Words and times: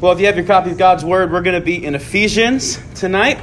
Well, 0.00 0.12
if 0.12 0.20
you 0.20 0.24
have 0.24 0.36
your 0.36 0.46
copy 0.46 0.70
of 0.70 0.78
God's 0.78 1.04
Word, 1.04 1.30
we're 1.30 1.42
going 1.42 1.60
to 1.60 1.64
be 1.64 1.84
in 1.84 1.94
Ephesians 1.94 2.80
tonight. 2.94 3.38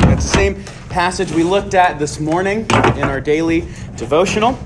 It's 0.00 0.24
the 0.24 0.30
same 0.30 0.64
passage 0.88 1.30
we 1.32 1.42
looked 1.42 1.74
at 1.74 1.98
this 1.98 2.18
morning 2.18 2.60
in 2.60 3.02
our 3.02 3.20
daily 3.20 3.68
devotional. 3.94 4.58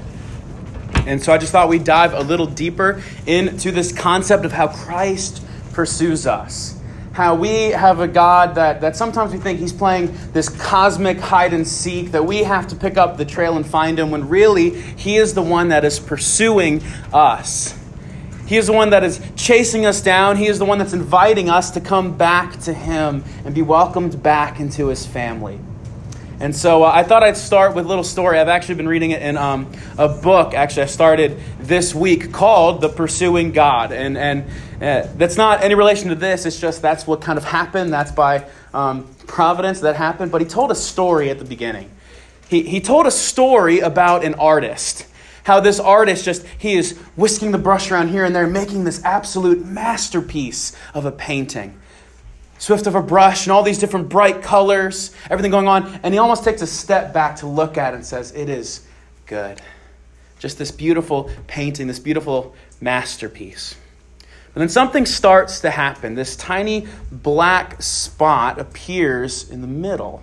And 1.09 1.21
so 1.21 1.33
I 1.33 1.39
just 1.39 1.51
thought 1.51 1.69
we'd 1.69 1.83
dive 1.83 2.13
a 2.13 2.21
little 2.21 2.47
deeper 2.47 3.03
into 3.27 3.73
this 3.73 3.91
concept 3.91 4.45
of 4.45 4.53
how 4.53 4.69
Christ 4.69 5.45
pursues 5.73 6.29
us. 6.29 6.79
How 7.11 7.35
we 7.35 7.71
have 7.71 7.99
a 7.99 8.07
God 8.07 8.55
that, 8.55 8.81
that 8.83 8.95
sometimes 8.95 9.33
we 9.33 9.41
think 9.41 9.59
he's 9.59 9.73
playing 9.73 10.17
this 10.33 10.49
cosmic 10.49 11.19
hide 11.19 11.53
and 11.53 11.67
seek, 11.67 12.13
that 12.13 12.25
we 12.25 12.45
have 12.45 12.69
to 12.69 12.77
pick 12.77 12.97
up 12.97 13.17
the 13.17 13.25
trail 13.25 13.57
and 13.57 13.67
find 13.67 13.99
him, 13.99 14.13
when 14.13 14.29
really 14.29 14.81
he 14.81 15.17
is 15.17 15.35
the 15.35 15.43
one 15.43 15.71
that 15.71 15.85
is 15.85 15.99
pursuing 15.99 16.81
us. 17.13 17.80
He 18.51 18.57
is 18.57 18.67
the 18.67 18.73
one 18.73 18.91
that 18.91 19.05
is 19.05 19.21
chasing 19.37 19.87
us 19.87 20.01
down. 20.01 20.37
He 20.37 20.49
is 20.49 20.59
the 20.59 20.65
one 20.65 20.79
that's 20.79 20.93
inviting 20.93 21.49
us 21.49 21.71
to 21.71 21.81
come 21.81 22.17
back 22.17 22.59
to 22.63 22.75
Him 22.75 23.23
and 23.45 23.55
be 23.55 23.63
welcomed 23.63 24.21
back 24.25 24.59
into 24.59 24.89
His 24.89 25.07
family. 25.07 25.61
And 26.41 26.57
so 26.57 26.83
uh, 26.83 26.91
I 26.93 27.05
thought 27.05 27.23
I'd 27.23 27.37
start 27.37 27.77
with 27.77 27.85
a 27.85 27.89
little 27.89 28.03
story. 28.03 28.41
I've 28.41 28.49
actually 28.49 28.75
been 28.75 28.89
reading 28.89 29.13
it 29.13 29.23
in 29.23 29.37
um, 29.37 29.71
a 29.97 30.09
book, 30.09 30.53
actually, 30.53 30.83
I 30.83 30.87
started 30.87 31.39
this 31.61 31.95
week 31.95 32.33
called 32.33 32.81
The 32.81 32.89
Pursuing 32.89 33.53
God. 33.53 33.93
And, 33.93 34.19
and 34.19 34.43
uh, 34.83 35.07
that's 35.17 35.37
not 35.37 35.63
any 35.63 35.77
relation 35.77 36.09
to 36.09 36.17
this, 36.17 36.45
it's 36.45 36.59
just 36.59 36.83
that's 36.83 37.07
what 37.07 37.21
kind 37.21 37.39
of 37.39 37.45
happened. 37.45 37.93
That's 37.93 38.11
by 38.11 38.49
um, 38.75 39.07
providence 39.29 39.79
that 39.83 39.95
happened. 39.95 40.33
But 40.33 40.41
he 40.41 40.49
told 40.49 40.73
a 40.73 40.75
story 40.75 41.31
at 41.31 41.39
the 41.39 41.45
beginning. 41.45 41.89
He, 42.49 42.65
he 42.65 42.81
told 42.81 43.07
a 43.07 43.13
story 43.13 43.79
about 43.79 44.25
an 44.25 44.35
artist 44.35 45.07
how 45.45 45.61
this 45.61 45.81
artist 45.81 46.25
just, 46.25 46.47
he 46.59 46.75
is 46.75 46.99
whisking 47.17 47.51
the 47.51 47.59
brush 47.59 47.91
around 47.91 48.09
here 48.09 48.25
and 48.25 48.35
there, 48.35 48.47
making 48.47 48.85
this 48.85 49.03
absolute 49.05 49.65
masterpiece 49.65 50.77
of 50.95 51.05
a 51.05 51.13
painting. 51.13 51.79
Swift 52.59 52.87
of 52.87 52.95
a 52.95 53.03
brush 53.03 53.47
and 53.47 53.53
all 53.53 53.63
these 53.63 53.79
different 53.79 54.09
bright 54.11 54.43
colors, 54.43 55.15
everything 55.31 55.51
going 55.51 55.67
on. 55.67 56.01
And 56.03 56.13
he 56.13 56.19
almost 56.19 56.45
takes 56.45 56.61
a 56.61 56.67
step 56.67 57.15
back 57.15 57.37
to 57.37 57.47
look 57.47 57.79
at 57.79 57.95
it 57.95 57.97
and 57.97 58.05
says, 58.05 58.33
It 58.33 58.51
is 58.51 58.87
good. 59.27 59.61
Just 60.39 60.59
this 60.59 60.71
beautiful 60.71 61.31
painting, 61.47 61.87
this 61.87 61.99
beautiful 61.99 62.55
masterpiece. 62.81 63.77
But 64.53 64.61
then 64.61 64.69
something 64.69 65.07
starts 65.07 65.61
to 65.61 65.71
happen. 65.71 66.15
This 66.15 66.37
tiny 66.37 66.87
black 67.11 67.81
spot 67.83 68.59
appears 68.59 69.49
in 69.49 69.61
the 69.61 69.69
middle 69.69 70.23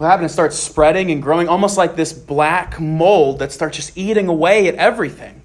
what 0.00 0.06
happens? 0.06 0.30
It 0.30 0.32
starts 0.32 0.56
spreading 0.56 1.10
and 1.10 1.22
growing, 1.22 1.46
almost 1.46 1.76
like 1.76 1.94
this 1.94 2.10
black 2.10 2.80
mold 2.80 3.40
that 3.40 3.52
starts 3.52 3.76
just 3.76 3.98
eating 3.98 4.28
away 4.28 4.66
at 4.66 4.74
everything. 4.76 5.42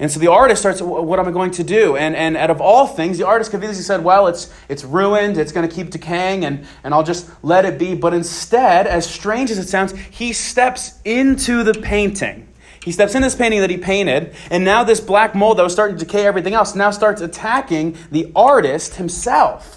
And 0.00 0.10
so 0.10 0.18
the 0.18 0.26
artist 0.26 0.60
starts, 0.60 0.82
what 0.82 1.20
am 1.20 1.28
I 1.28 1.30
going 1.30 1.52
to 1.52 1.62
do? 1.62 1.96
And, 1.96 2.16
and 2.16 2.36
out 2.36 2.50
of 2.50 2.60
all 2.60 2.88
things, 2.88 3.16
the 3.16 3.28
artist 3.28 3.52
could 3.52 3.62
easily 3.62 3.76
said, 3.76 4.02
well, 4.02 4.26
it's, 4.26 4.52
it's 4.68 4.82
ruined, 4.82 5.38
it's 5.38 5.52
going 5.52 5.68
to 5.68 5.72
keep 5.72 5.90
decaying, 5.90 6.44
and, 6.44 6.66
and 6.82 6.94
I'll 6.94 7.04
just 7.04 7.30
let 7.44 7.64
it 7.64 7.78
be. 7.78 7.94
But 7.94 8.12
instead, 8.12 8.88
as 8.88 9.08
strange 9.08 9.52
as 9.52 9.58
it 9.58 9.68
sounds, 9.68 9.92
he 10.10 10.32
steps 10.32 10.98
into 11.04 11.62
the 11.62 11.72
painting. 11.72 12.48
He 12.82 12.90
steps 12.90 13.14
in 13.14 13.22
this 13.22 13.36
painting 13.36 13.60
that 13.60 13.70
he 13.70 13.76
painted, 13.76 14.34
and 14.50 14.64
now 14.64 14.82
this 14.82 14.98
black 14.98 15.36
mold 15.36 15.58
that 15.58 15.62
was 15.62 15.72
starting 15.72 15.96
to 15.96 16.04
decay 16.04 16.26
everything 16.26 16.54
else 16.54 16.74
now 16.74 16.90
starts 16.90 17.20
attacking 17.20 17.96
the 18.10 18.32
artist 18.34 18.96
himself. 18.96 19.75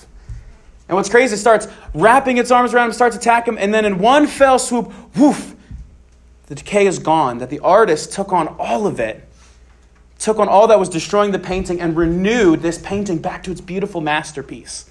And 0.90 0.95
what's 0.95 1.08
crazy, 1.08 1.36
it 1.36 1.38
starts 1.38 1.68
wrapping 1.94 2.38
its 2.38 2.50
arms 2.50 2.73
around 2.73 2.88
him, 2.88 2.94
starts 2.94 3.16
attacking 3.16 3.54
him, 3.54 3.59
and 3.59 3.72
then 3.72 3.86
in 3.86 4.00
one 4.00 4.26
fell 4.26 4.58
swoop, 4.58 4.92
woof, 5.16 5.56
the 6.48 6.56
decay 6.56 6.88
is 6.88 6.98
gone. 6.98 7.38
That 7.38 7.52
the 7.52 7.59
artist 7.59 8.12
took 8.12 8.34
on 8.34 8.48
all 8.59 8.88
of 8.88 9.00
it, 9.00 9.23
took 10.18 10.40
on 10.40 10.50
all 10.50 10.68
that 10.68 10.80
was 10.80 10.90
destroying 10.90 11.31
the 11.31 11.38
painting, 11.38 11.80
and 11.80 11.96
renewed 11.96 12.64
this 12.64 12.80
painting 12.80 13.20
back 13.20 13.44
to 13.44 13.52
its 13.52 13.62
beautiful 13.62 14.02
masterpiece. 14.02 14.90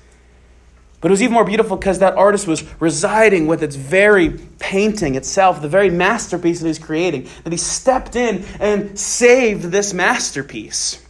But 1.01 1.11
it 1.11 1.13
was 1.13 1.23
even 1.23 1.35
more 1.35 1.45
beautiful 1.45 1.77
because 1.77 1.99
that 1.99 2.15
artist 2.15 2.47
was 2.47 2.63
residing 2.81 3.49
with 3.49 3.65
its 3.65 3.75
very 3.75 4.39
painting 4.61 5.17
itself, 5.17 5.61
the 5.61 5.69
very 5.69 5.91
masterpiece 5.91 6.61
that 6.61 6.69
he's 6.69 6.79
creating, 6.79 7.29
that 7.43 7.53
he 7.53 7.57
stepped 7.57 8.15
in 8.15 8.45
and 8.61 8.97
saved 8.97 9.65
this 9.65 9.93
masterpiece. 9.93 11.05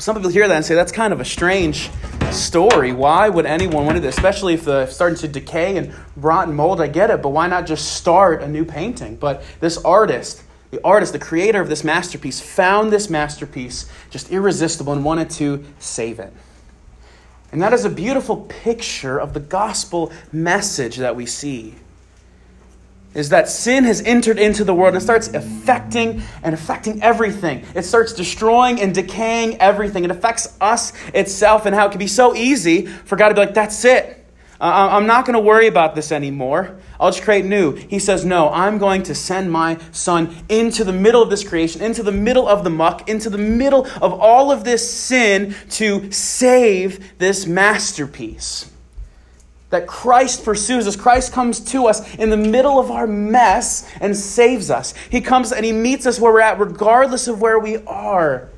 Some 0.00 0.16
people 0.16 0.30
hear 0.30 0.48
that 0.48 0.56
and 0.56 0.64
say 0.64 0.74
that's 0.74 0.92
kind 0.92 1.12
of 1.12 1.20
a 1.20 1.26
strange 1.26 1.90
story. 2.30 2.90
Why 2.90 3.28
would 3.28 3.44
anyone 3.44 3.84
want 3.84 4.00
to? 4.00 4.08
Especially 4.08 4.54
if 4.54 4.64
the 4.64 4.86
starting 4.86 5.18
to 5.18 5.28
decay 5.28 5.76
and 5.76 5.94
rot 6.16 6.48
and 6.48 6.56
mold, 6.56 6.80
I 6.80 6.86
get 6.86 7.10
it, 7.10 7.20
but 7.20 7.28
why 7.28 7.48
not 7.48 7.66
just 7.66 7.96
start 7.96 8.42
a 8.42 8.48
new 8.48 8.64
painting? 8.64 9.16
But 9.16 9.42
this 9.60 9.76
artist, 9.84 10.42
the 10.70 10.82
artist, 10.82 11.12
the 11.12 11.18
creator 11.18 11.60
of 11.60 11.68
this 11.68 11.84
masterpiece, 11.84 12.40
found 12.40 12.90
this 12.90 13.10
masterpiece 13.10 13.90
just 14.08 14.30
irresistible 14.30 14.94
and 14.94 15.04
wanted 15.04 15.28
to 15.32 15.66
save 15.78 16.18
it. 16.18 16.32
And 17.52 17.60
that 17.60 17.74
is 17.74 17.84
a 17.84 17.90
beautiful 17.90 18.38
picture 18.38 19.20
of 19.20 19.34
the 19.34 19.40
gospel 19.40 20.12
message 20.32 20.96
that 20.96 21.14
we 21.14 21.26
see 21.26 21.74
is 23.14 23.30
that 23.30 23.48
sin 23.48 23.84
has 23.84 24.00
entered 24.02 24.38
into 24.38 24.64
the 24.64 24.74
world 24.74 24.94
and 24.94 25.02
starts 25.02 25.28
affecting 25.28 26.22
and 26.42 26.54
affecting 26.54 27.02
everything. 27.02 27.64
It 27.74 27.82
starts 27.82 28.12
destroying 28.12 28.80
and 28.80 28.94
decaying 28.94 29.60
everything. 29.60 30.04
It 30.04 30.10
affects 30.10 30.56
us 30.60 30.92
itself 31.12 31.66
and 31.66 31.74
how 31.74 31.86
it 31.86 31.90
can 31.90 31.98
be 31.98 32.06
so 32.06 32.34
easy 32.34 32.86
for 32.86 33.16
God 33.16 33.28
to 33.28 33.34
be 33.34 33.40
like, 33.40 33.54
that's 33.54 33.84
it. 33.84 34.16
I'm 34.62 35.06
not 35.06 35.24
going 35.24 35.34
to 35.34 35.40
worry 35.40 35.68
about 35.68 35.94
this 35.94 36.12
anymore. 36.12 36.78
I'll 37.00 37.10
just 37.10 37.22
create 37.22 37.46
new. 37.46 37.72
He 37.72 37.98
says, 37.98 38.26
No, 38.26 38.50
I'm 38.50 38.76
going 38.76 39.04
to 39.04 39.14
send 39.14 39.50
my 39.50 39.78
son 39.90 40.36
into 40.50 40.84
the 40.84 40.92
middle 40.92 41.22
of 41.22 41.30
this 41.30 41.42
creation, 41.42 41.80
into 41.80 42.02
the 42.02 42.12
middle 42.12 42.46
of 42.46 42.62
the 42.62 42.68
muck, 42.68 43.08
into 43.08 43.30
the 43.30 43.38
middle 43.38 43.86
of 44.02 44.12
all 44.12 44.52
of 44.52 44.64
this 44.64 44.88
sin 44.88 45.54
to 45.70 46.12
save 46.12 47.16
this 47.16 47.46
masterpiece 47.46 48.69
that 49.70 49.86
Christ 49.86 50.44
pursues 50.44 50.86
us. 50.86 50.96
Christ 50.96 51.32
comes 51.32 51.60
to 51.72 51.86
us 51.86 52.14
in 52.16 52.30
the 52.30 52.36
middle 52.36 52.78
of 52.78 52.90
our 52.90 53.06
mess 53.06 53.88
and 54.00 54.16
saves 54.16 54.70
us. 54.70 54.94
He 55.10 55.20
comes 55.20 55.52
and 55.52 55.64
He 55.64 55.72
meets 55.72 56.06
us 56.06 56.20
where 56.20 56.32
we're 56.32 56.40
at, 56.40 56.58
regardless 56.58 57.28
of 57.28 57.40
where 57.40 57.58
we 57.58 57.78
are, 57.86 58.48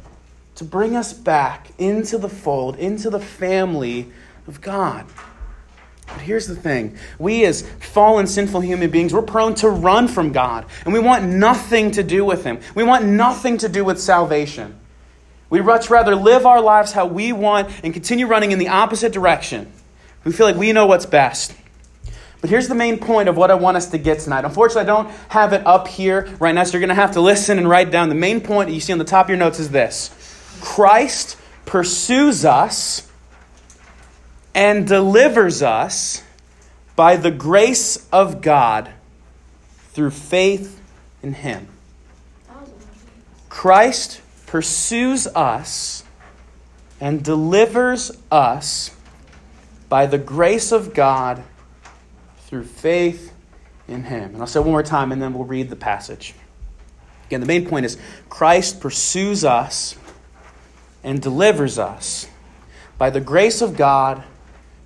to 0.56 0.64
bring 0.64 0.96
us 0.96 1.12
back 1.12 1.68
into 1.78 2.18
the 2.18 2.28
fold, 2.28 2.76
into 2.76 3.10
the 3.10 3.20
family 3.20 4.10
of 4.46 4.60
God. 4.60 5.06
But 6.06 6.22
here's 6.22 6.46
the 6.46 6.56
thing 6.56 6.98
we, 7.18 7.44
as 7.44 7.62
fallen, 7.80 8.26
sinful 8.26 8.60
human 8.60 8.90
beings, 8.90 9.14
we're 9.14 9.22
prone 9.22 9.54
to 9.56 9.68
run 9.68 10.08
from 10.08 10.32
God, 10.32 10.66
and 10.84 10.92
we 10.92 11.00
want 11.00 11.24
nothing 11.24 11.90
to 11.92 12.02
do 12.02 12.24
with 12.24 12.44
Him. 12.44 12.58
We 12.74 12.84
want 12.84 13.04
nothing 13.04 13.58
to 13.58 13.68
do 13.68 13.84
with 13.84 14.00
salvation. 14.00 14.78
We'd 15.50 15.66
much 15.66 15.90
rather 15.90 16.16
live 16.16 16.46
our 16.46 16.62
lives 16.62 16.92
how 16.92 17.04
we 17.04 17.32
want 17.32 17.68
and 17.84 17.92
continue 17.92 18.26
running 18.26 18.52
in 18.52 18.58
the 18.58 18.68
opposite 18.68 19.12
direction. 19.12 19.70
We 20.24 20.32
feel 20.32 20.46
like 20.46 20.56
we 20.56 20.72
know 20.72 20.86
what's 20.86 21.06
best. 21.06 21.54
But 22.40 22.50
here's 22.50 22.66
the 22.68 22.74
main 22.74 22.98
point 22.98 23.28
of 23.28 23.36
what 23.36 23.50
I 23.50 23.54
want 23.54 23.76
us 23.76 23.86
to 23.90 23.98
get 23.98 24.18
tonight. 24.18 24.44
Unfortunately, 24.44 24.82
I 24.82 24.84
don't 24.84 25.10
have 25.28 25.52
it 25.52 25.64
up 25.64 25.86
here 25.86 26.28
right 26.40 26.52
now, 26.52 26.64
so 26.64 26.72
you're 26.72 26.80
going 26.80 26.88
to 26.88 26.94
have 26.94 27.12
to 27.12 27.20
listen 27.20 27.56
and 27.56 27.68
write 27.68 27.90
down. 27.90 28.08
The 28.08 28.16
main 28.16 28.40
point 28.40 28.68
that 28.68 28.74
you 28.74 28.80
see 28.80 28.92
on 28.92 28.98
the 28.98 29.04
top 29.04 29.26
of 29.26 29.30
your 29.30 29.38
notes 29.38 29.60
is 29.60 29.70
this 29.70 30.10
Christ 30.60 31.38
pursues 31.66 32.44
us 32.44 33.08
and 34.54 34.86
delivers 34.86 35.62
us 35.62 36.22
by 36.96 37.16
the 37.16 37.30
grace 37.30 38.08
of 38.12 38.42
God 38.42 38.90
through 39.90 40.10
faith 40.10 40.80
in 41.22 41.34
Him. 41.34 41.68
Christ 43.48 44.20
pursues 44.46 45.26
us 45.28 46.04
and 47.00 47.22
delivers 47.22 48.10
us 48.30 48.90
by 49.92 50.06
the 50.06 50.16
grace 50.16 50.72
of 50.72 50.94
God 50.94 51.44
through 52.46 52.64
faith 52.64 53.34
in 53.86 54.04
Him. 54.04 54.30
And 54.32 54.38
I'll 54.38 54.46
say 54.46 54.58
one 54.58 54.70
more 54.70 54.82
time 54.82 55.12
and 55.12 55.20
then 55.20 55.34
we'll 55.34 55.44
read 55.44 55.68
the 55.68 55.76
passage. 55.76 56.32
Again, 57.26 57.40
the 57.40 57.46
main 57.46 57.66
point 57.66 57.84
is 57.84 57.98
Christ 58.30 58.80
pursues 58.80 59.44
us 59.44 59.94
and 61.04 61.20
delivers 61.20 61.78
us 61.78 62.26
by 62.96 63.10
the 63.10 63.20
grace 63.20 63.60
of 63.60 63.76
God 63.76 64.24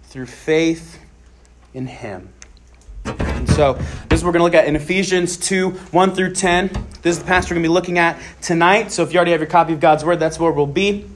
through 0.03 0.27
faith 0.27 0.99
in 1.73 1.87
Him. 1.87 2.33
And 3.05 3.49
so, 3.49 3.75
this 4.09 4.19
is 4.19 4.25
what 4.25 4.31
we're 4.31 4.41
going 4.41 4.51
to 4.51 4.57
look 4.57 4.61
at 4.61 4.67
in 4.67 4.75
Ephesians 4.75 5.37
2 5.37 5.71
1 5.71 6.15
through 6.17 6.35
10. 6.35 6.67
This 7.03 7.17
is 7.17 7.21
the 7.21 7.27
passage 7.27 7.53
we're 7.53 7.55
going 7.55 7.63
to 7.63 7.69
be 7.69 7.73
looking 7.73 7.99
at 8.01 8.19
tonight. 8.43 8.91
So, 8.91 9.05
if 9.05 9.13
you 9.13 9.19
already 9.19 9.31
have 9.31 9.41
your 9.41 9.49
copy 9.49 9.73
of 9.73 9.79
God's 9.79 10.05
Word, 10.05 10.19
that's 10.19 10.41
where 10.41 10.51
we'll 10.51 10.67
be. 10.67 11.09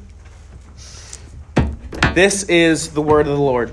This 2.14 2.44
is 2.44 2.90
the 2.90 3.02
Word 3.02 3.26
of 3.26 3.36
the 3.36 3.42
Lord. 3.42 3.72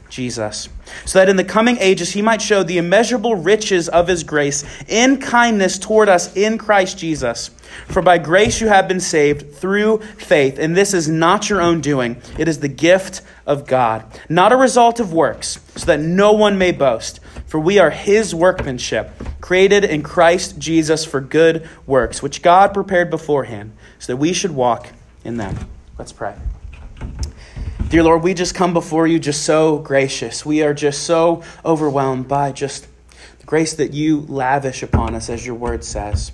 Jesus, 0.11 0.69
so 1.05 1.17
that 1.17 1.29
in 1.29 1.37
the 1.37 1.43
coming 1.43 1.77
ages 1.79 2.11
he 2.11 2.21
might 2.21 2.41
show 2.41 2.61
the 2.61 2.77
immeasurable 2.77 3.35
riches 3.35 3.89
of 3.89 4.07
his 4.07 4.23
grace 4.23 4.63
in 4.87 5.17
kindness 5.17 5.79
toward 5.79 6.09
us 6.09 6.35
in 6.35 6.57
Christ 6.57 6.99
Jesus. 6.99 7.49
For 7.87 8.01
by 8.01 8.17
grace 8.17 8.61
you 8.61 8.67
have 8.67 8.87
been 8.87 8.99
saved 8.99 9.55
through 9.55 9.99
faith, 10.17 10.59
and 10.59 10.75
this 10.75 10.93
is 10.93 11.07
not 11.07 11.49
your 11.49 11.61
own 11.61 11.81
doing, 11.81 12.21
it 12.37 12.47
is 12.47 12.59
the 12.59 12.67
gift 12.67 13.21
of 13.47 13.65
God, 13.65 14.05
not 14.29 14.51
a 14.51 14.57
result 14.57 14.99
of 14.99 15.13
works, 15.13 15.59
so 15.75 15.85
that 15.85 15.99
no 15.99 16.33
one 16.33 16.57
may 16.57 16.71
boast. 16.71 17.19
For 17.47 17.59
we 17.59 17.79
are 17.79 17.89
his 17.89 18.35
workmanship, 18.35 19.11
created 19.41 19.83
in 19.83 20.03
Christ 20.03 20.59
Jesus 20.59 21.05
for 21.05 21.19
good 21.21 21.67
works, 21.85 22.21
which 22.21 22.41
God 22.41 22.73
prepared 22.73 23.09
beforehand, 23.09 23.73
so 23.99 24.13
that 24.13 24.17
we 24.17 24.33
should 24.33 24.51
walk 24.51 24.89
in 25.23 25.37
them. 25.37 25.57
Let's 25.97 26.11
pray. 26.11 26.35
Dear 27.91 28.03
Lord, 28.03 28.23
we 28.23 28.33
just 28.33 28.55
come 28.55 28.71
before 28.71 29.05
you 29.05 29.19
just 29.19 29.43
so 29.43 29.77
gracious. 29.77 30.45
We 30.45 30.63
are 30.63 30.73
just 30.73 31.03
so 31.03 31.43
overwhelmed 31.65 32.25
by 32.25 32.53
just 32.53 32.87
the 33.39 33.45
grace 33.45 33.73
that 33.73 33.91
you 33.91 34.21
lavish 34.29 34.81
upon 34.81 35.13
us, 35.13 35.29
as 35.29 35.45
your 35.45 35.55
word 35.55 35.83
says. 35.83 36.31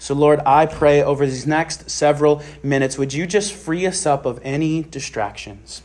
So, 0.00 0.12
Lord, 0.12 0.40
I 0.44 0.66
pray 0.66 1.04
over 1.04 1.24
these 1.24 1.46
next 1.46 1.88
several 1.88 2.42
minutes, 2.64 2.98
would 2.98 3.14
you 3.14 3.28
just 3.28 3.52
free 3.52 3.86
us 3.86 4.06
up 4.06 4.26
of 4.26 4.40
any 4.42 4.82
distractions? 4.82 5.82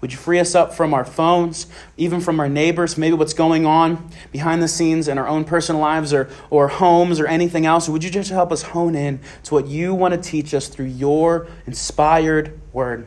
Would 0.00 0.12
you 0.12 0.18
free 0.18 0.38
us 0.38 0.54
up 0.54 0.72
from 0.72 0.94
our 0.94 1.04
phones, 1.04 1.66
even 1.98 2.22
from 2.22 2.40
our 2.40 2.48
neighbors, 2.48 2.96
maybe 2.96 3.14
what's 3.14 3.34
going 3.34 3.66
on 3.66 4.10
behind 4.32 4.62
the 4.62 4.68
scenes 4.68 5.06
in 5.08 5.18
our 5.18 5.28
own 5.28 5.44
personal 5.44 5.82
lives 5.82 6.14
or, 6.14 6.30
or 6.48 6.68
homes 6.68 7.20
or 7.20 7.26
anything 7.26 7.66
else? 7.66 7.90
Would 7.90 8.02
you 8.02 8.10
just 8.10 8.30
help 8.30 8.52
us 8.52 8.62
hone 8.62 8.94
in 8.94 9.20
to 9.42 9.52
what 9.52 9.66
you 9.66 9.92
want 9.92 10.14
to 10.14 10.30
teach 10.30 10.54
us 10.54 10.68
through 10.68 10.86
your 10.86 11.46
inspired 11.66 12.58
word? 12.72 13.06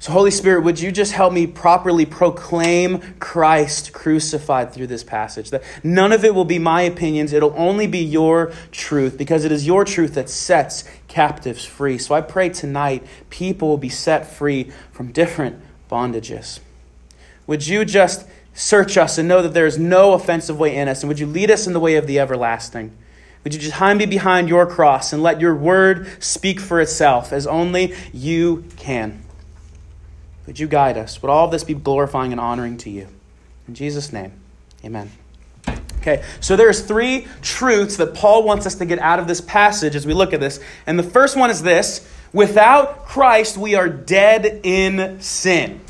So, 0.00 0.12
Holy 0.12 0.30
Spirit, 0.30 0.62
would 0.62 0.78
you 0.78 0.92
just 0.92 1.10
help 1.10 1.32
me 1.32 1.48
properly 1.48 2.06
proclaim 2.06 3.00
Christ 3.18 3.92
crucified 3.92 4.72
through 4.72 4.86
this 4.86 5.02
passage? 5.02 5.50
That 5.50 5.64
none 5.82 6.12
of 6.12 6.24
it 6.24 6.36
will 6.36 6.44
be 6.44 6.60
my 6.60 6.82
opinions, 6.82 7.32
it'll 7.32 7.54
only 7.56 7.88
be 7.88 7.98
your 7.98 8.52
truth, 8.70 9.18
because 9.18 9.44
it 9.44 9.50
is 9.50 9.66
your 9.66 9.84
truth 9.84 10.14
that 10.14 10.30
sets 10.30 10.84
captives 11.08 11.64
free. 11.64 11.98
So, 11.98 12.14
I 12.14 12.20
pray 12.20 12.48
tonight 12.48 13.04
people 13.28 13.68
will 13.68 13.76
be 13.76 13.88
set 13.88 14.30
free 14.30 14.70
from 14.92 15.10
different 15.10 15.60
bondages. 15.90 16.60
Would 17.48 17.66
you 17.66 17.84
just 17.84 18.24
search 18.54 18.96
us 18.96 19.18
and 19.18 19.26
know 19.26 19.42
that 19.42 19.54
there 19.54 19.66
is 19.66 19.78
no 19.78 20.12
offensive 20.12 20.60
way 20.60 20.76
in 20.76 20.86
us? 20.86 21.02
And 21.02 21.08
would 21.08 21.18
you 21.18 21.26
lead 21.26 21.50
us 21.50 21.66
in 21.66 21.72
the 21.72 21.80
way 21.80 21.96
of 21.96 22.06
the 22.06 22.20
everlasting? 22.20 22.96
Would 23.42 23.52
you 23.52 23.60
just 23.60 23.74
hide 23.74 23.96
me 23.96 24.06
behind 24.06 24.48
your 24.48 24.66
cross 24.66 25.12
and 25.12 25.22
let 25.22 25.40
your 25.40 25.56
word 25.56 26.22
speak 26.22 26.60
for 26.60 26.80
itself 26.80 27.32
as 27.32 27.48
only 27.48 27.94
you 28.12 28.64
can? 28.76 29.24
Would 30.48 30.58
you 30.58 30.66
guide 30.66 30.96
us? 30.96 31.20
Would 31.20 31.28
all 31.28 31.48
this 31.48 31.62
be 31.62 31.74
glorifying 31.74 32.32
and 32.32 32.40
honoring 32.40 32.78
to 32.78 32.88
you? 32.88 33.06
In 33.68 33.74
Jesus' 33.74 34.14
name, 34.14 34.32
amen. 34.82 35.12
Okay, 35.98 36.24
so 36.40 36.56
there's 36.56 36.80
three 36.80 37.26
truths 37.42 37.98
that 37.98 38.14
Paul 38.14 38.44
wants 38.44 38.64
us 38.64 38.76
to 38.76 38.86
get 38.86 38.98
out 38.98 39.18
of 39.18 39.28
this 39.28 39.42
passage 39.42 39.94
as 39.94 40.06
we 40.06 40.14
look 40.14 40.32
at 40.32 40.40
this. 40.40 40.58
And 40.86 40.98
the 40.98 41.02
first 41.02 41.36
one 41.36 41.50
is 41.50 41.62
this 41.62 42.10
without 42.32 43.04
Christ, 43.04 43.58
we 43.58 43.74
are 43.74 43.90
dead 43.90 44.60
in 44.62 45.20
sin. 45.20 45.82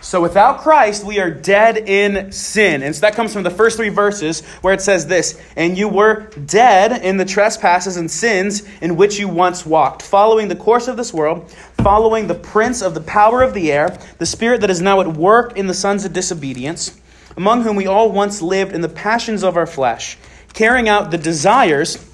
So 0.00 0.22
without 0.22 0.60
Christ, 0.60 1.04
we 1.04 1.18
are 1.18 1.30
dead 1.30 1.76
in 1.76 2.30
sin. 2.30 2.82
And 2.82 2.94
so 2.94 3.00
that 3.00 3.14
comes 3.14 3.32
from 3.32 3.42
the 3.42 3.50
first 3.50 3.76
three 3.76 3.88
verses 3.88 4.44
where 4.62 4.72
it 4.72 4.80
says 4.80 5.06
this 5.06 5.40
And 5.56 5.76
you 5.76 5.88
were 5.88 6.28
dead 6.46 7.02
in 7.02 7.16
the 7.16 7.24
trespasses 7.24 7.96
and 7.96 8.08
sins 8.08 8.62
in 8.80 8.96
which 8.96 9.18
you 9.18 9.28
once 9.28 9.66
walked, 9.66 10.02
following 10.02 10.48
the 10.48 10.56
course 10.56 10.86
of 10.86 10.96
this 10.96 11.12
world, 11.12 11.50
following 11.82 12.28
the 12.28 12.34
prince 12.34 12.80
of 12.80 12.94
the 12.94 13.00
power 13.00 13.42
of 13.42 13.54
the 13.54 13.72
air, 13.72 13.98
the 14.18 14.26
spirit 14.26 14.60
that 14.60 14.70
is 14.70 14.80
now 14.80 15.00
at 15.00 15.16
work 15.16 15.56
in 15.56 15.66
the 15.66 15.74
sons 15.74 16.04
of 16.04 16.12
disobedience, 16.12 16.98
among 17.36 17.64
whom 17.64 17.74
we 17.74 17.88
all 17.88 18.12
once 18.12 18.40
lived 18.40 18.72
in 18.72 18.82
the 18.82 18.88
passions 18.88 19.42
of 19.42 19.56
our 19.56 19.66
flesh, 19.66 20.16
carrying 20.54 20.88
out 20.88 21.10
the 21.10 21.18
desires 21.18 22.04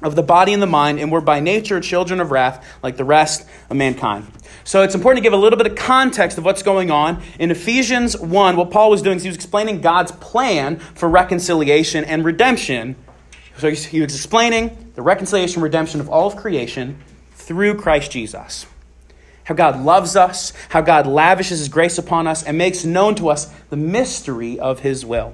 of 0.00 0.14
the 0.14 0.22
body 0.22 0.54
and 0.54 0.62
the 0.62 0.66
mind, 0.66 0.98
and 0.98 1.12
were 1.12 1.20
by 1.20 1.40
nature 1.40 1.80
children 1.80 2.20
of 2.20 2.30
wrath 2.30 2.64
like 2.82 2.96
the 2.96 3.04
rest 3.04 3.46
of 3.68 3.76
mankind. 3.76 4.26
So 4.68 4.82
it's 4.82 4.94
important 4.94 5.16
to 5.16 5.22
give 5.22 5.32
a 5.32 5.36
little 5.38 5.56
bit 5.56 5.66
of 5.66 5.76
context 5.76 6.36
of 6.36 6.44
what's 6.44 6.62
going 6.62 6.90
on. 6.90 7.22
In 7.38 7.50
Ephesians 7.50 8.14
1, 8.18 8.54
what 8.54 8.70
Paul 8.70 8.90
was 8.90 9.00
doing 9.00 9.16
is 9.16 9.22
he 9.22 9.30
was 9.30 9.36
explaining 9.36 9.80
God's 9.80 10.12
plan 10.12 10.78
for 10.78 11.08
reconciliation 11.08 12.04
and 12.04 12.22
redemption. 12.22 12.94
So 13.56 13.70
he 13.70 14.02
was 14.02 14.14
explaining 14.14 14.92
the 14.94 15.00
reconciliation 15.00 15.60
and 15.60 15.62
redemption 15.62 16.00
of 16.00 16.10
all 16.10 16.26
of 16.26 16.36
creation 16.36 16.98
through 17.32 17.76
Christ 17.76 18.10
Jesus. 18.10 18.66
How 19.44 19.54
God 19.54 19.82
loves 19.82 20.16
us, 20.16 20.52
how 20.68 20.82
God 20.82 21.06
lavishes 21.06 21.60
his 21.60 21.70
grace 21.70 21.96
upon 21.96 22.26
us, 22.26 22.42
and 22.42 22.58
makes 22.58 22.84
known 22.84 23.14
to 23.14 23.30
us 23.30 23.46
the 23.70 23.76
mystery 23.78 24.60
of 24.60 24.80
his 24.80 25.02
will. 25.02 25.32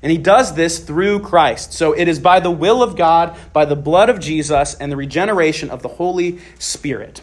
And 0.00 0.10
he 0.10 0.16
does 0.16 0.54
this 0.54 0.78
through 0.78 1.20
Christ. 1.20 1.74
So 1.74 1.92
it 1.92 2.08
is 2.08 2.18
by 2.18 2.40
the 2.40 2.50
will 2.50 2.82
of 2.82 2.96
God, 2.96 3.36
by 3.52 3.66
the 3.66 3.76
blood 3.76 4.08
of 4.08 4.18
Jesus, 4.18 4.72
and 4.72 4.90
the 4.90 4.96
regeneration 4.96 5.68
of 5.68 5.82
the 5.82 5.88
Holy 5.88 6.38
Spirit. 6.58 7.20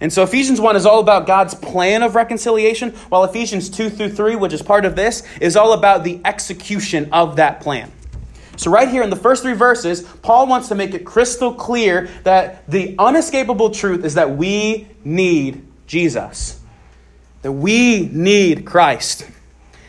And 0.00 0.12
so 0.12 0.22
Ephesians 0.22 0.60
1 0.60 0.76
is 0.76 0.86
all 0.86 1.00
about 1.00 1.26
God's 1.26 1.54
plan 1.54 2.02
of 2.02 2.14
reconciliation, 2.14 2.90
while 3.08 3.24
Ephesians 3.24 3.68
2 3.68 3.90
through 3.90 4.10
3, 4.10 4.36
which 4.36 4.52
is 4.52 4.62
part 4.62 4.84
of 4.84 4.94
this, 4.94 5.22
is 5.40 5.56
all 5.56 5.72
about 5.72 6.04
the 6.04 6.20
execution 6.24 7.08
of 7.12 7.36
that 7.36 7.60
plan. 7.60 7.90
So, 8.56 8.72
right 8.72 8.88
here 8.88 9.04
in 9.04 9.10
the 9.10 9.16
first 9.16 9.44
three 9.44 9.54
verses, 9.54 10.02
Paul 10.02 10.48
wants 10.48 10.66
to 10.68 10.74
make 10.74 10.92
it 10.92 11.04
crystal 11.04 11.54
clear 11.54 12.08
that 12.24 12.68
the 12.68 12.96
unescapable 12.98 13.70
truth 13.70 14.04
is 14.04 14.14
that 14.14 14.36
we 14.36 14.88
need 15.04 15.64
Jesus, 15.86 16.60
that 17.42 17.52
we 17.52 18.08
need 18.08 18.66
Christ. 18.66 19.28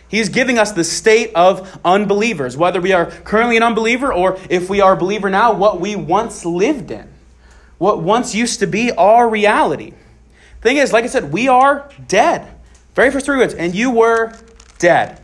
He's 0.07 0.29
giving 0.29 0.59
us 0.59 0.71
the 0.71 0.83
state 0.83 1.31
of 1.33 1.79
unbelievers, 1.83 2.57
whether 2.57 2.79
we 2.79 2.93
are 2.93 3.07
currently 3.07 3.57
an 3.57 3.63
unbeliever 3.63 4.13
or 4.13 4.37
if 4.49 4.69
we 4.69 4.81
are 4.81 4.93
a 4.93 4.97
believer 4.97 5.31
now, 5.31 5.53
what 5.53 5.79
we 5.79 5.95
once 5.95 6.45
lived 6.45 6.91
in, 6.91 7.07
what 7.79 8.03
once 8.03 8.35
used 8.35 8.59
to 8.59 8.67
be 8.67 8.91
our 8.91 9.27
reality. 9.27 9.93
Thing 10.61 10.77
is, 10.77 10.93
like 10.93 11.05
I 11.05 11.07
said, 11.07 11.31
we 11.31 11.47
are 11.47 11.89
dead. 12.07 12.47
Very 12.93 13.09
first 13.09 13.25
three 13.25 13.37
words, 13.37 13.55
and 13.55 13.73
you 13.73 13.89
were 13.89 14.33
dead. 14.77 15.21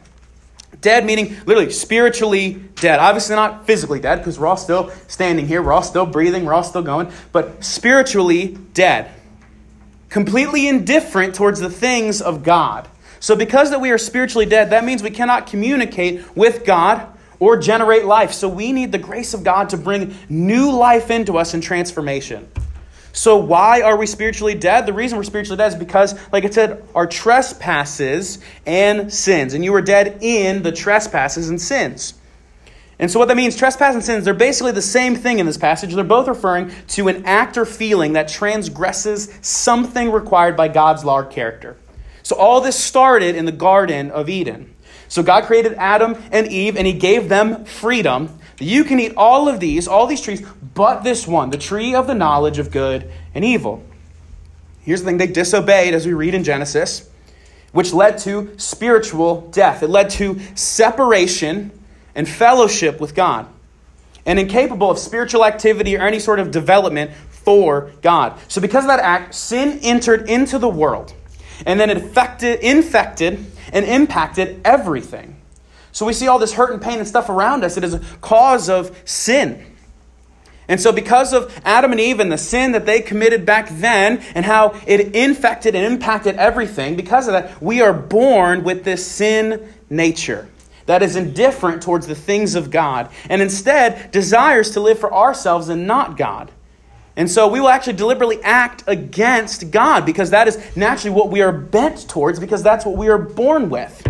Dead 0.81 1.05
meaning 1.05 1.35
literally 1.45 1.71
spiritually 1.71 2.53
dead. 2.75 2.99
Obviously, 2.99 3.35
not 3.35 3.65
physically 3.65 3.99
dead 3.99 4.17
because 4.17 4.39
we're 4.39 4.47
all 4.47 4.57
still 4.57 4.91
standing 5.07 5.47
here, 5.47 5.61
we're 5.61 5.73
all 5.73 5.83
still 5.83 6.05
breathing, 6.05 6.45
we're 6.45 6.53
all 6.53 6.63
still 6.63 6.81
going, 6.81 7.11
but 7.31 7.63
spiritually 7.63 8.57
dead. 8.73 9.11
Completely 10.09 10.67
indifferent 10.67 11.35
towards 11.35 11.59
the 11.59 11.69
things 11.69 12.21
of 12.21 12.43
God. 12.43 12.87
So, 13.19 13.35
because 13.35 13.71
that 13.71 13.81
we 13.81 13.91
are 13.91 13.97
spiritually 13.97 14.45
dead, 14.45 14.69
that 14.69 14.85
means 14.85 15.03
we 15.03 15.09
cannot 15.09 15.47
communicate 15.47 16.37
with 16.37 16.65
God 16.65 17.07
or 17.39 17.57
generate 17.57 18.05
life. 18.05 18.31
So, 18.33 18.47
we 18.49 18.71
need 18.71 18.91
the 18.91 18.97
grace 18.97 19.33
of 19.33 19.43
God 19.43 19.69
to 19.69 19.77
bring 19.77 20.15
new 20.29 20.71
life 20.71 21.11
into 21.11 21.37
us 21.37 21.53
and 21.53 21.61
transformation. 21.61 22.49
So, 23.15 23.37
why 23.37 23.81
are 23.81 23.95
we 23.95 24.07
spiritually 24.07 24.55
dead? 24.55 24.85
The 24.85 24.93
reason 24.93 25.17
we're 25.17 25.23
spiritually 25.23 25.57
dead 25.57 25.67
is 25.67 25.75
because, 25.75 26.15
like 26.33 26.43
I 26.43 26.49
said, 26.49 26.85
our 26.93 27.07
trespasses 27.07 28.39
and 28.65 29.11
sins. 29.11 29.53
And 29.53 29.63
you 29.63 29.71
were 29.71 29.81
dead 29.81 30.17
in 30.21 30.63
the 30.63 30.73
trespasses 30.73 31.49
and 31.49 31.61
sins. 31.61 32.13
And 32.99 33.11
so, 33.11 33.19
what 33.19 33.27
that 33.27 33.37
means, 33.37 33.55
trespass 33.55 33.93
and 33.93 34.03
sins, 34.03 34.25
they're 34.25 34.33
basically 34.33 34.71
the 34.71 34.81
same 34.81 35.15
thing 35.15 35.39
in 35.39 35.45
this 35.45 35.57
passage. 35.57 35.93
They're 35.93 36.03
both 36.03 36.27
referring 36.27 36.71
to 36.89 37.07
an 37.07 37.25
act 37.25 37.57
or 37.57 37.65
feeling 37.65 38.13
that 38.13 38.27
transgresses 38.27 39.33
something 39.41 40.11
required 40.11 40.55
by 40.55 40.69
God's 40.69 41.03
law 41.03 41.19
or 41.19 41.25
character. 41.25 41.77
So 42.23 42.35
all 42.35 42.61
this 42.61 42.77
started 42.77 43.35
in 43.35 43.45
the 43.45 43.51
Garden 43.51 44.11
of 44.11 44.29
Eden. 44.29 44.74
So 45.15 45.23
God 45.23 45.45
created 45.45 45.75
Adam 45.75 46.17
and 46.33 46.45
Eve, 46.47 46.75
and 46.75 46.85
He 46.85 46.91
gave 46.91 47.29
them 47.29 47.63
freedom. 47.63 48.37
You 48.59 48.83
can 48.83 48.99
eat 48.99 49.13
all 49.15 49.47
of 49.47 49.61
these, 49.61 49.87
all 49.87 50.07
these 50.07 50.19
trees, 50.19 50.45
but 50.73 51.05
this 51.05 51.25
one, 51.25 51.51
the 51.51 51.57
tree 51.57 51.95
of 51.95 52.05
the 52.05 52.13
knowledge 52.13 52.59
of 52.59 52.69
good 52.69 53.09
and 53.33 53.45
evil. 53.45 53.81
Here's 54.81 54.99
the 54.99 55.05
thing 55.05 55.17
they 55.17 55.27
disobeyed, 55.27 55.93
as 55.93 56.05
we 56.05 56.11
read 56.11 56.33
in 56.33 56.43
Genesis, 56.43 57.09
which 57.71 57.93
led 57.93 58.17
to 58.19 58.55
spiritual 58.57 59.49
death. 59.51 59.83
It 59.83 59.89
led 59.89 60.09
to 60.11 60.37
separation 60.53 61.71
and 62.13 62.27
fellowship 62.27 62.99
with 62.99 63.15
God, 63.15 63.47
and 64.25 64.37
incapable 64.37 64.91
of 64.91 64.99
spiritual 64.99 65.45
activity 65.45 65.95
or 65.95 66.01
any 66.01 66.19
sort 66.19 66.41
of 66.41 66.51
development 66.51 67.11
for 67.29 67.89
God. 68.01 68.37
So, 68.49 68.59
because 68.59 68.83
of 68.83 68.89
that 68.89 68.99
act, 68.99 69.33
sin 69.33 69.79
entered 69.81 70.29
into 70.29 70.59
the 70.59 70.67
world. 70.67 71.13
And 71.65 71.79
then 71.79 71.89
it 71.89 71.95
affected, 71.95 72.59
infected 72.59 73.45
and 73.75 73.85
impacted 73.85 74.61
everything. 74.65 75.39
So 75.91 76.05
we 76.05 76.13
see 76.13 76.27
all 76.27 76.39
this 76.39 76.53
hurt 76.53 76.73
and 76.73 76.81
pain 76.81 76.97
and 76.97 77.07
stuff 77.07 77.29
around 77.29 77.63
us. 77.63 77.77
It 77.77 77.83
is 77.83 77.93
a 77.93 77.99
cause 78.21 78.69
of 78.69 78.99
sin. 79.05 79.63
And 80.67 80.81
so, 80.81 80.91
because 80.91 81.31
of 81.31 81.55
Adam 81.63 81.91
and 81.91 82.01
Eve 82.01 82.19
and 82.19 82.31
the 82.31 82.39
sin 82.39 82.71
that 82.71 82.87
they 82.87 82.99
committed 82.99 83.45
back 83.45 83.69
then 83.69 84.23
and 84.33 84.43
how 84.43 84.79
it 84.87 85.15
infected 85.15 85.75
and 85.75 85.85
impacted 85.85 86.37
everything, 86.37 86.95
because 86.95 87.27
of 87.27 87.33
that, 87.33 87.61
we 87.61 87.81
are 87.81 87.93
born 87.93 88.63
with 88.63 88.83
this 88.83 89.05
sin 89.05 89.71
nature 89.91 90.47
that 90.87 91.03
is 91.03 91.15
indifferent 91.15 91.83
towards 91.83 92.07
the 92.07 92.15
things 92.15 92.55
of 92.55 92.71
God 92.71 93.11
and 93.29 93.43
instead 93.43 94.11
desires 94.11 94.71
to 94.71 94.79
live 94.79 94.97
for 94.97 95.13
ourselves 95.13 95.69
and 95.69 95.85
not 95.85 96.17
God. 96.17 96.51
And 97.17 97.31
so 97.31 97.47
we 97.47 97.59
will 97.59 97.69
actually 97.69 97.93
deliberately 97.93 98.41
act 98.43 98.83
against 98.87 99.71
God 99.71 100.05
because 100.05 100.31
that 100.31 100.47
is 100.47 100.75
naturally 100.75 101.15
what 101.15 101.29
we 101.29 101.41
are 101.41 101.51
bent 101.51 102.09
towards 102.09 102.39
because 102.39 102.61
that's 102.61 102.85
what 102.85 102.97
we 102.97 103.07
are 103.07 103.17
born 103.17 103.69
with. 103.69 104.05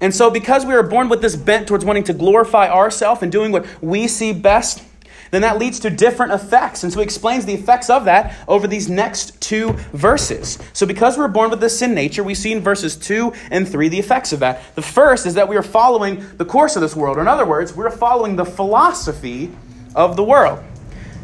And 0.00 0.14
so, 0.14 0.30
because 0.30 0.64
we 0.64 0.72
are 0.72 0.82
born 0.82 1.10
with 1.10 1.20
this 1.20 1.36
bent 1.36 1.68
towards 1.68 1.84
wanting 1.84 2.04
to 2.04 2.14
glorify 2.14 2.70
ourselves 2.70 3.22
and 3.22 3.30
doing 3.30 3.52
what 3.52 3.66
we 3.82 4.08
see 4.08 4.32
best, 4.32 4.82
then 5.30 5.42
that 5.42 5.58
leads 5.58 5.78
to 5.80 5.90
different 5.90 6.32
effects. 6.32 6.82
And 6.82 6.92
so 6.92 7.00
he 7.00 7.04
explains 7.04 7.44
the 7.44 7.52
effects 7.52 7.90
of 7.90 8.06
that 8.06 8.36
over 8.48 8.66
these 8.66 8.88
next 8.88 9.40
two 9.40 9.72
verses. 9.92 10.58
So, 10.72 10.86
because 10.86 11.18
we're 11.18 11.28
born 11.28 11.50
with 11.50 11.60
this 11.60 11.78
sin 11.78 11.94
nature, 11.94 12.24
we 12.24 12.34
see 12.34 12.52
in 12.52 12.60
verses 12.60 12.96
2 12.96 13.32
and 13.50 13.68
3 13.68 13.88
the 13.88 13.98
effects 13.98 14.32
of 14.32 14.40
that. 14.40 14.74
The 14.74 14.82
first 14.82 15.26
is 15.26 15.34
that 15.34 15.46
we 15.46 15.56
are 15.56 15.62
following 15.62 16.24
the 16.38 16.46
course 16.46 16.76
of 16.76 16.82
this 16.82 16.96
world. 16.96 17.18
Or, 17.18 17.20
in 17.20 17.28
other 17.28 17.44
words, 17.44 17.76
we're 17.76 17.90
following 17.90 18.36
the 18.36 18.46
philosophy 18.46 19.50
of 19.94 20.16
the 20.16 20.24
world. 20.24 20.64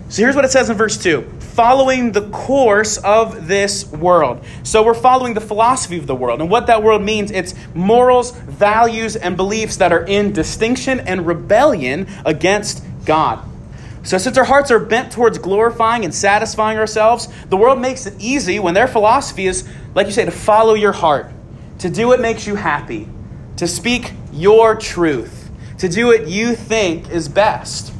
So, 0.09 0.23
here's 0.23 0.37
what 0.37 0.45
it 0.45 0.53
says 0.53 0.71
in 0.71 0.77
verse 0.77 0.97
2 0.97 1.37
following 1.57 2.13
the 2.13 2.29
course 2.29 2.99
of 2.99 3.49
this 3.49 3.87
world. 3.87 4.45
So 4.63 4.83
we're 4.85 4.93
following 4.93 5.33
the 5.33 5.41
philosophy 5.41 5.97
of 5.97 6.07
the 6.07 6.15
world. 6.15 6.43
And 6.43 6.51
what 6.51 6.67
that 6.67 6.83
world 6.83 7.01
means, 7.01 7.31
it's 7.31 7.55
morals, 7.75 8.33
values, 8.33 9.17
and 9.17 9.39
beliefs 9.39 9.77
that 9.79 9.91
are 9.91 10.05
in 10.05 10.33
distinction 10.33 11.01
and 11.01 11.27
rebellion 11.27 12.09
against 12.27 12.85
God. 13.07 13.43
So, 14.03 14.19
since 14.19 14.37
our 14.39 14.45
hearts 14.45 14.71
are 14.71 14.79
bent 14.79 15.11
towards 15.11 15.39
glorifying 15.39 16.05
and 16.05 16.15
satisfying 16.15 16.79
ourselves, 16.79 17.29
the 17.49 17.57
world 17.57 17.81
makes 17.81 18.07
it 18.07 18.15
easy 18.21 18.61
when 18.61 18.75
their 18.75 18.87
philosophy 18.87 19.47
is, 19.47 19.67
like 19.95 20.07
you 20.07 20.13
say, 20.13 20.27
to 20.27 20.31
follow 20.31 20.75
your 20.75 20.93
heart, 20.93 21.29
to 21.79 21.91
do 21.91 22.07
what 22.07 22.21
makes 22.21 22.47
you 22.47 22.55
happy, 22.55 23.09
to 23.57 23.67
speak 23.67 24.13
your 24.31 24.77
truth, 24.77 25.51
to 25.79 25.89
do 25.89 26.07
what 26.07 26.29
you 26.29 26.55
think 26.55 27.11
is 27.11 27.29
best. 27.29 27.93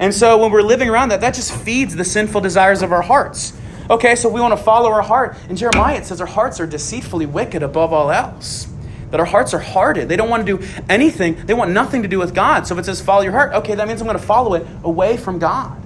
And 0.00 0.12
so, 0.12 0.38
when 0.38 0.50
we're 0.50 0.62
living 0.62 0.88
around 0.88 1.10
that, 1.10 1.20
that 1.20 1.34
just 1.34 1.54
feeds 1.54 1.94
the 1.94 2.04
sinful 2.04 2.40
desires 2.40 2.82
of 2.82 2.90
our 2.90 3.02
hearts. 3.02 3.52
Okay, 3.88 4.16
so 4.16 4.28
we 4.28 4.40
want 4.40 4.56
to 4.56 4.64
follow 4.64 4.90
our 4.90 5.02
heart. 5.02 5.36
In 5.48 5.56
Jeremiah, 5.56 5.96
it 5.96 6.06
says 6.06 6.20
our 6.20 6.26
hearts 6.26 6.58
are 6.58 6.66
deceitfully 6.66 7.26
wicked 7.26 7.62
above 7.62 7.92
all 7.92 8.10
else 8.10 8.66
that 9.10 9.20
our 9.20 9.26
hearts 9.26 9.52
are 9.54 9.58
hardened. 9.58 10.10
They 10.10 10.16
don't 10.16 10.30
want 10.30 10.46
to 10.46 10.56
do 10.56 10.66
anything, 10.88 11.44
they 11.46 11.54
want 11.54 11.72
nothing 11.72 12.02
to 12.02 12.08
do 12.08 12.18
with 12.18 12.34
God. 12.34 12.66
So 12.66 12.74
if 12.74 12.80
it 12.80 12.84
says 12.84 13.00
follow 13.00 13.22
your 13.22 13.32
heart, 13.32 13.52
okay, 13.54 13.74
that 13.74 13.88
means 13.88 14.00
I'm 14.00 14.06
going 14.06 14.18
to 14.18 14.24
follow 14.24 14.54
it 14.54 14.66
away 14.84 15.16
from 15.16 15.38
God. 15.38 15.80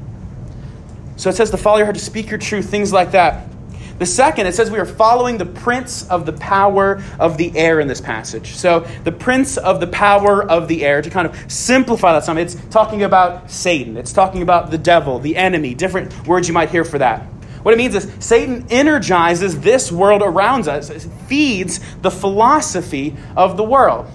So 1.17 1.31
it 1.31 1.35
says 1.37 1.51
to 1.51 1.57
follow 1.57 1.79
your 1.79 1.87
heart, 1.87 1.97
to 1.97 2.03
speak 2.03 2.31
your 2.31 2.39
truth, 2.39 2.69
things 2.69 2.93
like 2.93 3.13
that. 3.13 3.49
The 3.99 4.07
second, 4.07 4.47
it 4.47 4.55
says 4.55 4.71
we 4.71 4.79
are 4.79 4.87
following 4.87 5.39
the 5.39 5.47
prince 5.47 6.09
of 6.09 6.27
the 6.27 6.33
power 6.33 7.01
of 7.21 7.39
the 7.39 7.57
air 7.57 7.79
in 7.79 7.87
this 7.87 8.01
passage. 8.01 8.55
So, 8.55 8.81
the 9.05 9.13
prince 9.13 9.57
of 9.57 9.79
the 9.79 9.87
power 9.87 10.43
of 10.43 10.67
the 10.67 10.85
air, 10.85 11.01
to 11.01 11.11
kind 11.11 11.29
of 11.29 11.53
simplify 11.53 12.13
that 12.13 12.25
some, 12.25 12.37
it's 12.37 12.57
talking 12.71 13.05
about 13.05 13.51
Satan. 13.51 13.97
It's 13.97 14.13
talking 14.13 14.43
about 14.43 14.73
the 14.73 14.79
devil, 14.79 15.21
the 15.21 15.37
enemy, 15.37 15.75
different 15.75 16.27
words 16.27 16.49
you 16.49 16.55
might 16.55 16.71
hear 16.71 16.85
for 16.85 16.99
that. 16.99 17.23
What 17.63 17.73
it 17.73 17.79
means 17.79 17.95
is 17.95 18.13
Satan 18.19 18.67
energizes 18.69 19.61
this 19.61 19.91
world 19.91 20.23
around 20.23 20.69
us, 20.69 20.91
feeds 21.29 21.81
the 22.03 22.11
philosophy 22.11 23.17
of 23.37 23.57
the 23.57 23.65
world. 23.65 24.07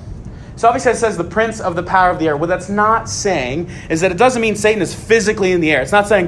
So 0.55 0.67
obviously 0.67 0.91
it 0.91 0.97
says 0.97 1.17
the 1.17 1.23
prince 1.23 1.61
of 1.61 1.75
the 1.75 1.83
power 1.83 2.11
of 2.11 2.19
the 2.19 2.27
air. 2.27 2.37
What 2.37 2.49
that's 2.49 2.69
not 2.69 3.09
saying 3.09 3.71
is 3.89 4.01
that 4.01 4.11
it 4.11 4.17
doesn't 4.17 4.41
mean 4.41 4.55
Satan 4.55 4.81
is 4.81 4.93
physically 4.93 5.53
in 5.53 5.61
the 5.61 5.71
air. 5.71 5.81
It's 5.81 5.93
not 5.93 6.07
saying, 6.07 6.27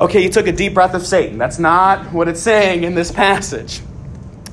okay, 0.00 0.22
you 0.22 0.30
took 0.30 0.46
a 0.46 0.52
deep 0.52 0.74
breath 0.74 0.94
of 0.94 1.06
Satan. 1.06 1.38
That's 1.38 1.58
not 1.58 2.12
what 2.12 2.26
it's 2.26 2.40
saying 2.40 2.84
in 2.84 2.94
this 2.94 3.12
passage. 3.12 3.80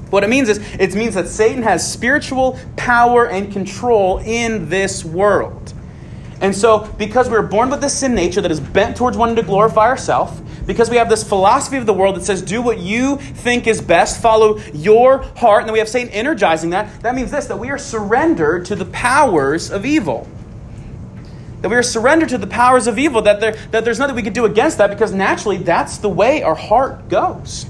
What 0.09 0.23
it 0.23 0.29
means 0.29 0.49
is 0.49 0.59
it 0.79 0.93
means 0.95 1.15
that 1.15 1.27
Satan 1.27 1.63
has 1.63 1.91
spiritual 1.91 2.59
power 2.75 3.27
and 3.27 3.51
control 3.51 4.19
in 4.19 4.69
this 4.69 5.03
world. 5.03 5.73
And 6.39 6.55
so, 6.55 6.79
because 6.97 7.29
we 7.29 7.35
are 7.35 7.43
born 7.43 7.69
with 7.69 7.81
this 7.81 7.97
sin 7.97 8.13
nature 8.13 8.41
that 8.41 8.51
is 8.51 8.59
bent 8.59 8.95
towards 8.95 9.17
wanting 9.17 9.37
to 9.37 9.43
glorify 9.43 9.87
ourselves, 9.87 10.39
because 10.67 10.89
we 10.89 10.97
have 10.97 11.09
this 11.09 11.23
philosophy 11.23 11.77
of 11.77 11.85
the 11.85 11.93
world 11.93 12.15
that 12.15 12.23
says, 12.23 12.41
do 12.41 12.61
what 12.61 12.77
you 12.77 13.17
think 13.17 13.67
is 13.67 13.81
best, 13.81 14.21
follow 14.21 14.59
your 14.73 15.19
heart, 15.37 15.61
and 15.61 15.69
then 15.69 15.73
we 15.73 15.79
have 15.79 15.89
Satan 15.89 16.09
energizing 16.09 16.69
that, 16.71 17.01
that 17.01 17.15
means 17.15 17.31
this 17.31 17.47
that 17.47 17.57
we 17.57 17.69
are 17.69 17.77
surrendered 17.77 18.65
to 18.65 18.75
the 18.75 18.85
powers 18.85 19.71
of 19.71 19.85
evil. 19.85 20.27
That 21.61 21.69
we 21.69 21.75
are 21.75 21.83
surrendered 21.83 22.29
to 22.29 22.37
the 22.37 22.47
powers 22.47 22.87
of 22.87 22.99
evil, 22.99 23.21
that, 23.23 23.39
there, 23.39 23.53
that 23.71 23.83
there's 23.83 23.99
nothing 23.99 24.15
we 24.15 24.21
can 24.21 24.33
do 24.33 24.45
against 24.45 24.77
that 24.77 24.89
because 24.89 25.13
naturally 25.13 25.57
that's 25.57 25.97
the 25.97 26.09
way 26.09 26.43
our 26.43 26.55
heart 26.55 27.09
goes. 27.09 27.65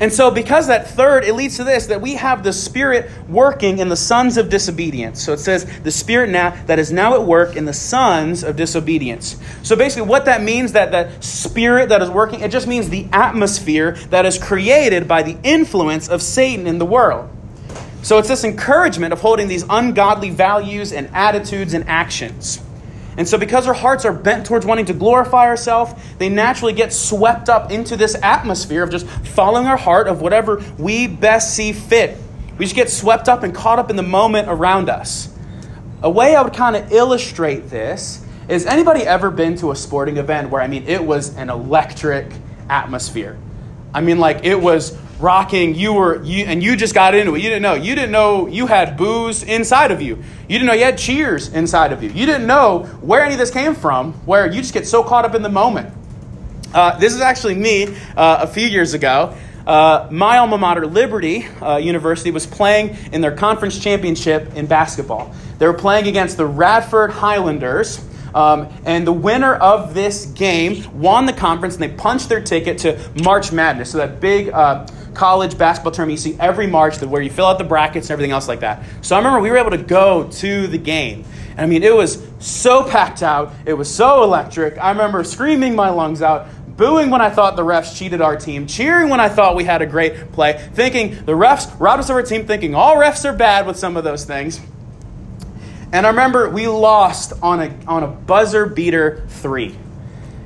And 0.00 0.12
so, 0.12 0.30
because 0.30 0.68
that 0.68 0.88
third, 0.88 1.24
it 1.24 1.34
leads 1.34 1.56
to 1.56 1.64
this 1.64 1.86
that 1.86 2.00
we 2.00 2.14
have 2.14 2.44
the 2.44 2.52
Spirit 2.52 3.10
working 3.28 3.78
in 3.78 3.88
the 3.88 3.96
sons 3.96 4.36
of 4.36 4.48
disobedience. 4.48 5.20
So 5.20 5.32
it 5.32 5.38
says, 5.40 5.64
the 5.80 5.90
Spirit 5.90 6.30
now 6.30 6.50
that 6.66 6.78
is 6.78 6.92
now 6.92 7.14
at 7.14 7.24
work 7.24 7.56
in 7.56 7.64
the 7.64 7.72
sons 7.72 8.44
of 8.44 8.54
disobedience. 8.54 9.36
So 9.64 9.74
basically, 9.74 10.08
what 10.08 10.24
that 10.26 10.42
means, 10.42 10.72
that 10.72 10.92
that 10.92 11.24
Spirit 11.24 11.88
that 11.88 12.00
is 12.00 12.10
working, 12.10 12.40
it 12.40 12.52
just 12.52 12.68
means 12.68 12.88
the 12.88 13.08
atmosphere 13.12 13.92
that 14.10 14.24
is 14.24 14.38
created 14.38 15.08
by 15.08 15.22
the 15.24 15.36
influence 15.42 16.08
of 16.08 16.22
Satan 16.22 16.68
in 16.68 16.78
the 16.78 16.86
world. 16.86 17.28
So 18.02 18.18
it's 18.18 18.28
this 18.28 18.44
encouragement 18.44 19.12
of 19.12 19.20
holding 19.20 19.48
these 19.48 19.64
ungodly 19.68 20.30
values 20.30 20.92
and 20.92 21.08
attitudes 21.12 21.74
and 21.74 21.88
actions. 21.88 22.62
And 23.16 23.28
so, 23.28 23.36
because 23.36 23.66
our 23.66 23.74
hearts 23.74 24.04
are 24.04 24.12
bent 24.12 24.46
towards 24.46 24.64
wanting 24.64 24.86
to 24.86 24.94
glorify 24.94 25.46
ourselves, 25.46 25.92
they 26.18 26.28
naturally 26.28 26.72
get 26.72 26.92
swept 26.92 27.48
up 27.48 27.72
into 27.72 27.96
this 27.96 28.14
atmosphere 28.22 28.84
of 28.84 28.90
just 28.90 29.08
following 29.08 29.66
our 29.66 29.76
heart 29.76 30.06
of 30.06 30.20
whatever 30.20 30.62
we 30.78 31.08
best 31.08 31.54
see 31.56 31.72
fit. 31.72 32.16
We 32.58 32.64
just 32.64 32.76
get 32.76 32.90
swept 32.90 33.28
up 33.28 33.42
and 33.42 33.52
caught 33.52 33.80
up 33.80 33.90
in 33.90 33.96
the 33.96 34.04
moment 34.04 34.48
around 34.48 34.88
us. 34.88 35.34
A 36.00 36.08
way 36.08 36.36
I 36.36 36.42
would 36.42 36.54
kind 36.54 36.76
of 36.76 36.92
illustrate 36.92 37.70
this 37.70 38.24
is 38.48 38.66
anybody 38.66 39.02
ever 39.02 39.32
been 39.32 39.56
to 39.56 39.72
a 39.72 39.76
sporting 39.76 40.16
event 40.16 40.50
where, 40.50 40.62
I 40.62 40.68
mean, 40.68 40.84
it 40.86 41.02
was 41.02 41.36
an 41.36 41.50
electric 41.50 42.32
atmosphere? 42.70 43.36
I 43.92 44.00
mean, 44.00 44.20
like, 44.20 44.44
it 44.44 44.60
was 44.60 44.96
rocking. 45.18 45.74
You 45.74 45.92
were 45.92 46.22
you 46.22 46.44
and 46.44 46.62
you 46.62 46.76
just 46.76 46.94
got 46.94 47.14
into 47.14 47.34
it. 47.34 47.42
You 47.42 47.48
didn't 47.48 47.62
know. 47.62 47.74
You 47.74 47.94
didn't 47.94 48.12
know 48.12 48.46
you 48.46 48.66
had 48.66 48.96
booze 48.96 49.42
inside 49.42 49.90
of 49.90 50.00
you. 50.00 50.16
You 50.48 50.58
didn't 50.58 50.66
know 50.66 50.72
you 50.74 50.84
had 50.84 50.98
cheers 50.98 51.48
inside 51.52 51.92
of 51.92 52.02
you. 52.02 52.10
You 52.10 52.26
didn't 52.26 52.46
know 52.46 52.84
where 53.00 53.22
any 53.22 53.34
of 53.34 53.38
this 53.38 53.50
came 53.50 53.74
from. 53.74 54.12
Where 54.26 54.46
you 54.46 54.60
just 54.60 54.74
get 54.74 54.86
so 54.86 55.02
caught 55.02 55.24
up 55.24 55.34
in 55.34 55.42
the 55.42 55.48
moment. 55.48 55.92
Uh, 56.72 56.98
this 56.98 57.14
is 57.14 57.20
actually 57.20 57.54
me 57.54 57.86
uh, 58.16 58.38
a 58.40 58.46
few 58.46 58.66
years 58.66 58.94
ago. 58.94 59.34
Uh, 59.66 60.08
my 60.10 60.38
alma 60.38 60.56
mater, 60.56 60.86
Liberty 60.86 61.46
uh, 61.60 61.76
University, 61.76 62.30
was 62.30 62.46
playing 62.46 62.96
in 63.12 63.20
their 63.20 63.36
conference 63.36 63.78
championship 63.78 64.54
in 64.54 64.66
basketball. 64.66 65.34
They 65.58 65.66
were 65.66 65.74
playing 65.74 66.08
against 66.08 66.38
the 66.38 66.46
Radford 66.46 67.10
Highlanders. 67.10 68.02
Um, 68.34 68.68
and 68.84 69.06
the 69.06 69.12
winner 69.12 69.54
of 69.54 69.94
this 69.94 70.26
game 70.26 71.00
won 71.00 71.26
the 71.26 71.32
conference, 71.32 71.74
and 71.74 71.82
they 71.82 71.94
punched 71.94 72.28
their 72.28 72.42
ticket 72.42 72.78
to 72.78 72.98
March 73.22 73.52
Madness. 73.52 73.90
So 73.90 73.98
that 73.98 74.20
big 74.20 74.50
uh, 74.50 74.86
college 75.14 75.58
basketball 75.58 75.92
tournament 75.92 76.18
you 76.24 76.32
see 76.32 76.38
every 76.38 76.66
March 76.66 77.00
where 77.00 77.20
you 77.20 77.30
fill 77.30 77.46
out 77.46 77.58
the 77.58 77.64
brackets 77.64 78.06
and 78.06 78.12
everything 78.12 78.30
else 78.30 78.46
like 78.46 78.60
that. 78.60 78.84
So 79.02 79.16
I 79.16 79.18
remember 79.18 79.40
we 79.40 79.50
were 79.50 79.58
able 79.58 79.70
to 79.70 79.78
go 79.78 80.28
to 80.28 80.66
the 80.68 80.78
game. 80.78 81.24
And 81.50 81.60
I 81.60 81.66
mean, 81.66 81.82
it 81.82 81.94
was 81.94 82.24
so 82.38 82.88
packed 82.88 83.22
out. 83.22 83.52
It 83.66 83.72
was 83.72 83.92
so 83.92 84.22
electric. 84.22 84.78
I 84.78 84.90
remember 84.90 85.24
screaming 85.24 85.74
my 85.74 85.90
lungs 85.90 86.22
out, 86.22 86.46
booing 86.76 87.10
when 87.10 87.20
I 87.20 87.30
thought 87.30 87.56
the 87.56 87.64
refs 87.64 87.98
cheated 87.98 88.20
our 88.20 88.36
team, 88.36 88.68
cheering 88.68 89.08
when 89.08 89.18
I 89.18 89.28
thought 89.28 89.56
we 89.56 89.64
had 89.64 89.82
a 89.82 89.86
great 89.86 90.30
play, 90.30 90.68
thinking 90.74 91.24
the 91.24 91.32
refs 91.32 91.78
robbed 91.80 92.00
us 92.00 92.10
of 92.10 92.16
our 92.16 92.22
team, 92.22 92.46
thinking 92.46 92.76
all 92.76 92.94
refs 92.94 93.24
are 93.24 93.36
bad 93.36 93.66
with 93.66 93.76
some 93.76 93.96
of 93.96 94.04
those 94.04 94.24
things. 94.24 94.60
And 95.92 96.06
I 96.06 96.10
remember 96.10 96.50
we 96.50 96.68
lost 96.68 97.32
on 97.42 97.60
a, 97.60 97.74
on 97.86 98.02
a 98.02 98.06
buzzer 98.08 98.66
beater 98.66 99.24
three. 99.28 99.76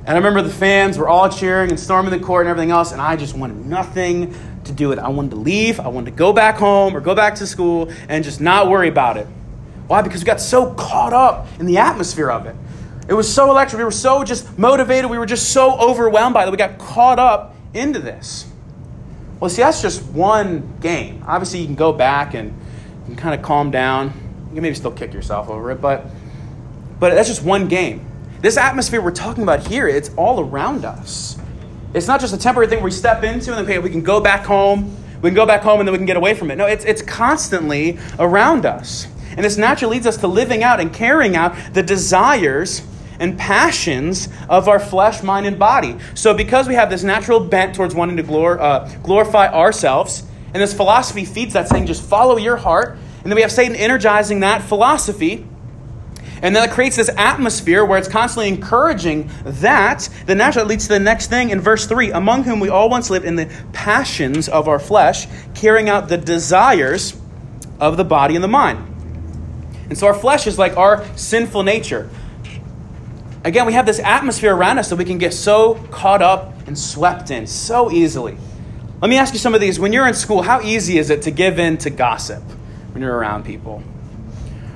And 0.05 0.11
I 0.11 0.15
remember 0.15 0.43
the 0.43 0.51
fans 0.51 0.99
were 0.99 1.09
all 1.09 1.29
cheering 1.29 1.71
and 1.71 1.79
storming 1.79 2.11
the 2.11 2.25
court 2.25 2.47
and 2.47 2.51
everything 2.51 2.71
else, 2.71 2.93
and 2.93 3.01
I 3.01 3.17
just 3.17 3.37
wanted 3.37 3.67
nothing 3.67 4.35
to 4.65 4.73
do 4.73 4.89
with 4.89 4.99
it. 4.99 5.05
I 5.05 5.09
wanted 5.09 5.31
to 5.33 5.37
leave. 5.37 5.81
I 5.81 5.89
wanted 5.89 6.11
to 6.11 6.17
go 6.17 6.33
back 6.33 6.57
home 6.57 6.97
or 6.97 7.01
go 7.01 7.15
back 7.15 7.37
to 7.37 7.47
school 7.47 7.91
and 8.09 8.25
just 8.25 8.41
not 8.41 8.69
worry 8.69 8.89
about 8.89 9.17
it. 9.17 9.27
Why? 9.89 10.03
Because 10.03 10.23
we 10.23 10.27
got 10.27 10.41
so 10.41 10.75
caught 10.75 11.13
up 11.13 11.47
in 11.59 11.67
the 11.67 11.79
atmosphere 11.79 12.31
of 12.31 12.47
it. 12.47 12.57
It 13.09 13.15
was 13.15 13.33
so 13.33 13.51
electric. 13.51 13.79
We 13.79 13.85
were 13.85 13.91
so 13.91 14.23
just 14.23 14.57
motivated. 14.59 15.11
We 15.11 15.19
were 15.19 15.27
just 15.27 15.53
so 15.53 15.77
overwhelmed 15.79 16.35
by 16.35 16.47
it. 16.47 16.51
We 16.51 16.57
got 16.57 16.79
caught 16.79 17.19
up 17.19 17.57
into 17.75 17.99
this. 17.99 18.47
Well, 19.41 19.51
see, 19.51 19.63
that's 19.63 19.83
just 19.83 20.05
one 20.05 20.79
game. 20.81 21.25
Obviously, 21.27 21.61
you 21.61 21.67
can 21.67 21.75
go 21.75 21.93
back 21.93 22.35
and, 22.35 22.57
and 23.07 23.19
kind 23.19 23.35
of 23.35 23.43
calm 23.45 23.73
down. 23.73 24.13
You 24.53 24.61
maybe 24.61 24.75
still 24.75 24.93
kick 24.93 25.15
yourself 25.15 25.49
over 25.49 25.71
it, 25.71 25.81
but 25.81 26.07
but 27.01 27.15
that's 27.15 27.29
just 27.29 27.43
one 27.43 27.69
game. 27.69 28.07
This 28.41 28.57
atmosphere 28.57 29.01
we're 29.01 29.11
talking 29.11 29.43
about 29.43 29.67
here, 29.67 29.89
it's 29.89 30.11
all 30.17 30.41
around 30.41 30.85
us. 30.85 31.39
It's 31.95 32.07
not 32.07 32.21
just 32.21 32.35
a 32.35 32.39
temporary 32.39 32.69
thing 32.69 32.83
we 32.83 32.91
step 32.91 33.23
into 33.23 33.57
and 33.57 33.67
then 33.67 33.83
we 33.83 33.91
can 33.91 34.03
go 34.03 34.21
back 34.21 34.45
home. 34.45 34.97
We 35.21 35.31
can 35.31 35.35
go 35.35 35.47
back 35.47 35.63
home 35.63 35.81
and 35.81 35.87
then 35.87 35.93
we 35.93 35.99
can 35.99 36.07
get 36.07 36.17
away 36.17 36.35
from 36.35 36.51
it. 36.51 36.57
No, 36.57 36.67
it's, 36.67 36.85
it's 36.85 37.03
constantly 37.03 37.99
around 38.19 38.67
us. 38.67 39.07
And 39.37 39.45
this 39.45 39.57
naturally 39.57 39.97
leads 39.97 40.07
us 40.07 40.17
to 40.19 40.27
living 40.27 40.63
out 40.63 40.81
and 40.81 40.93
carrying 40.93 41.37
out 41.37 41.57
the 41.73 41.83
desires 41.83 42.83
and 43.19 43.39
passions 43.39 44.29
of 44.49 44.69
our 44.69 44.81
flesh, 44.81 45.23
mind, 45.23 45.47
and 45.47 45.59
body. 45.59 45.97
So, 46.15 46.35
because 46.35 46.67
we 46.67 46.75
have 46.75 46.91
this 46.91 47.03
natural 47.05 47.41
bent 47.41 47.75
towards 47.75 47.95
wanting 47.95 48.17
to 48.17 48.23
glor- 48.23 48.61
uh, 48.61 48.89
glorify 48.99 49.53
ourselves, 49.53 50.25
and 50.53 50.63
this 50.63 50.75
philosophy 50.75 51.25
feeds 51.25 51.53
that, 51.55 51.69
saying, 51.69 51.87
just 51.87 52.03
follow 52.03 52.37
your 52.37 52.57
heart, 52.57 52.99
and 53.23 53.31
then 53.31 53.37
we 53.37 53.43
have 53.43 53.53
Satan 53.53 53.77
energizing 53.77 54.41
that 54.41 54.63
philosophy. 54.63 55.47
And 56.43 56.57
then 56.57 56.69
it 56.69 56.73
creates 56.73 56.97
this 56.97 57.09
atmosphere 57.17 57.85
where 57.85 57.99
it's 57.99 58.09
constantly 58.09 58.49
encouraging 58.49 59.31
that. 59.45 60.09
Then 60.27 60.39
naturally 60.39 60.71
leads 60.71 60.89
to 60.89 60.95
the 60.95 60.99
next 60.99 61.29
thing 61.29 61.51
in 61.51 61.61
verse 61.61 61.87
3 61.87 62.11
among 62.11 62.43
whom 62.43 62.59
we 62.59 62.69
all 62.69 62.91
once 62.91 63.11
lived 63.11 63.25
in 63.25 63.37
the 63.37 63.49
passions 63.73 64.49
of 64.49 64.67
our 64.67 64.81
flesh, 64.81 65.29
carrying 65.55 65.89
out 65.89 66.09
the 66.09 66.17
desires 66.17 67.17
of 67.79 67.97
the 67.97 68.05
body 68.05 68.35
and 68.35 68.43
the 68.43 68.49
mind. 68.49 68.89
And 69.89 69.97
so 69.97 70.09
our 70.09 70.15
flesh 70.15 70.49
is 70.49 70.59
like 70.59 70.77
our 70.77 71.07
sinful 71.17 71.63
nature. 71.63 72.11
Again, 73.45 73.67
we 73.67 73.75
have 73.75 73.87
this 73.87 74.01
atmosphere 74.01 74.55
around 74.55 74.79
us 74.79 74.89
that 74.91 74.97
we 74.97 75.05
can 75.05 75.19
get 75.19 75.33
so 75.33 75.75
caught 75.93 76.23
up 76.23 76.55
and 76.67 76.77
swept 76.77 77.31
in 77.31 77.47
so 77.47 77.91
easily. 77.93 78.37
Let 79.01 79.09
me 79.09 79.17
ask 79.17 79.33
you 79.33 79.39
some 79.39 79.55
of 79.55 79.61
these. 79.61 79.79
When 79.79 79.93
you're 79.93 80.09
in 80.09 80.15
school, 80.15 80.43
how 80.43 80.61
easy 80.61 80.99
is 80.99 81.11
it 81.11 81.23
to 81.23 81.31
give 81.31 81.61
in 81.61 81.79
to 81.79 81.91
gossip 81.91 82.43
when 82.93 83.03
you're 83.03 83.17
around 83.17 83.45
people? 83.45 83.83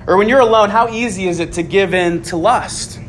Or 0.07 0.17
when 0.17 0.29
you're 0.29 0.41
alone, 0.41 0.71
how 0.71 0.89
easy 0.89 1.27
is 1.27 1.41
it 1.41 1.53
to 1.55 1.63
give 1.63 1.95
in 1.95 2.23
to 2.25 2.37
lust? 2.37 3.01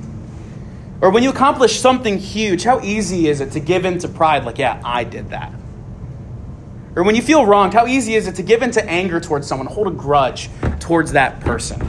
Or 1.00 1.12
when 1.12 1.22
you 1.22 1.30
accomplish 1.30 1.80
something 1.80 2.18
huge, 2.18 2.64
how 2.64 2.82
easy 2.82 3.28
is 3.28 3.40
it 3.40 3.52
to 3.52 3.60
give 3.60 3.86
in 3.86 4.00
to 4.00 4.08
pride? 4.08 4.46
Like, 4.46 4.58
yeah, 4.58 4.82
I 4.84 5.04
did 5.04 5.30
that. 5.30 5.54
Or 6.96 7.04
when 7.04 7.16
you 7.16 7.22
feel 7.22 7.46
wronged, 7.46 7.76
how 7.76 7.86
easy 7.86 8.16
is 8.16 8.28
it 8.28 8.36
to 8.36 8.44
give 8.44 8.64
in 8.64 8.72
to 8.72 8.84
anger 8.90 9.20
towards 9.20 9.46
someone, 9.46 9.68
hold 9.68 9.88
a 9.88 9.92
grudge 9.92 10.50
towards 10.80 11.12
that 11.12 11.40
person? 11.42 11.80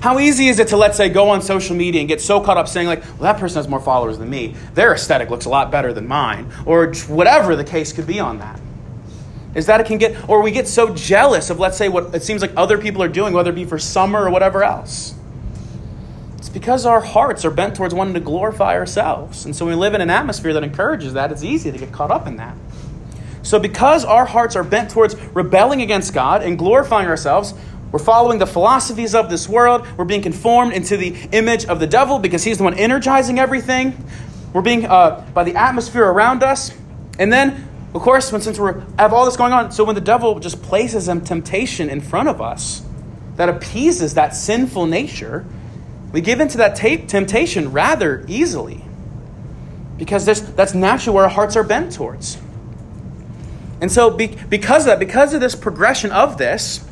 How 0.00 0.18
easy 0.18 0.48
is 0.48 0.58
it 0.58 0.68
to, 0.68 0.76
let's 0.76 0.96
say, 0.96 1.08
go 1.08 1.28
on 1.28 1.40
social 1.42 1.76
media 1.76 2.00
and 2.00 2.08
get 2.08 2.20
so 2.20 2.40
caught 2.40 2.56
up 2.56 2.66
saying, 2.66 2.88
like, 2.88 3.02
well, 3.04 3.32
that 3.32 3.38
person 3.38 3.58
has 3.58 3.68
more 3.68 3.80
followers 3.80 4.18
than 4.18 4.28
me. 4.28 4.56
Their 4.74 4.94
aesthetic 4.94 5.30
looks 5.30 5.44
a 5.44 5.50
lot 5.50 5.70
better 5.70 5.92
than 5.92 6.08
mine. 6.08 6.50
Or 6.66 6.92
whatever 7.06 7.54
the 7.54 7.64
case 7.64 7.92
could 7.92 8.06
be 8.06 8.18
on 8.18 8.38
that. 8.38 8.59
Is 9.54 9.66
that 9.66 9.80
it 9.80 9.86
can 9.86 9.98
get, 9.98 10.28
or 10.28 10.42
we 10.42 10.52
get 10.52 10.68
so 10.68 10.94
jealous 10.94 11.50
of, 11.50 11.58
let's 11.58 11.76
say, 11.76 11.88
what 11.88 12.14
it 12.14 12.22
seems 12.22 12.40
like 12.40 12.52
other 12.56 12.78
people 12.78 13.02
are 13.02 13.08
doing, 13.08 13.34
whether 13.34 13.50
it 13.50 13.54
be 13.54 13.64
for 13.64 13.78
summer 13.78 14.24
or 14.24 14.30
whatever 14.30 14.62
else. 14.62 15.14
It's 16.38 16.48
because 16.48 16.86
our 16.86 17.00
hearts 17.00 17.44
are 17.44 17.50
bent 17.50 17.74
towards 17.74 17.92
wanting 17.92 18.14
to 18.14 18.20
glorify 18.20 18.74
ourselves. 18.76 19.44
And 19.44 19.54
so 19.54 19.66
we 19.66 19.74
live 19.74 19.94
in 19.94 20.00
an 20.00 20.10
atmosphere 20.10 20.52
that 20.52 20.62
encourages 20.62 21.14
that, 21.14 21.32
it's 21.32 21.42
easy 21.42 21.72
to 21.72 21.78
get 21.78 21.92
caught 21.92 22.10
up 22.10 22.26
in 22.26 22.36
that. 22.36 22.56
So 23.42 23.58
because 23.58 24.04
our 24.04 24.24
hearts 24.24 24.54
are 24.54 24.64
bent 24.64 24.90
towards 24.90 25.16
rebelling 25.34 25.82
against 25.82 26.14
God 26.14 26.42
and 26.42 26.58
glorifying 26.58 27.08
ourselves, 27.08 27.54
we're 27.90 27.98
following 27.98 28.38
the 28.38 28.46
philosophies 28.46 29.14
of 29.14 29.30
this 29.30 29.48
world. 29.48 29.86
We're 29.96 30.04
being 30.04 30.22
conformed 30.22 30.74
into 30.74 30.96
the 30.96 31.16
image 31.32 31.64
of 31.64 31.80
the 31.80 31.86
devil 31.86 32.20
because 32.20 32.44
he's 32.44 32.58
the 32.58 32.64
one 32.64 32.74
energizing 32.74 33.40
everything. 33.40 34.04
We're 34.52 34.62
being 34.62 34.86
uh, 34.86 35.26
by 35.34 35.44
the 35.44 35.56
atmosphere 35.56 36.04
around 36.04 36.42
us. 36.42 36.72
And 37.18 37.32
then 37.32 37.68
of 37.94 38.02
course, 38.02 38.30
when, 38.30 38.40
since 38.40 38.58
we 38.58 38.70
have 38.98 39.12
all 39.12 39.24
this 39.24 39.36
going 39.36 39.52
on, 39.52 39.72
so 39.72 39.84
when 39.84 39.94
the 39.94 40.00
devil 40.00 40.38
just 40.38 40.62
places 40.62 41.08
a 41.08 41.20
temptation 41.20 41.90
in 41.90 42.00
front 42.00 42.28
of 42.28 42.40
us 42.40 42.82
that 43.36 43.48
appeases 43.48 44.14
that 44.14 44.34
sinful 44.34 44.86
nature, 44.86 45.44
we 46.12 46.20
give 46.20 46.40
into 46.40 46.58
that 46.58 46.76
t- 46.76 46.98
temptation 46.98 47.72
rather 47.72 48.24
easily 48.28 48.84
because 49.96 50.24
that's 50.24 50.74
naturally 50.74 51.14
where 51.14 51.24
our 51.24 51.30
hearts 51.30 51.56
are 51.56 51.64
bent 51.64 51.92
towards. 51.92 52.38
And 53.80 53.90
so, 53.90 54.10
be, 54.10 54.28
because 54.28 54.84
of 54.84 54.86
that, 54.86 54.98
because 54.98 55.34
of 55.34 55.40
this 55.40 55.54
progression 55.54 56.10
of 56.10 56.38
this, 56.38 56.84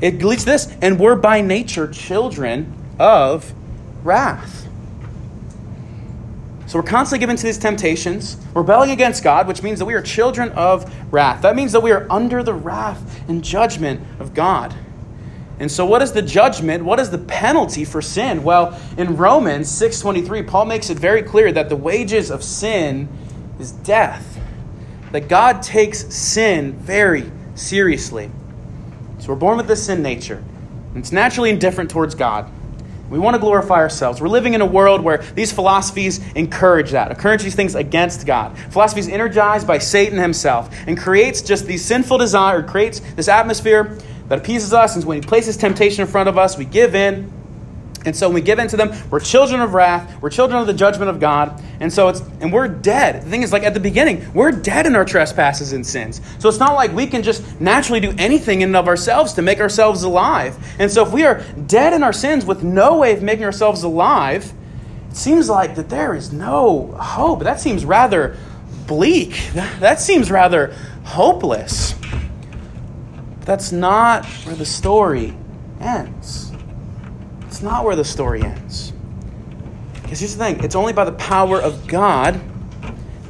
it 0.00 0.22
leads 0.22 0.44
to 0.44 0.50
this, 0.50 0.72
and 0.80 0.98
we're 0.98 1.16
by 1.16 1.40
nature 1.40 1.88
children 1.88 2.72
of 2.98 3.52
wrath. 4.04 4.67
So 6.68 6.78
we're 6.78 6.84
constantly 6.84 7.20
given 7.20 7.34
to 7.34 7.42
these 7.44 7.56
temptations, 7.56 8.36
rebelling 8.54 8.90
against 8.90 9.24
God, 9.24 9.48
which 9.48 9.62
means 9.62 9.78
that 9.78 9.86
we 9.86 9.94
are 9.94 10.02
children 10.02 10.50
of 10.50 10.94
wrath. 11.10 11.40
That 11.40 11.56
means 11.56 11.72
that 11.72 11.80
we 11.80 11.92
are 11.92 12.06
under 12.10 12.42
the 12.42 12.52
wrath 12.52 13.26
and 13.26 13.42
judgment 13.42 14.02
of 14.20 14.34
God. 14.34 14.74
And 15.58 15.72
so 15.72 15.86
what 15.86 16.02
is 16.02 16.12
the 16.12 16.20
judgment? 16.20 16.84
What 16.84 17.00
is 17.00 17.08
the 17.08 17.16
penalty 17.16 17.86
for 17.86 18.02
sin? 18.02 18.42
Well, 18.42 18.78
in 18.98 19.16
Romans 19.16 19.70
6:23, 19.70 20.42
Paul 20.42 20.66
makes 20.66 20.90
it 20.90 20.98
very 20.98 21.22
clear 21.22 21.50
that 21.52 21.70
the 21.70 21.74
wages 21.74 22.30
of 22.30 22.44
sin 22.44 23.08
is 23.58 23.72
death. 23.72 24.38
That 25.12 25.26
God 25.26 25.62
takes 25.62 26.14
sin 26.14 26.74
very 26.74 27.32
seriously. 27.54 28.30
So 29.20 29.28
we're 29.28 29.36
born 29.36 29.56
with 29.56 29.68
this 29.68 29.86
sin 29.86 30.02
nature. 30.02 30.42
And 30.92 30.98
it's 30.98 31.12
naturally 31.12 31.48
indifferent 31.48 31.88
towards 31.88 32.14
God. 32.14 32.50
We 33.10 33.18
want 33.18 33.34
to 33.34 33.40
glorify 33.40 33.76
ourselves. 33.76 34.20
We're 34.20 34.28
living 34.28 34.54
in 34.54 34.60
a 34.60 34.66
world 34.66 35.00
where 35.00 35.18
these 35.34 35.52
philosophies 35.52 36.20
encourage 36.34 36.90
that, 36.90 37.10
encourage 37.10 37.42
these 37.42 37.54
things 37.54 37.74
against 37.74 38.26
God. 38.26 38.56
Philosophy 38.70 39.00
is 39.00 39.08
energized 39.08 39.66
by 39.66 39.78
Satan 39.78 40.18
himself 40.18 40.74
and 40.86 40.98
creates 40.98 41.40
just 41.40 41.66
these 41.66 41.84
sinful 41.84 42.18
desire, 42.18 42.60
or 42.60 42.62
creates 42.62 43.00
this 43.16 43.28
atmosphere 43.28 43.98
that 44.28 44.38
appeases 44.38 44.74
us. 44.74 44.96
And 44.96 45.04
when 45.04 45.22
he 45.22 45.26
places 45.26 45.56
temptation 45.56 46.02
in 46.02 46.08
front 46.08 46.28
of 46.28 46.36
us, 46.36 46.58
we 46.58 46.64
give 46.64 46.94
in 46.94 47.32
and 48.04 48.14
so 48.14 48.28
when 48.28 48.34
we 48.34 48.40
give 48.40 48.58
in 48.58 48.68
to 48.68 48.76
them, 48.76 48.92
we're 49.10 49.20
children 49.20 49.60
of 49.60 49.74
wrath, 49.74 50.20
we're 50.22 50.30
children 50.30 50.60
of 50.60 50.66
the 50.66 50.72
judgment 50.72 51.10
of 51.10 51.18
God, 51.18 51.62
and 51.80 51.92
so 51.92 52.08
it's 52.08 52.20
and 52.40 52.52
we're 52.52 52.68
dead. 52.68 53.22
The 53.22 53.30
thing 53.30 53.42
is, 53.42 53.52
like 53.52 53.64
at 53.64 53.74
the 53.74 53.80
beginning, 53.80 54.32
we're 54.32 54.52
dead 54.52 54.86
in 54.86 54.94
our 54.94 55.04
trespasses 55.04 55.72
and 55.72 55.86
sins. 55.86 56.20
So 56.38 56.48
it's 56.48 56.58
not 56.58 56.74
like 56.74 56.92
we 56.92 57.06
can 57.06 57.22
just 57.22 57.60
naturally 57.60 58.00
do 58.00 58.14
anything 58.18 58.62
in 58.62 58.70
and 58.70 58.76
of 58.76 58.88
ourselves 58.88 59.32
to 59.34 59.42
make 59.42 59.60
ourselves 59.60 60.04
alive. 60.04 60.56
And 60.78 60.90
so 60.90 61.04
if 61.04 61.12
we 61.12 61.24
are 61.24 61.42
dead 61.66 61.92
in 61.92 62.02
our 62.02 62.12
sins 62.12 62.44
with 62.44 62.62
no 62.62 62.98
way 62.98 63.12
of 63.12 63.22
making 63.22 63.44
ourselves 63.44 63.82
alive, 63.82 64.52
it 65.10 65.16
seems 65.16 65.48
like 65.48 65.74
that 65.74 65.88
there 65.88 66.14
is 66.14 66.32
no 66.32 66.92
hope. 66.98 67.40
That 67.40 67.60
seems 67.60 67.84
rather 67.84 68.36
bleak. 68.86 69.40
That 69.54 70.00
seems 70.00 70.30
rather 70.30 70.74
hopeless. 71.04 71.94
That's 73.40 73.72
not 73.72 74.26
where 74.44 74.56
the 74.56 74.66
story 74.66 75.36
ends. 75.80 76.47
It's 77.58 77.64
not 77.64 77.84
where 77.84 77.96
the 77.96 78.04
story 78.04 78.40
ends. 78.44 78.92
Because 79.94 80.20
here's 80.20 80.36
the 80.36 80.44
thing 80.44 80.62
it's 80.62 80.76
only 80.76 80.92
by 80.92 81.04
the 81.04 81.10
power 81.10 81.60
of 81.60 81.88
God 81.88 82.40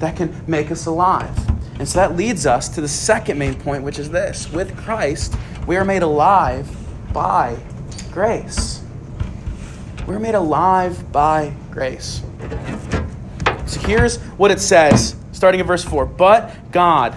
that 0.00 0.16
can 0.16 0.44
make 0.46 0.70
us 0.70 0.84
alive. 0.84 1.34
And 1.78 1.88
so 1.88 1.98
that 2.00 2.14
leads 2.14 2.44
us 2.44 2.68
to 2.74 2.82
the 2.82 2.88
second 2.88 3.38
main 3.38 3.54
point, 3.54 3.84
which 3.84 3.98
is 3.98 4.10
this 4.10 4.52
with 4.52 4.76
Christ, 4.76 5.34
we 5.66 5.78
are 5.78 5.84
made 5.86 6.02
alive 6.02 6.68
by 7.10 7.56
grace. 8.12 8.82
We're 10.06 10.18
made 10.18 10.34
alive 10.34 11.10
by 11.10 11.54
grace. 11.70 12.20
So 13.64 13.80
here's 13.80 14.18
what 14.36 14.50
it 14.50 14.60
says, 14.60 15.16
starting 15.32 15.58
in 15.58 15.66
verse 15.66 15.84
4 15.84 16.04
But 16.04 16.70
God, 16.70 17.16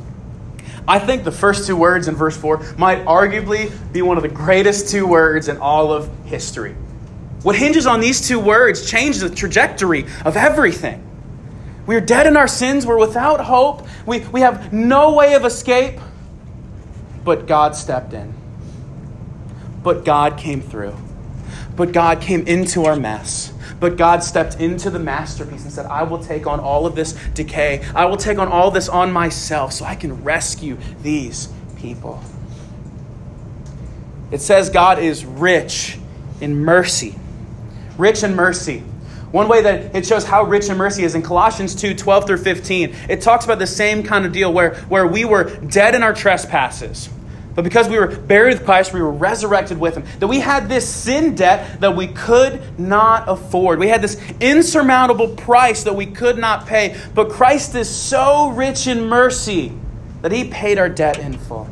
I 0.87 0.99
think 0.99 1.23
the 1.23 1.31
first 1.31 1.67
two 1.67 1.75
words 1.75 2.07
in 2.07 2.15
verse 2.15 2.35
4 2.35 2.75
might 2.77 3.05
arguably 3.05 3.71
be 3.93 4.01
one 4.01 4.17
of 4.17 4.23
the 4.23 4.29
greatest 4.29 4.89
two 4.89 5.05
words 5.05 5.47
in 5.47 5.57
all 5.57 5.91
of 5.91 6.09
history. 6.25 6.75
What 7.43 7.55
hinges 7.55 7.87
on 7.87 7.99
these 7.99 8.27
two 8.27 8.39
words 8.39 8.89
changes 8.89 9.21
the 9.21 9.29
trajectory 9.29 10.05
of 10.25 10.37
everything. 10.37 11.03
We 11.87 11.95
are 11.95 12.01
dead 12.01 12.27
in 12.27 12.37
our 12.37 12.47
sins, 12.47 12.85
we're 12.85 12.99
without 12.99 13.41
hope, 13.41 13.87
we, 14.05 14.19
we 14.19 14.41
have 14.41 14.71
no 14.71 15.13
way 15.13 15.33
of 15.33 15.45
escape, 15.45 15.99
but 17.23 17.47
God 17.47 17.75
stepped 17.75 18.13
in. 18.13 18.33
But 19.83 20.05
God 20.05 20.37
came 20.37 20.61
through. 20.61 20.95
But 21.75 21.91
God 21.91 22.21
came 22.21 22.45
into 22.45 22.85
our 22.85 22.95
mess. 22.95 23.50
But 23.81 23.97
God 23.97 24.23
stepped 24.23 24.59
into 24.59 24.91
the 24.91 24.99
masterpiece 24.99 25.63
and 25.63 25.73
said, 25.73 25.87
I 25.87 26.03
will 26.03 26.23
take 26.23 26.45
on 26.45 26.59
all 26.59 26.85
of 26.85 26.93
this 26.95 27.13
decay. 27.33 27.83
I 27.95 28.05
will 28.05 28.15
take 28.15 28.37
on 28.37 28.47
all 28.47 28.69
this 28.69 28.87
on 28.87 29.11
myself 29.11 29.73
so 29.73 29.85
I 29.85 29.95
can 29.95 30.23
rescue 30.23 30.77
these 31.01 31.51
people. 31.77 32.23
It 34.29 34.39
says 34.39 34.69
God 34.69 34.99
is 34.99 35.25
rich 35.25 35.97
in 36.39 36.63
mercy. 36.63 37.15
Rich 37.97 38.21
in 38.21 38.35
mercy. 38.35 38.83
One 39.31 39.47
way 39.47 39.63
that 39.63 39.95
it 39.95 40.05
shows 40.05 40.25
how 40.25 40.43
rich 40.43 40.69
in 40.69 40.77
mercy 40.77 41.03
is 41.03 41.15
in 41.15 41.23
Colossians 41.23 41.73
2 41.73 41.95
12 41.95 42.27
through 42.27 42.37
15. 42.37 42.95
It 43.09 43.21
talks 43.21 43.45
about 43.45 43.57
the 43.57 43.67
same 43.67 44.03
kind 44.03 44.27
of 44.27 44.31
deal 44.31 44.53
where, 44.53 44.75
where 44.89 45.07
we 45.07 45.25
were 45.25 45.55
dead 45.55 45.95
in 45.95 46.03
our 46.03 46.13
trespasses. 46.13 47.09
But 47.53 47.63
because 47.63 47.89
we 47.89 47.99
were 47.99 48.07
buried 48.07 48.53
with 48.53 48.65
Christ, 48.65 48.93
we 48.93 49.01
were 49.01 49.11
resurrected 49.11 49.77
with 49.77 49.95
him. 49.95 50.05
That 50.19 50.27
we 50.27 50.39
had 50.39 50.69
this 50.69 50.87
sin 50.87 51.35
debt 51.35 51.81
that 51.81 51.95
we 51.95 52.07
could 52.07 52.79
not 52.79 53.27
afford. 53.27 53.79
We 53.79 53.89
had 53.89 54.01
this 54.01 54.21
insurmountable 54.39 55.29
price 55.29 55.83
that 55.83 55.95
we 55.95 56.05
could 56.05 56.37
not 56.37 56.65
pay. 56.65 56.97
But 57.13 57.29
Christ 57.29 57.75
is 57.75 57.89
so 57.89 58.49
rich 58.51 58.87
in 58.87 59.05
mercy 59.05 59.73
that 60.21 60.31
he 60.31 60.45
paid 60.45 60.77
our 60.77 60.89
debt 60.89 61.19
in 61.19 61.37
full. 61.37 61.69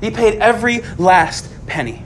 He 0.00 0.10
paid 0.10 0.40
every 0.40 0.80
last 0.98 1.48
penny. 1.66 2.02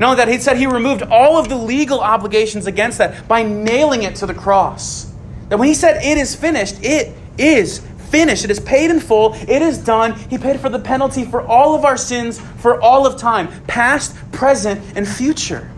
Only 0.00 0.16
that, 0.16 0.28
he 0.28 0.38
said 0.38 0.56
he 0.56 0.66
removed 0.66 1.02
all 1.02 1.38
of 1.38 1.48
the 1.48 1.56
legal 1.56 2.00
obligations 2.00 2.66
against 2.66 2.98
that 2.98 3.28
by 3.28 3.42
nailing 3.42 4.02
it 4.02 4.16
to 4.16 4.26
the 4.26 4.34
cross. 4.34 5.12
That 5.48 5.58
when 5.58 5.68
he 5.68 5.74
said 5.74 6.02
it 6.02 6.18
is 6.18 6.34
finished, 6.34 6.82
it 6.82 7.16
is 7.38 7.80
finished. 8.14 8.44
It 8.44 8.50
is 8.52 8.60
paid 8.60 8.92
in 8.92 9.00
full. 9.00 9.34
It 9.34 9.60
is 9.60 9.76
done. 9.76 10.12
He 10.30 10.38
paid 10.38 10.60
for 10.60 10.68
the 10.68 10.78
penalty 10.78 11.24
for 11.24 11.42
all 11.42 11.74
of 11.74 11.84
our 11.84 11.96
sins 11.96 12.38
for 12.38 12.80
all 12.80 13.08
of 13.08 13.16
time, 13.16 13.48
past, 13.66 14.14
present, 14.30 14.80
and 14.94 15.06
future. 15.06 15.68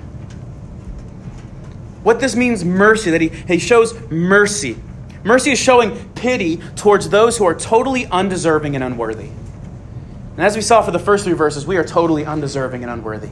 What 2.03 2.20
this 2.20 2.37
means, 2.37 2.62
mercy, 2.62 3.11
that 3.11 3.22
he, 3.22 3.29
he 3.29 3.59
shows 3.59 3.99
mercy. 4.11 4.77
Mercy 5.25 5.53
is 5.53 5.59
showing 5.59 6.11
pity 6.11 6.59
towards 6.77 7.09
those 7.09 7.38
who 7.38 7.46
are 7.46 7.55
totally 7.55 8.05
undeserving 8.05 8.75
and 8.75 8.85
unworthy. 8.85 9.31
And 10.37 10.40
as 10.40 10.57
we 10.57 10.61
saw 10.61 10.83
for 10.83 10.90
the 10.90 10.99
first 10.99 11.25
three 11.25 11.33
verses, 11.33 11.66
we 11.66 11.79
are 11.79 11.85
totally 11.85 12.27
undeserving 12.27 12.83
and 12.83 12.92
unworthy. 12.92 13.31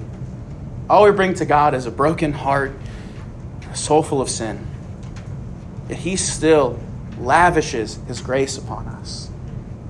All 0.89 1.05
we 1.05 1.11
bring 1.11 1.35
to 1.35 1.45
God 1.45 1.75
is 1.75 1.85
a 1.85 1.91
broken 1.91 2.33
heart, 2.33 2.73
a 3.71 3.77
soul 3.77 4.03
full 4.03 4.23
of 4.23 4.31
sin. 4.31 4.67
Yet 5.91 5.99
He 5.99 6.17
still 6.17 6.81
lavishes 7.19 7.99
His 8.07 8.21
grace 8.21 8.59
upon 8.59 8.87
us. 8.87 9.31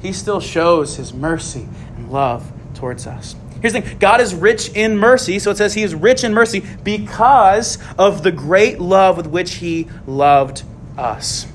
He 0.01 0.13
still 0.13 0.41
shows 0.41 0.97
His 0.97 1.13
mercy 1.15 1.69
and 1.97 2.11
love 2.11 2.53
towards 2.75 3.07
us. 3.07 3.37
Here's 3.61 3.73
the 3.73 3.81
thing 3.81 3.99
God 3.99 4.21
is 4.21 4.35
rich 4.35 4.69
in 4.75 4.99
mercy, 4.99 5.39
so 5.39 5.51
it 5.51 5.57
says 5.57 5.73
He 5.73 5.83
is 5.83 5.95
rich 5.95 6.25
in 6.25 6.35
mercy 6.35 6.63
because 6.83 7.79
of 7.99 8.23
the 8.23 8.33
great 8.33 8.81
love 8.81 9.17
with 9.17 9.27
which 9.27 9.55
He 9.55 9.89
loved 10.07 10.63
us. 10.99 11.47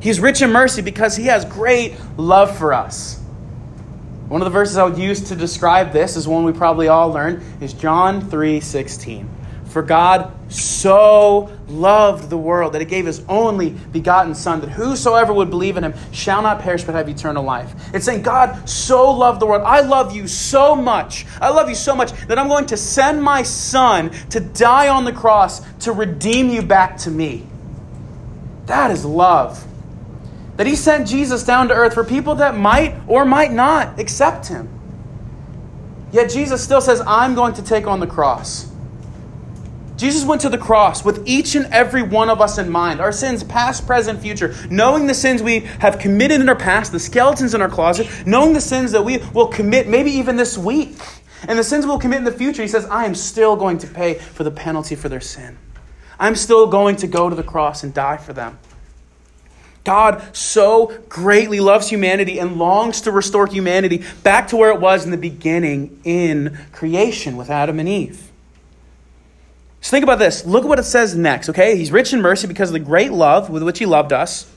He's 0.00 0.20
rich 0.20 0.40
in 0.40 0.52
mercy 0.52 0.82
because 0.82 1.16
He 1.16 1.24
has 1.24 1.44
great 1.44 1.96
love 2.16 2.56
for 2.56 2.72
us. 2.72 3.20
One 4.28 4.40
of 4.40 4.44
the 4.44 4.52
verses 4.52 4.76
I 4.76 4.84
would 4.84 4.96
use 4.96 5.22
to 5.30 5.34
describe 5.34 5.92
this 5.92 6.16
is 6.16 6.28
one 6.28 6.44
we 6.44 6.52
probably 6.52 6.86
all 6.86 7.08
learned 7.10 7.42
is 7.60 7.72
John 7.72 8.22
3:16. 8.22 9.26
For 9.70 9.82
God 9.82 10.32
so 10.52 11.56
loved 11.68 12.28
the 12.28 12.36
world 12.36 12.72
that 12.72 12.80
he 12.80 12.84
gave 12.84 13.06
his 13.06 13.22
only 13.28 13.70
begotten 13.70 14.34
son 14.34 14.60
that 14.62 14.70
whosoever 14.70 15.32
would 15.32 15.48
believe 15.48 15.76
in 15.76 15.84
him 15.84 15.94
shall 16.10 16.42
not 16.42 16.60
perish 16.60 16.82
but 16.82 16.96
have 16.96 17.08
eternal 17.08 17.44
life. 17.44 17.72
It's 17.94 18.04
saying 18.04 18.22
God 18.22 18.68
so 18.68 19.12
loved 19.12 19.40
the 19.40 19.46
world. 19.46 19.62
I 19.64 19.80
love 19.80 20.14
you 20.14 20.26
so 20.26 20.74
much. 20.74 21.24
I 21.40 21.50
love 21.50 21.68
you 21.68 21.76
so 21.76 21.94
much 21.94 22.12
that 22.26 22.36
I'm 22.36 22.48
going 22.48 22.66
to 22.66 22.76
send 22.76 23.22
my 23.22 23.44
son 23.44 24.10
to 24.30 24.40
die 24.40 24.88
on 24.88 25.04
the 25.04 25.12
cross 25.12 25.60
to 25.80 25.92
redeem 25.92 26.50
you 26.50 26.62
back 26.62 26.96
to 26.98 27.10
me. 27.10 27.46
That 28.66 28.90
is 28.90 29.04
love 29.04 29.64
that 30.60 30.66
he 30.66 30.76
sent 30.76 31.08
Jesus 31.08 31.42
down 31.42 31.68
to 31.68 31.74
earth 31.74 31.94
for 31.94 32.04
people 32.04 32.34
that 32.34 32.54
might 32.54 32.94
or 33.06 33.24
might 33.24 33.50
not 33.50 33.98
accept 33.98 34.48
him. 34.48 34.68
Yet 36.12 36.28
Jesus 36.28 36.62
still 36.62 36.82
says, 36.82 37.00
I'm 37.06 37.34
going 37.34 37.54
to 37.54 37.62
take 37.62 37.86
on 37.86 37.98
the 37.98 38.06
cross. 38.06 38.69
Jesus 40.00 40.24
went 40.24 40.40
to 40.40 40.48
the 40.48 40.56
cross 40.56 41.04
with 41.04 41.28
each 41.28 41.54
and 41.54 41.66
every 41.66 42.02
one 42.02 42.30
of 42.30 42.40
us 42.40 42.56
in 42.56 42.70
mind, 42.70 43.00
our 43.00 43.12
sins, 43.12 43.44
past, 43.44 43.86
present, 43.86 44.18
future, 44.18 44.54
knowing 44.70 45.06
the 45.06 45.12
sins 45.12 45.42
we 45.42 45.60
have 45.78 45.98
committed 45.98 46.40
in 46.40 46.48
our 46.48 46.56
past, 46.56 46.90
the 46.90 46.98
skeletons 46.98 47.52
in 47.52 47.60
our 47.60 47.68
closet, 47.68 48.08
knowing 48.24 48.54
the 48.54 48.62
sins 48.62 48.92
that 48.92 49.04
we 49.04 49.18
will 49.34 49.48
commit 49.48 49.88
maybe 49.88 50.10
even 50.10 50.36
this 50.36 50.56
week, 50.56 50.96
and 51.46 51.58
the 51.58 51.62
sins 51.62 51.84
we'll 51.84 51.98
commit 51.98 52.16
in 52.16 52.24
the 52.24 52.32
future. 52.32 52.62
He 52.62 52.68
says, 52.68 52.86
I 52.86 53.04
am 53.04 53.14
still 53.14 53.56
going 53.56 53.76
to 53.76 53.86
pay 53.86 54.14
for 54.14 54.42
the 54.42 54.50
penalty 54.50 54.94
for 54.94 55.10
their 55.10 55.20
sin. 55.20 55.58
I'm 56.18 56.34
still 56.34 56.66
going 56.66 56.96
to 56.96 57.06
go 57.06 57.28
to 57.28 57.36
the 57.36 57.42
cross 57.42 57.82
and 57.84 57.92
die 57.92 58.16
for 58.16 58.32
them. 58.32 58.58
God 59.84 60.34
so 60.34 60.98
greatly 61.10 61.60
loves 61.60 61.90
humanity 61.90 62.38
and 62.38 62.56
longs 62.56 63.02
to 63.02 63.10
restore 63.10 63.46
humanity 63.46 64.02
back 64.22 64.48
to 64.48 64.56
where 64.56 64.70
it 64.70 64.80
was 64.80 65.04
in 65.04 65.10
the 65.10 65.18
beginning 65.18 66.00
in 66.04 66.56
creation 66.72 67.36
with 67.36 67.50
Adam 67.50 67.78
and 67.78 67.88
Eve. 67.88 68.29
So 69.80 69.90
think 69.90 70.02
about 70.02 70.18
this. 70.18 70.44
Look 70.44 70.64
at 70.64 70.68
what 70.68 70.78
it 70.78 70.84
says 70.84 71.14
next, 71.14 71.48
okay? 71.48 71.76
He's 71.76 71.90
rich 71.90 72.12
in 72.12 72.20
mercy 72.20 72.46
because 72.46 72.68
of 72.68 72.74
the 72.74 72.80
great 72.80 73.12
love 73.12 73.48
with 73.48 73.62
which 73.62 73.78
he 73.78 73.86
loved 73.86 74.12
us. 74.12 74.50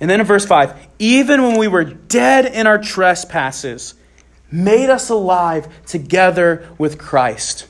And 0.00 0.08
then 0.08 0.20
in 0.20 0.26
verse 0.26 0.46
5, 0.46 0.88
even 0.98 1.42
when 1.42 1.58
we 1.58 1.68
were 1.68 1.84
dead 1.84 2.46
in 2.46 2.66
our 2.66 2.78
trespasses, 2.78 3.94
made 4.50 4.90
us 4.90 5.10
alive 5.10 5.68
together 5.86 6.68
with 6.78 6.98
Christ. 6.98 7.66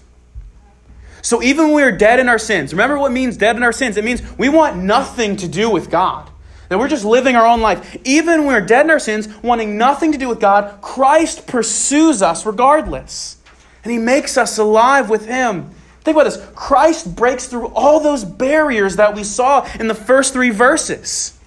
So 1.22 1.42
even 1.42 1.66
when 1.66 1.74
we 1.74 1.82
are 1.82 1.96
dead 1.96 2.18
in 2.18 2.28
our 2.28 2.38
sins, 2.38 2.72
remember 2.72 2.98
what 2.98 3.12
means 3.12 3.36
dead 3.36 3.56
in 3.56 3.62
our 3.62 3.72
sins? 3.72 3.96
It 3.96 4.04
means 4.04 4.22
we 4.38 4.48
want 4.48 4.76
nothing 4.76 5.36
to 5.36 5.48
do 5.48 5.70
with 5.70 5.90
God. 5.90 6.30
That 6.68 6.78
we're 6.78 6.88
just 6.88 7.04
living 7.04 7.34
our 7.34 7.46
own 7.46 7.60
life. 7.60 7.96
Even 8.04 8.44
when 8.44 8.54
we're 8.54 8.66
dead 8.66 8.86
in 8.86 8.90
our 8.90 9.00
sins, 9.00 9.28
wanting 9.42 9.76
nothing 9.76 10.12
to 10.12 10.18
do 10.18 10.28
with 10.28 10.40
God, 10.40 10.80
Christ 10.80 11.46
pursues 11.46 12.22
us 12.22 12.46
regardless. 12.46 13.36
And 13.82 13.92
he 13.92 13.98
makes 13.98 14.38
us 14.38 14.56
alive 14.56 15.10
with 15.10 15.26
him. 15.26 15.70
Think 16.02 16.16
about 16.16 16.24
this 16.24 16.44
Christ 16.54 17.14
breaks 17.14 17.46
through 17.46 17.68
all 17.68 18.00
those 18.00 18.24
barriers 18.24 18.96
that 18.96 19.14
we 19.14 19.24
saw 19.24 19.68
in 19.78 19.88
the 19.88 19.94
first 19.94 20.32
three 20.32 20.50
verses. 20.50 21.38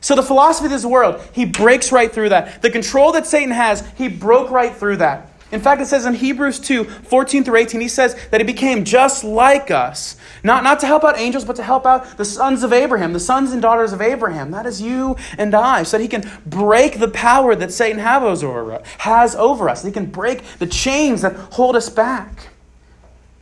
So, 0.00 0.14
the 0.14 0.22
philosophy 0.22 0.66
of 0.66 0.72
this 0.72 0.84
world, 0.84 1.22
he 1.32 1.46
breaks 1.46 1.90
right 1.90 2.12
through 2.12 2.28
that. 2.30 2.60
The 2.60 2.70
control 2.70 3.12
that 3.12 3.26
Satan 3.26 3.52
has, 3.52 3.86
he 3.96 4.08
broke 4.08 4.50
right 4.50 4.74
through 4.74 4.98
that. 4.98 5.30
In 5.50 5.60
fact, 5.60 5.80
it 5.80 5.86
says 5.86 6.04
in 6.04 6.14
Hebrews 6.14 6.58
2 6.58 6.84
14 6.84 7.44
through 7.44 7.56
18, 7.56 7.80
he 7.80 7.88
says 7.88 8.16
that 8.30 8.40
he 8.40 8.44
became 8.44 8.84
just 8.84 9.22
like 9.22 9.70
us. 9.70 10.16
Not, 10.42 10.64
not 10.64 10.80
to 10.80 10.86
help 10.86 11.04
out 11.04 11.16
angels, 11.16 11.44
but 11.44 11.56
to 11.56 11.62
help 11.62 11.86
out 11.86 12.16
the 12.16 12.24
sons 12.24 12.64
of 12.64 12.72
Abraham, 12.72 13.12
the 13.12 13.20
sons 13.20 13.52
and 13.52 13.62
daughters 13.62 13.92
of 13.92 14.02
Abraham. 14.02 14.50
That 14.50 14.66
is 14.66 14.82
you 14.82 15.16
and 15.38 15.54
I, 15.54 15.84
so 15.84 15.96
that 15.96 16.02
he 16.02 16.08
can 16.08 16.28
break 16.44 16.98
the 16.98 17.08
power 17.08 17.54
that 17.54 17.72
Satan 17.72 18.00
has 18.00 18.42
over, 18.42 18.82
has 18.98 19.36
over 19.36 19.68
us. 19.68 19.84
He 19.84 19.92
can 19.92 20.06
break 20.06 20.42
the 20.58 20.66
chains 20.66 21.22
that 21.22 21.34
hold 21.34 21.76
us 21.76 21.88
back. 21.88 22.48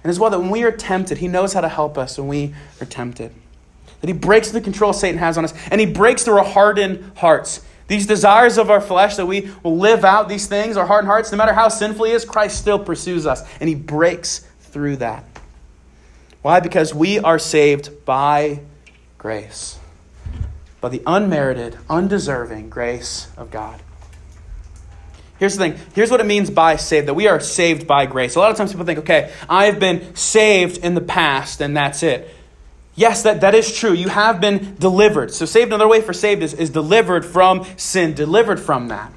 And 0.03 0.11
as 0.11 0.19
well, 0.19 0.31
that 0.31 0.41
when 0.41 0.51
we 0.51 0.65
are 0.65 0.73
tempted, 0.73 1.19
he 1.19 1.29
knows 1.29 1.53
how 1.53 1.61
to 1.61 1.69
help 1.69 1.97
us 1.97 2.19
when 2.19 2.29
we 2.29 2.55
are 2.81 2.87
tempted. 2.87 3.33
That 4.01 4.09
he 4.09 4.13
breaks 4.13 4.51
the 4.51 4.61
control 4.61 4.93
Satan 4.93 5.19
has 5.19 5.39
on 5.39 5.45
us, 5.45 5.55
and 5.71 5.81
he 5.81 5.87
breaks 5.87 6.25
through 6.25 6.39
our 6.39 6.45
hardened 6.45 7.13
hearts. 7.17 7.65
These 7.87 8.07
desires 8.07 8.59
of 8.59 8.71
our 8.71 8.81
flesh 8.81 9.17
that 9.17 9.27
we 9.27 9.51
will 9.63 9.77
live 9.77 10.05
out 10.05 10.29
these 10.29 10.47
things, 10.47 10.77
our 10.77 10.87
hardened 10.87 11.09
hearts, 11.09 11.31
no 11.31 11.39
matter 11.39 11.53
how 11.53 11.69
sinful 11.69 12.07
he 12.07 12.13
is, 12.13 12.25
Christ 12.25 12.59
still 12.59 12.79
pursues 12.79 13.27
us 13.27 13.47
and 13.61 13.69
he 13.69 13.75
breaks 13.75 14.39
through 14.61 14.97
that. 14.97 15.25
Why? 16.41 16.61
Because 16.61 16.95
we 16.95 17.19
are 17.19 17.39
saved 17.39 18.05
by 18.05 18.61
grace, 19.19 19.79
by 20.81 20.89
the 20.89 21.03
unmerited, 21.07 21.79
undeserving 21.89 22.71
grace 22.71 23.29
of 23.37 23.51
God. 23.51 23.81
Here's 25.43 25.57
the 25.57 25.71
thing. 25.71 25.87
Here's 25.93 26.09
what 26.09 26.21
it 26.21 26.27
means 26.27 26.51
by 26.51 26.77
saved 26.77 27.09
that 27.09 27.15
we 27.15 27.27
are 27.27 27.41
saved 27.41 27.85
by 27.85 28.07
grace. 28.07 28.37
A 28.37 28.39
lot 28.39 28.53
of 28.53 28.57
times 28.57 28.71
people 28.71 28.87
think, 28.87 29.01
okay, 29.01 29.33
I've 29.49 29.81
been 29.81 30.15
saved 30.15 30.77
in 30.77 30.95
the 30.95 31.01
past 31.01 31.61
and 31.61 31.77
that's 31.77 32.05
it. 32.05 32.33
Yes, 32.95 33.25
that, 33.25 33.41
that 33.41 33.53
is 33.53 33.77
true. 33.77 33.93
You 33.93 34.09
have 34.09 34.41
been 34.41 34.77
delivered. 34.77 35.35
So, 35.35 35.45
saved, 35.45 35.71
another 35.73 35.89
way 35.89 36.01
for 36.01 36.13
saved 36.13 36.45
is, 36.45 36.55
is 36.55 36.71
delivered 36.71 37.25
from 37.25 37.67
sin, 37.77 38.15
delivered 38.15 38.61
from 38.61 38.87
that. 38.87 39.13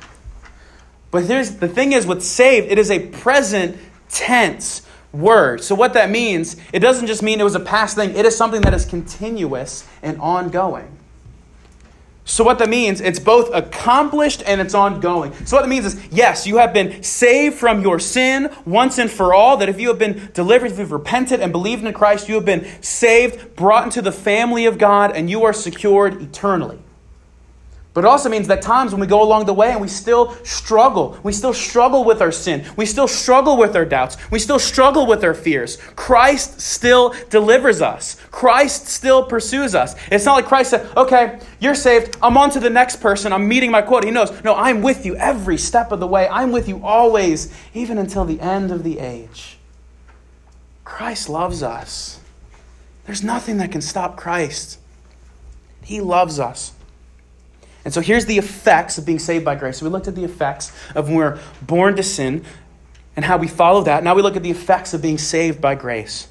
But 1.11 1.25
here's 1.25 1.57
the 1.57 1.67
thing 1.67 1.91
is 1.91 2.07
with 2.07 2.23
saved, 2.23 2.71
it 2.71 2.79
is 2.79 2.89
a 2.89 3.05
present 3.07 3.77
tense 4.09 4.81
word. 5.11 5.63
So, 5.63 5.75
what 5.75 5.93
that 5.93 6.09
means, 6.09 6.55
it 6.73 6.79
doesn't 6.79 7.05
just 7.05 7.21
mean 7.21 7.39
it 7.39 7.43
was 7.43 7.53
a 7.53 7.59
past 7.59 7.97
thing, 7.97 8.15
it 8.15 8.25
is 8.25 8.35
something 8.35 8.61
that 8.61 8.73
is 8.73 8.83
continuous 8.83 9.87
and 10.01 10.19
ongoing. 10.19 10.94
So, 12.27 12.43
what 12.43 12.57
that 12.57 12.69
means, 12.69 13.01
it's 13.01 13.19
both 13.19 13.53
accomplished 13.53 14.41
and 14.47 14.59
it's 14.59 14.73
ongoing. 14.73 15.31
So, 15.45 15.55
what 15.55 15.61
that 15.61 15.69
means 15.69 15.85
is, 15.85 16.07
yes, 16.11 16.47
you 16.47 16.57
have 16.57 16.73
been 16.73 17.03
saved 17.03 17.55
from 17.55 17.83
your 17.83 17.99
sin 17.99 18.51
once 18.65 18.97
and 18.97 19.11
for 19.11 19.35
all. 19.35 19.57
That 19.57 19.69
if 19.69 19.79
you 19.79 19.89
have 19.89 19.99
been 19.99 20.31
delivered, 20.33 20.71
if 20.71 20.79
you've 20.79 20.91
repented 20.91 21.39
and 21.39 21.51
believed 21.51 21.85
in 21.85 21.93
Christ, 21.93 22.27
you 22.27 22.33
have 22.33 22.45
been 22.45 22.65
saved, 22.81 23.55
brought 23.55 23.83
into 23.83 24.01
the 24.01 24.11
family 24.11 24.65
of 24.65 24.79
God, 24.79 25.15
and 25.15 25.29
you 25.29 25.43
are 25.43 25.53
secured 25.53 26.19
eternally. 26.19 26.79
But 27.95 28.03
it 28.03 28.07
also 28.07 28.27
means 28.27 28.49
that 28.49 28.61
times 28.61 28.91
when 28.91 28.99
we 28.99 29.07
go 29.07 29.23
along 29.23 29.45
the 29.45 29.53
way 29.53 29.71
and 29.71 29.79
we 29.79 29.87
still 29.87 30.33
struggle, 30.43 31.17
we 31.23 31.31
still 31.31 31.53
struggle 31.53 32.03
with 32.03 32.21
our 32.21 32.31
sin, 32.31 32.65
we 32.75 32.85
still 32.85 33.07
struggle 33.07 33.55
with 33.55 33.73
our 33.73 33.85
doubts, 33.85 34.17
we 34.29 34.37
still 34.37 34.59
struggle 34.59 35.07
with 35.07 35.23
our 35.23 35.33
fears, 35.33 35.77
Christ 35.95 36.59
still 36.59 37.15
delivers 37.29 37.81
us. 37.81 38.17
Christ 38.31 38.87
still 38.87 39.23
pursues 39.23 39.75
us. 39.75 39.95
It's 40.11 40.25
not 40.25 40.33
like 40.33 40.45
Christ 40.45 40.71
said, 40.71 40.97
okay, 40.97 41.39
you're 41.61 41.73
saved, 41.73 42.17
I'm 42.21 42.35
on 42.35 42.49
to 42.49 42.59
the 42.59 42.69
next 42.69 42.97
person, 42.97 43.31
I'm 43.31 43.47
meeting 43.47 43.71
my 43.71 43.81
quota. 43.81 44.07
He 44.07 44.11
knows, 44.11 44.43
no, 44.43 44.55
I'm 44.55 44.81
with 44.81 45.05
you 45.05 45.15
every 45.15 45.57
step 45.57 45.93
of 45.93 46.01
the 46.01 46.07
way, 46.07 46.27
I'm 46.27 46.51
with 46.51 46.67
you 46.67 46.83
always, 46.83 47.57
even 47.73 47.97
until 47.97 48.25
the 48.25 48.41
end 48.41 48.71
of 48.73 48.83
the 48.83 48.99
age. 48.99 49.57
Christ 50.83 51.29
loves 51.29 51.63
us. 51.63 52.19
There's 53.05 53.23
nothing 53.23 53.55
that 53.59 53.71
can 53.71 53.79
stop 53.79 54.17
Christ. 54.17 54.79
He 55.81 56.01
loves 56.01 56.41
us. 56.41 56.73
And 57.85 57.93
so 57.93 58.01
here's 58.01 58.25
the 58.25 58.39
effects 58.39 58.97
of 58.97 59.05
being 59.05 59.19
saved 59.19 59.45
by 59.45 59.55
grace. 59.55 59.77
So 59.77 59.85
we 59.85 59.91
looked 59.91 60.07
at 60.07 60.15
the 60.15 60.23
effects 60.23 60.71
of 60.95 61.07
when 61.07 61.15
we're 61.15 61.39
born 61.61 61.95
to 61.95 62.03
sin 62.03 62.43
and 63.15 63.23
how 63.23 63.37
we 63.37 63.47
follow 63.47 63.83
that. 63.83 64.03
Now 64.03 64.15
we 64.15 64.23
look 64.23 64.35
at 64.35 64.43
the 64.43 64.51
effects 64.51 64.93
of 64.93 65.01
being 65.01 65.19
saved 65.19 65.61
by 65.61 65.75
grace. 65.75 66.27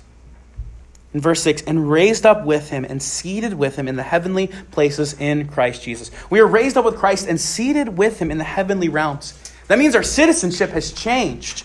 In 1.14 1.20
verse 1.20 1.40
6, 1.42 1.62
and 1.62 1.88
raised 1.88 2.26
up 2.26 2.44
with 2.44 2.70
him 2.70 2.84
and 2.84 3.00
seated 3.00 3.54
with 3.54 3.76
him 3.76 3.86
in 3.86 3.94
the 3.94 4.02
heavenly 4.02 4.48
places 4.72 5.14
in 5.14 5.46
Christ 5.46 5.80
Jesus. 5.84 6.10
We 6.28 6.40
are 6.40 6.46
raised 6.46 6.76
up 6.76 6.84
with 6.84 6.96
Christ 6.96 7.28
and 7.28 7.40
seated 7.40 7.96
with 7.96 8.18
him 8.18 8.32
in 8.32 8.38
the 8.38 8.44
heavenly 8.44 8.88
realms. 8.88 9.32
That 9.68 9.78
means 9.78 9.94
our 9.94 10.02
citizenship 10.02 10.70
has 10.70 10.92
changed. 10.92 11.64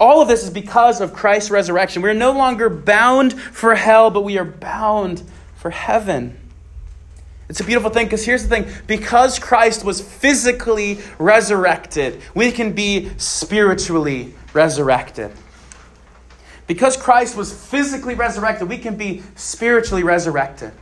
All 0.00 0.22
of 0.22 0.28
this 0.28 0.42
is 0.42 0.50
because 0.50 1.02
of 1.02 1.12
Christ's 1.12 1.50
resurrection. 1.50 2.00
We 2.00 2.08
are 2.08 2.14
no 2.14 2.32
longer 2.32 2.70
bound 2.70 3.38
for 3.38 3.74
hell, 3.74 4.10
but 4.10 4.22
we 4.22 4.38
are 4.38 4.44
bound 4.46 5.22
for 5.56 5.70
heaven. 5.70 6.40
It's 7.48 7.60
a 7.60 7.64
beautiful 7.64 7.90
thing 7.90 8.06
because 8.06 8.24
here's 8.24 8.42
the 8.42 8.48
thing 8.48 8.66
because 8.86 9.38
Christ 9.38 9.84
was 9.84 10.00
physically 10.00 11.00
resurrected, 11.18 12.20
we 12.34 12.50
can 12.50 12.72
be 12.72 13.10
spiritually 13.18 14.34
resurrected. 14.52 15.30
Because 16.66 16.96
Christ 16.96 17.36
was 17.36 17.52
physically 17.52 18.14
resurrected, 18.14 18.68
we 18.68 18.78
can 18.78 18.96
be 18.96 19.22
spiritually 19.34 20.02
resurrected. 20.02 20.72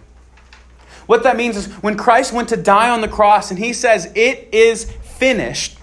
What 1.06 1.24
that 1.24 1.36
means 1.36 1.56
is 1.56 1.66
when 1.82 1.96
Christ 1.96 2.32
went 2.32 2.48
to 2.50 2.56
die 2.56 2.88
on 2.88 3.00
the 3.00 3.08
cross 3.08 3.50
and 3.50 3.58
he 3.58 3.72
says, 3.72 4.12
It 4.14 4.48
is 4.52 4.84
finished, 4.84 5.78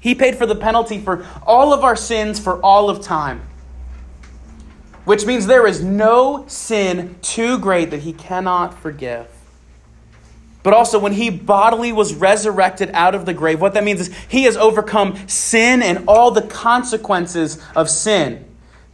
he 0.00 0.14
paid 0.14 0.36
for 0.36 0.46
the 0.46 0.54
penalty 0.54 0.98
for 0.98 1.26
all 1.46 1.74
of 1.74 1.84
our 1.84 1.96
sins 1.96 2.40
for 2.40 2.58
all 2.62 2.88
of 2.88 3.02
time. 3.02 3.42
Which 5.04 5.26
means 5.26 5.46
there 5.46 5.66
is 5.66 5.84
no 5.84 6.44
sin 6.48 7.16
too 7.20 7.58
great 7.58 7.90
that 7.90 8.00
he 8.00 8.12
cannot 8.12 8.76
forgive. 8.78 9.35
But 10.66 10.74
also, 10.74 10.98
when 10.98 11.12
he 11.12 11.30
bodily 11.30 11.92
was 11.92 12.12
resurrected 12.12 12.90
out 12.92 13.14
of 13.14 13.24
the 13.24 13.32
grave, 13.32 13.60
what 13.60 13.74
that 13.74 13.84
means 13.84 14.00
is 14.00 14.12
he 14.28 14.42
has 14.46 14.56
overcome 14.56 15.16
sin 15.28 15.80
and 15.80 16.02
all 16.08 16.32
the 16.32 16.42
consequences 16.42 17.62
of 17.76 17.88
sin. 17.88 18.44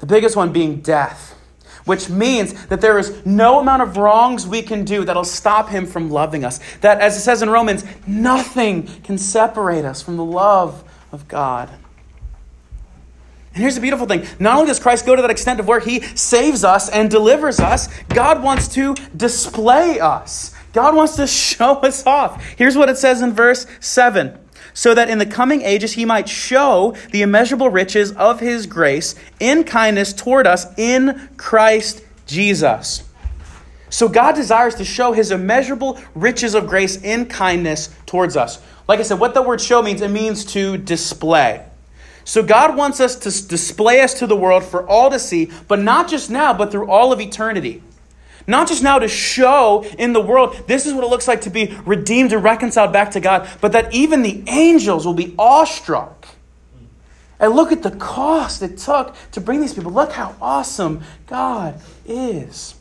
The 0.00 0.04
biggest 0.04 0.36
one 0.36 0.52
being 0.52 0.82
death, 0.82 1.34
which 1.86 2.10
means 2.10 2.66
that 2.66 2.82
there 2.82 2.98
is 2.98 3.24
no 3.24 3.58
amount 3.58 3.80
of 3.80 3.96
wrongs 3.96 4.46
we 4.46 4.60
can 4.60 4.84
do 4.84 5.06
that'll 5.06 5.24
stop 5.24 5.70
him 5.70 5.86
from 5.86 6.10
loving 6.10 6.44
us. 6.44 6.60
That, 6.82 7.00
as 7.00 7.16
it 7.16 7.20
says 7.20 7.40
in 7.40 7.48
Romans, 7.48 7.86
nothing 8.06 8.86
can 9.02 9.16
separate 9.16 9.86
us 9.86 10.02
from 10.02 10.18
the 10.18 10.24
love 10.26 10.84
of 11.10 11.26
God. 11.26 11.70
And 13.54 13.62
here's 13.62 13.76
the 13.76 13.80
beautiful 13.80 14.06
thing 14.06 14.26
not 14.38 14.56
only 14.56 14.66
does 14.66 14.78
Christ 14.78 15.06
go 15.06 15.16
to 15.16 15.22
that 15.22 15.30
extent 15.30 15.58
of 15.58 15.66
where 15.66 15.80
he 15.80 16.00
saves 16.00 16.64
us 16.64 16.90
and 16.90 17.10
delivers 17.10 17.60
us, 17.60 17.88
God 18.10 18.42
wants 18.42 18.68
to 18.74 18.94
display 19.16 20.00
us. 20.00 20.51
God 20.72 20.94
wants 20.94 21.16
to 21.16 21.26
show 21.28 21.76
us 21.76 22.06
off. 22.06 22.42
Here's 22.56 22.76
what 22.76 22.88
it 22.88 22.98
says 22.98 23.22
in 23.22 23.32
verse 23.32 23.66
7 23.80 24.38
so 24.74 24.94
that 24.94 25.10
in 25.10 25.18
the 25.18 25.26
coming 25.26 25.62
ages 25.62 25.92
he 25.92 26.04
might 26.04 26.28
show 26.28 26.96
the 27.10 27.22
immeasurable 27.22 27.68
riches 27.68 28.12
of 28.12 28.40
his 28.40 28.66
grace 28.66 29.14
in 29.38 29.64
kindness 29.64 30.12
toward 30.12 30.46
us 30.46 30.66
in 30.78 31.28
Christ 31.36 32.02
Jesus. 32.26 33.04
So 33.90 34.08
God 34.08 34.34
desires 34.34 34.74
to 34.76 34.84
show 34.84 35.12
his 35.12 35.30
immeasurable 35.30 36.00
riches 36.14 36.54
of 36.54 36.66
grace 36.66 36.96
in 37.02 37.26
kindness 37.26 37.94
towards 38.06 38.36
us. 38.36 38.62
Like 38.88 39.00
I 39.00 39.02
said, 39.02 39.20
what 39.20 39.34
the 39.34 39.42
word 39.42 39.60
show 39.60 39.82
means, 39.82 40.00
it 40.00 40.10
means 40.10 40.46
to 40.46 40.78
display. 40.78 41.64
So 42.24 42.42
God 42.42 42.76
wants 42.76 43.00
us 43.00 43.16
to 43.16 43.48
display 43.48 44.00
us 44.00 44.14
to 44.14 44.26
the 44.26 44.36
world 44.36 44.64
for 44.64 44.88
all 44.88 45.10
to 45.10 45.18
see, 45.18 45.50
but 45.68 45.80
not 45.80 46.08
just 46.08 46.30
now, 46.30 46.54
but 46.54 46.70
through 46.70 46.88
all 46.88 47.12
of 47.12 47.20
eternity. 47.20 47.82
Not 48.46 48.68
just 48.68 48.82
now 48.82 48.98
to 48.98 49.08
show 49.08 49.84
in 49.98 50.12
the 50.12 50.20
world, 50.20 50.64
this 50.66 50.86
is 50.86 50.94
what 50.94 51.04
it 51.04 51.10
looks 51.10 51.28
like 51.28 51.42
to 51.42 51.50
be 51.50 51.76
redeemed 51.84 52.32
and 52.32 52.42
reconciled 52.42 52.92
back 52.92 53.12
to 53.12 53.20
God, 53.20 53.48
but 53.60 53.72
that 53.72 53.92
even 53.94 54.22
the 54.22 54.42
angels 54.48 55.06
will 55.06 55.14
be 55.14 55.34
awestruck. 55.38 56.26
And 57.38 57.54
look 57.54 57.72
at 57.72 57.82
the 57.82 57.90
cost 57.90 58.62
it 58.62 58.78
took 58.78 59.16
to 59.32 59.40
bring 59.40 59.60
these 59.60 59.74
people. 59.74 59.90
Look 59.90 60.12
how 60.12 60.36
awesome 60.40 61.02
God 61.26 61.80
is. 62.06 62.76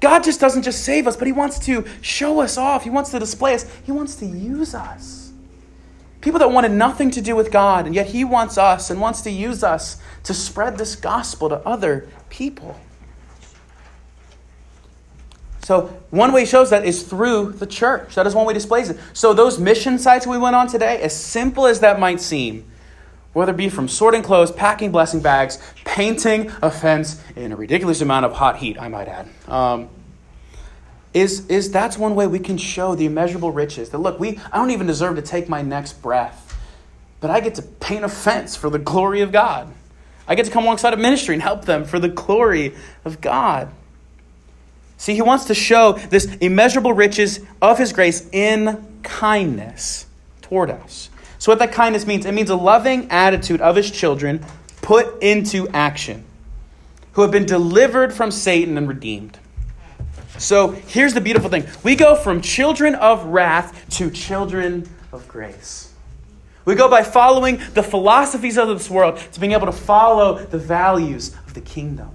God 0.00 0.22
just 0.22 0.38
doesn't 0.38 0.62
just 0.62 0.84
save 0.84 1.06
us, 1.06 1.16
but 1.16 1.26
He 1.26 1.32
wants 1.32 1.58
to 1.60 1.86
show 2.02 2.40
us 2.40 2.58
off. 2.58 2.84
He 2.84 2.90
wants 2.90 3.10
to 3.12 3.18
display 3.18 3.54
us. 3.54 3.64
He 3.84 3.92
wants 3.92 4.16
to 4.16 4.26
use 4.26 4.74
us. 4.74 5.32
People 6.20 6.38
that 6.40 6.50
wanted 6.50 6.72
nothing 6.72 7.10
to 7.12 7.22
do 7.22 7.34
with 7.34 7.50
God, 7.50 7.86
and 7.86 7.94
yet 7.94 8.06
He 8.06 8.24
wants 8.24 8.58
us 8.58 8.90
and 8.90 9.00
wants 9.00 9.22
to 9.22 9.30
use 9.30 9.64
us 9.64 9.98
to 10.24 10.34
spread 10.34 10.76
this 10.76 10.96
gospel 10.96 11.48
to 11.48 11.56
other 11.66 12.06
people. 12.28 12.78
So, 15.64 15.86
one 16.10 16.32
way 16.32 16.40
he 16.40 16.46
shows 16.46 16.68
that 16.70 16.84
is 16.84 17.04
through 17.04 17.52
the 17.52 17.66
church. 17.66 18.14
That 18.16 18.26
is 18.26 18.34
one 18.34 18.44
way 18.44 18.52
he 18.52 18.58
displays 18.58 18.90
it. 18.90 18.98
So, 19.14 19.32
those 19.32 19.58
mission 19.58 19.98
sites 19.98 20.26
we 20.26 20.36
went 20.36 20.54
on 20.54 20.66
today, 20.66 21.00
as 21.00 21.16
simple 21.16 21.66
as 21.66 21.80
that 21.80 21.98
might 21.98 22.20
seem, 22.20 22.70
whether 23.32 23.52
it 23.52 23.56
be 23.56 23.70
from 23.70 23.88
sorting 23.88 24.22
clothes, 24.22 24.52
packing 24.52 24.92
blessing 24.92 25.20
bags, 25.20 25.58
painting 25.86 26.52
a 26.60 26.70
fence 26.70 27.22
in 27.34 27.50
a 27.50 27.56
ridiculous 27.56 28.02
amount 28.02 28.26
of 28.26 28.34
hot 28.34 28.56
heat, 28.56 28.78
I 28.78 28.88
might 28.88 29.08
add, 29.08 29.26
um, 29.48 29.88
is, 31.14 31.46
is 31.46 31.70
that's 31.70 31.96
one 31.96 32.14
way 32.14 32.26
we 32.26 32.40
can 32.40 32.58
show 32.58 32.94
the 32.94 33.06
immeasurable 33.06 33.50
riches. 33.50 33.88
That 33.88 33.98
look, 33.98 34.20
we, 34.20 34.38
I 34.52 34.58
don't 34.58 34.70
even 34.70 34.86
deserve 34.86 35.16
to 35.16 35.22
take 35.22 35.48
my 35.48 35.62
next 35.62 36.02
breath, 36.02 36.58
but 37.20 37.30
I 37.30 37.40
get 37.40 37.54
to 37.54 37.62
paint 37.62 38.04
a 38.04 38.08
fence 38.10 38.54
for 38.54 38.68
the 38.68 38.78
glory 38.78 39.22
of 39.22 39.32
God. 39.32 39.72
I 40.28 40.34
get 40.34 40.44
to 40.44 40.52
come 40.52 40.64
alongside 40.64 40.92
a 40.92 40.98
ministry 40.98 41.34
and 41.34 41.42
help 41.42 41.64
them 41.64 41.84
for 41.84 41.98
the 41.98 42.08
glory 42.08 42.74
of 43.06 43.22
God. 43.22 43.70
See, 45.04 45.14
he 45.14 45.20
wants 45.20 45.44
to 45.44 45.54
show 45.54 45.92
this 46.08 46.24
immeasurable 46.36 46.94
riches 46.94 47.40
of 47.60 47.76
his 47.76 47.92
grace 47.92 48.26
in 48.32 48.82
kindness 49.02 50.06
toward 50.40 50.70
us. 50.70 51.10
So, 51.38 51.52
what 51.52 51.58
that 51.58 51.72
kindness 51.72 52.06
means, 52.06 52.24
it 52.24 52.32
means 52.32 52.48
a 52.48 52.56
loving 52.56 53.10
attitude 53.10 53.60
of 53.60 53.76
his 53.76 53.90
children 53.90 54.42
put 54.80 55.22
into 55.22 55.68
action, 55.74 56.24
who 57.12 57.20
have 57.20 57.30
been 57.30 57.44
delivered 57.44 58.14
from 58.14 58.30
Satan 58.30 58.78
and 58.78 58.88
redeemed. 58.88 59.38
So, 60.38 60.70
here's 60.70 61.12
the 61.12 61.20
beautiful 61.20 61.50
thing 61.50 61.66
we 61.82 61.96
go 61.96 62.16
from 62.16 62.40
children 62.40 62.94
of 62.94 63.26
wrath 63.26 63.84
to 63.98 64.10
children 64.10 64.88
of 65.12 65.28
grace. 65.28 65.92
We 66.64 66.76
go 66.76 66.88
by 66.88 67.02
following 67.02 67.60
the 67.74 67.82
philosophies 67.82 68.56
of 68.56 68.68
this 68.68 68.88
world 68.88 69.18
to 69.32 69.38
being 69.38 69.52
able 69.52 69.66
to 69.66 69.72
follow 69.72 70.38
the 70.38 70.56
values 70.56 71.36
of 71.46 71.52
the 71.52 71.60
kingdom. 71.60 72.08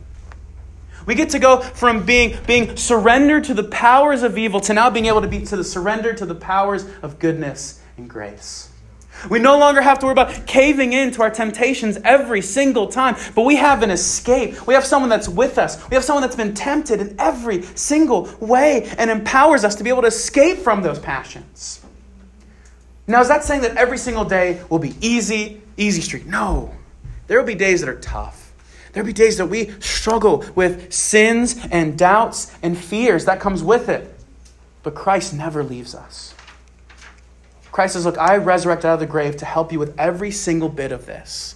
We 1.06 1.16
get 1.16 1.30
to 1.32 1.40
go 1.40 1.62
from 1.62 2.06
being, 2.06 2.38
being 2.46 2.76
surrendered 2.76 3.46
to 3.46 3.54
the 3.54 3.64
powers 3.64 4.24
of 4.24 4.38
evil 4.38 4.60
to 4.62 4.74
now 4.74 4.90
being 4.90 5.06
able 5.06 5.22
to 5.22 5.28
be 5.28 5.42
to 5.46 5.58
the 5.58 5.64
surrender 5.64 6.14
to 6.14 6.26
the 6.26 6.36
powers 6.36 6.86
of 7.02 7.20
goodness 7.20 7.82
and 7.98 8.10
grace. 8.10 8.70
We 9.30 9.40
no 9.40 9.58
longer 9.58 9.82
have 9.82 10.00
to 10.00 10.06
worry 10.06 10.14
about 10.14 10.48
caving 10.48 10.94
into 10.94 11.22
our 11.22 11.30
temptations 11.30 11.98
every 12.06 12.42
single 12.42 12.88
time, 12.88 13.18
but 13.36 13.44
we 13.44 13.58
have 13.58 13.84
an 13.84 13.92
escape. 13.92 14.66
We 14.66 14.74
have 14.76 14.86
someone 14.86 15.10
that's 15.10 15.28
with 15.28 15.58
us. 15.58 15.90
We 15.90 15.96
have 15.96 16.06
someone 16.06 16.22
that's 16.22 16.38
been 16.38 16.54
tempted 16.54 17.02
in 17.02 17.16
every 17.20 17.64
single 17.64 18.30
way 18.40 18.90
and 18.98 19.10
empowers 19.10 19.66
us 19.66 19.76
to 19.76 19.84
be 19.84 19.90
able 19.90 20.04
to 20.04 20.08
escape 20.08 20.60
from 20.60 20.82
those 20.82 21.00
passions. 21.00 21.82
Now, 23.08 23.20
is 23.22 23.28
that 23.28 23.44
saying 23.44 23.62
that 23.62 23.76
every 23.76 23.98
single 23.98 24.24
day 24.24 24.62
will 24.70 24.80
be 24.80 24.96
easy, 25.02 25.62
easy 25.76 26.02
street? 26.02 26.28
No. 26.28 26.74
There 27.28 27.40
will 27.40 27.48
be 27.48 27.56
days 27.56 27.82
that 27.82 27.90
are 27.90 28.00
tough. 28.00 28.39
There'll 28.92 29.08
be 29.08 29.14
days 29.14 29.38
that 29.38 29.46
we 29.48 29.72
struggle 29.80 30.44
with 30.56 30.92
sins 30.92 31.56
and 31.72 31.98
doubts 31.98 32.54
and 32.62 32.78
fears 32.78 33.26
that 33.26 33.40
comes 33.40 33.64
with 33.64 33.90
it. 33.90 34.16
But 34.84 34.96
Christ 34.96 35.34
never 35.34 35.64
leaves 35.64 35.94
us. 35.94 36.34
Christ 37.72 37.94
says, 37.94 38.06
Look, 38.06 38.18
I 38.18 38.38
resurrected 38.38 38.86
out 38.86 38.96
of 38.96 39.00
the 39.00 39.06
grave 39.06 39.38
to 39.38 39.46
help 39.46 39.72
you 39.72 39.80
with 39.80 39.98
every 40.00 40.32
single 40.32 40.70
bit 40.70 40.92
of 40.92 41.06
this. 41.06 41.56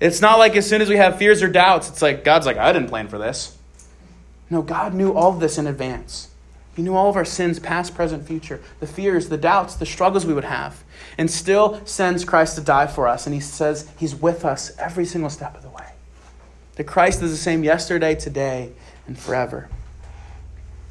It's 0.00 0.20
not 0.20 0.38
like 0.38 0.56
as 0.56 0.68
soon 0.68 0.82
as 0.82 0.88
we 0.88 0.96
have 0.96 1.16
fears 1.16 1.42
or 1.42 1.48
doubts, 1.48 1.88
it's 1.88 2.02
like 2.02 2.24
God's 2.24 2.44
like, 2.44 2.56
I 2.56 2.72
didn't 2.72 2.88
plan 2.88 3.08
for 3.08 3.18
this. 3.18 3.56
No, 4.50 4.60
God 4.60 4.94
knew 4.94 5.12
all 5.12 5.30
of 5.30 5.40
this 5.40 5.58
in 5.58 5.66
advance. 5.66 6.28
He 6.74 6.82
knew 6.82 6.94
all 6.94 7.08
of 7.08 7.16
our 7.16 7.24
sins, 7.24 7.58
past, 7.58 7.94
present, 7.94 8.26
future, 8.26 8.60
the 8.80 8.86
fears, 8.86 9.28
the 9.28 9.36
doubts, 9.36 9.76
the 9.76 9.86
struggles 9.86 10.26
we 10.26 10.34
would 10.34 10.44
have, 10.44 10.82
and 11.18 11.30
still 11.30 11.84
sends 11.86 12.24
Christ 12.24 12.56
to 12.56 12.62
die 12.62 12.86
for 12.86 13.06
us. 13.06 13.26
And 13.26 13.34
He 13.34 13.40
says 13.40 13.90
He's 13.96 14.14
with 14.14 14.44
us 14.44 14.76
every 14.78 15.04
single 15.04 15.30
step 15.30 15.56
of 15.56 15.62
the 15.62 15.68
way. 15.68 15.91
That 16.76 16.84
Christ 16.84 17.22
is 17.22 17.30
the 17.30 17.36
same 17.36 17.64
yesterday, 17.64 18.14
today, 18.14 18.72
and 19.06 19.18
forever. 19.18 19.68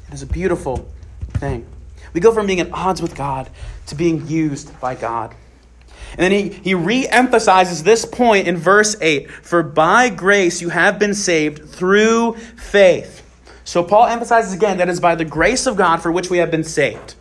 It 0.08 0.14
is 0.14 0.22
a 0.22 0.26
beautiful 0.26 0.88
thing. 1.34 1.66
We 2.12 2.20
go 2.20 2.32
from 2.32 2.46
being 2.46 2.60
at 2.60 2.72
odds 2.72 3.00
with 3.00 3.16
God 3.16 3.48
to 3.86 3.94
being 3.94 4.26
used 4.26 4.78
by 4.80 4.94
God. 4.94 5.34
And 6.12 6.20
then 6.20 6.30
he, 6.30 6.48
he 6.50 6.74
re 6.74 7.08
emphasizes 7.08 7.82
this 7.82 8.04
point 8.04 8.46
in 8.46 8.56
verse 8.56 8.96
8 9.00 9.30
For 9.30 9.62
by 9.62 10.10
grace 10.10 10.60
you 10.60 10.68
have 10.68 10.98
been 10.98 11.14
saved 11.14 11.68
through 11.68 12.34
faith. 12.34 13.20
So 13.64 13.82
Paul 13.82 14.06
emphasizes 14.06 14.52
again 14.52 14.78
that 14.78 14.88
it 14.88 14.92
is 14.92 15.00
by 15.00 15.14
the 15.14 15.24
grace 15.24 15.66
of 15.66 15.76
God 15.76 16.02
for 16.02 16.12
which 16.12 16.28
we 16.28 16.38
have 16.38 16.50
been 16.50 16.64
saved. 16.64 17.14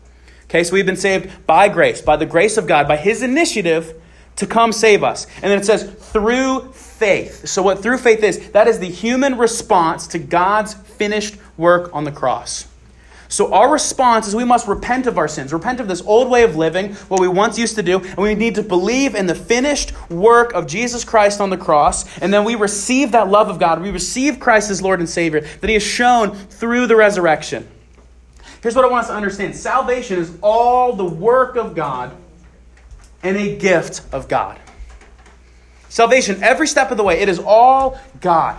Okay, 0.45 0.63
so 0.65 0.74
we've 0.74 0.86
been 0.86 0.97
saved 0.97 1.45
by 1.47 1.69
grace, 1.69 2.02
by 2.02 2.17
the 2.17 2.26
grace 2.26 2.58
of 2.58 2.67
God, 2.67 2.88
by 2.88 2.97
his 2.97 3.24
initiative 3.24 4.02
to 4.36 4.45
come 4.45 4.74
save 4.74 5.04
us. 5.04 5.26
And 5.36 5.45
then 5.45 5.60
it 5.60 5.65
says, 5.65 5.84
through 5.84 6.74
faith. 7.01 7.47
So, 7.47 7.63
what 7.63 7.81
through 7.81 7.97
faith 7.97 8.23
is, 8.23 8.51
that 8.51 8.67
is 8.67 8.77
the 8.77 8.85
human 8.87 9.35
response 9.35 10.05
to 10.07 10.19
God's 10.19 10.75
finished 10.75 11.35
work 11.57 11.89
on 11.95 12.03
the 12.03 12.11
cross. 12.11 12.67
So, 13.27 13.51
our 13.55 13.71
response 13.71 14.27
is 14.27 14.35
we 14.35 14.43
must 14.43 14.67
repent 14.67 15.07
of 15.07 15.17
our 15.17 15.27
sins, 15.27 15.51
repent 15.51 15.79
of 15.79 15.87
this 15.87 16.03
old 16.03 16.29
way 16.29 16.43
of 16.43 16.55
living, 16.55 16.93
what 17.09 17.19
we 17.19 17.27
once 17.27 17.57
used 17.57 17.73
to 17.77 17.81
do, 17.81 17.97
and 17.97 18.17
we 18.17 18.35
need 18.35 18.53
to 18.53 18.61
believe 18.61 19.15
in 19.15 19.25
the 19.25 19.33
finished 19.33 19.93
work 20.11 20.53
of 20.53 20.67
Jesus 20.67 21.03
Christ 21.03 21.41
on 21.41 21.49
the 21.49 21.57
cross, 21.57 22.19
and 22.19 22.31
then 22.31 22.43
we 22.43 22.53
receive 22.53 23.13
that 23.13 23.29
love 23.29 23.49
of 23.49 23.57
God. 23.57 23.81
We 23.81 23.89
receive 23.89 24.39
Christ 24.39 24.69
as 24.69 24.79
Lord 24.79 24.99
and 24.99 25.09
Savior 25.09 25.41
that 25.41 25.67
He 25.67 25.73
has 25.73 25.83
shown 25.83 26.35
through 26.35 26.85
the 26.85 26.95
resurrection. 26.95 27.67
Here's 28.61 28.75
what 28.75 28.85
I 28.85 28.89
want 28.89 29.05
us 29.05 29.09
to 29.09 29.15
understand 29.15 29.55
salvation 29.55 30.19
is 30.19 30.37
all 30.43 30.93
the 30.93 31.03
work 31.03 31.55
of 31.55 31.73
God 31.73 32.15
and 33.23 33.35
a 33.37 33.57
gift 33.57 34.03
of 34.13 34.27
God. 34.27 34.59
Salvation, 35.91 36.41
every 36.41 36.67
step 36.67 36.89
of 36.89 36.95
the 36.95 37.04
way, 37.04 37.19
it 37.19 37.27
is 37.27 37.38
all 37.38 37.99
God. 38.21 38.56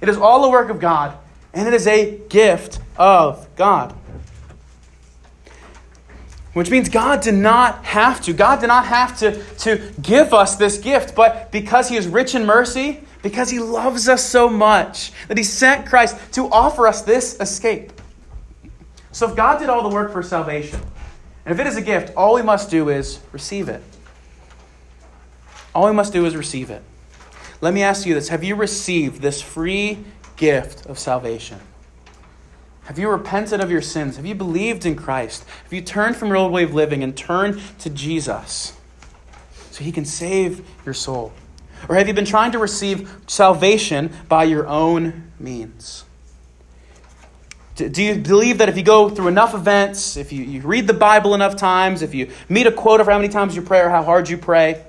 It 0.00 0.08
is 0.08 0.16
all 0.16 0.40
the 0.40 0.48
work 0.48 0.70
of 0.70 0.78
God, 0.78 1.18
and 1.52 1.66
it 1.66 1.74
is 1.74 1.88
a 1.88 2.16
gift 2.28 2.78
of 2.96 3.48
God. 3.56 3.92
Which 6.52 6.70
means 6.70 6.88
God 6.88 7.22
did 7.22 7.34
not 7.34 7.84
have 7.84 8.20
to. 8.22 8.32
God 8.32 8.60
did 8.60 8.68
not 8.68 8.86
have 8.86 9.18
to, 9.18 9.42
to 9.56 9.92
give 10.00 10.32
us 10.32 10.54
this 10.54 10.78
gift, 10.78 11.16
but 11.16 11.50
because 11.50 11.88
He 11.88 11.96
is 11.96 12.06
rich 12.06 12.36
in 12.36 12.46
mercy, 12.46 13.00
because 13.20 13.50
He 13.50 13.58
loves 13.58 14.08
us 14.08 14.24
so 14.24 14.48
much, 14.48 15.10
that 15.26 15.36
He 15.36 15.42
sent 15.42 15.86
Christ 15.86 16.16
to 16.34 16.48
offer 16.52 16.86
us 16.86 17.02
this 17.02 17.36
escape. 17.40 17.92
So 19.10 19.28
if 19.28 19.34
God 19.34 19.58
did 19.58 19.68
all 19.68 19.82
the 19.82 19.92
work 19.92 20.12
for 20.12 20.22
salvation, 20.22 20.80
and 21.44 21.52
if 21.52 21.58
it 21.58 21.66
is 21.66 21.76
a 21.76 21.82
gift, 21.82 22.16
all 22.16 22.36
we 22.36 22.42
must 22.42 22.70
do 22.70 22.90
is 22.90 23.18
receive 23.32 23.68
it. 23.68 23.82
All 25.74 25.86
we 25.86 25.92
must 25.92 26.12
do 26.12 26.24
is 26.24 26.36
receive 26.36 26.70
it. 26.70 26.82
Let 27.60 27.74
me 27.74 27.82
ask 27.82 28.06
you 28.06 28.14
this 28.14 28.28
Have 28.28 28.44
you 28.44 28.54
received 28.54 29.20
this 29.20 29.40
free 29.42 29.98
gift 30.36 30.86
of 30.86 30.98
salvation? 30.98 31.60
Have 32.84 32.98
you 32.98 33.08
repented 33.08 33.60
of 33.60 33.70
your 33.70 33.80
sins? 33.80 34.16
Have 34.16 34.26
you 34.26 34.34
believed 34.34 34.84
in 34.84 34.94
Christ? 34.94 35.44
Have 35.64 35.72
you 35.72 35.80
turned 35.80 36.16
from 36.16 36.28
your 36.28 36.36
old 36.36 36.52
way 36.52 36.64
of 36.64 36.74
living 36.74 37.02
and 37.02 37.16
turned 37.16 37.60
to 37.78 37.88
Jesus 37.88 38.76
so 39.70 39.82
he 39.82 39.90
can 39.90 40.04
save 40.04 40.66
your 40.84 40.92
soul? 40.92 41.32
Or 41.88 41.96
have 41.96 42.08
you 42.08 42.14
been 42.14 42.26
trying 42.26 42.52
to 42.52 42.58
receive 42.58 43.10
salvation 43.26 44.12
by 44.28 44.44
your 44.44 44.66
own 44.66 45.32
means? 45.38 46.04
Do 47.74 48.02
you 48.02 48.16
believe 48.16 48.58
that 48.58 48.68
if 48.68 48.76
you 48.76 48.84
go 48.84 49.08
through 49.08 49.28
enough 49.28 49.52
events, 49.52 50.16
if 50.16 50.32
you, 50.32 50.44
you 50.44 50.60
read 50.60 50.86
the 50.86 50.94
Bible 50.94 51.34
enough 51.34 51.56
times, 51.56 52.02
if 52.02 52.14
you 52.14 52.30
meet 52.48 52.68
a 52.68 52.72
quota 52.72 53.04
for 53.04 53.10
how 53.10 53.18
many 53.18 53.28
times 53.28 53.56
you 53.56 53.62
pray 53.62 53.80
or 53.80 53.88
how 53.88 54.02
hard 54.02 54.28
you 54.28 54.38
pray, 54.38 54.84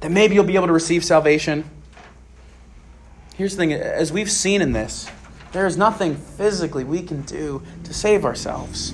that 0.00 0.10
maybe 0.10 0.34
you'll 0.34 0.44
be 0.44 0.56
able 0.56 0.66
to 0.66 0.72
receive 0.72 1.04
salvation? 1.04 1.68
Here's 3.36 3.52
the 3.52 3.58
thing 3.58 3.72
as 3.72 4.12
we've 4.12 4.30
seen 4.30 4.62
in 4.62 4.72
this, 4.72 5.10
there 5.52 5.66
is 5.66 5.76
nothing 5.76 6.16
physically 6.16 6.84
we 6.84 7.02
can 7.02 7.22
do 7.22 7.62
to 7.84 7.94
save 7.94 8.24
ourselves. 8.24 8.92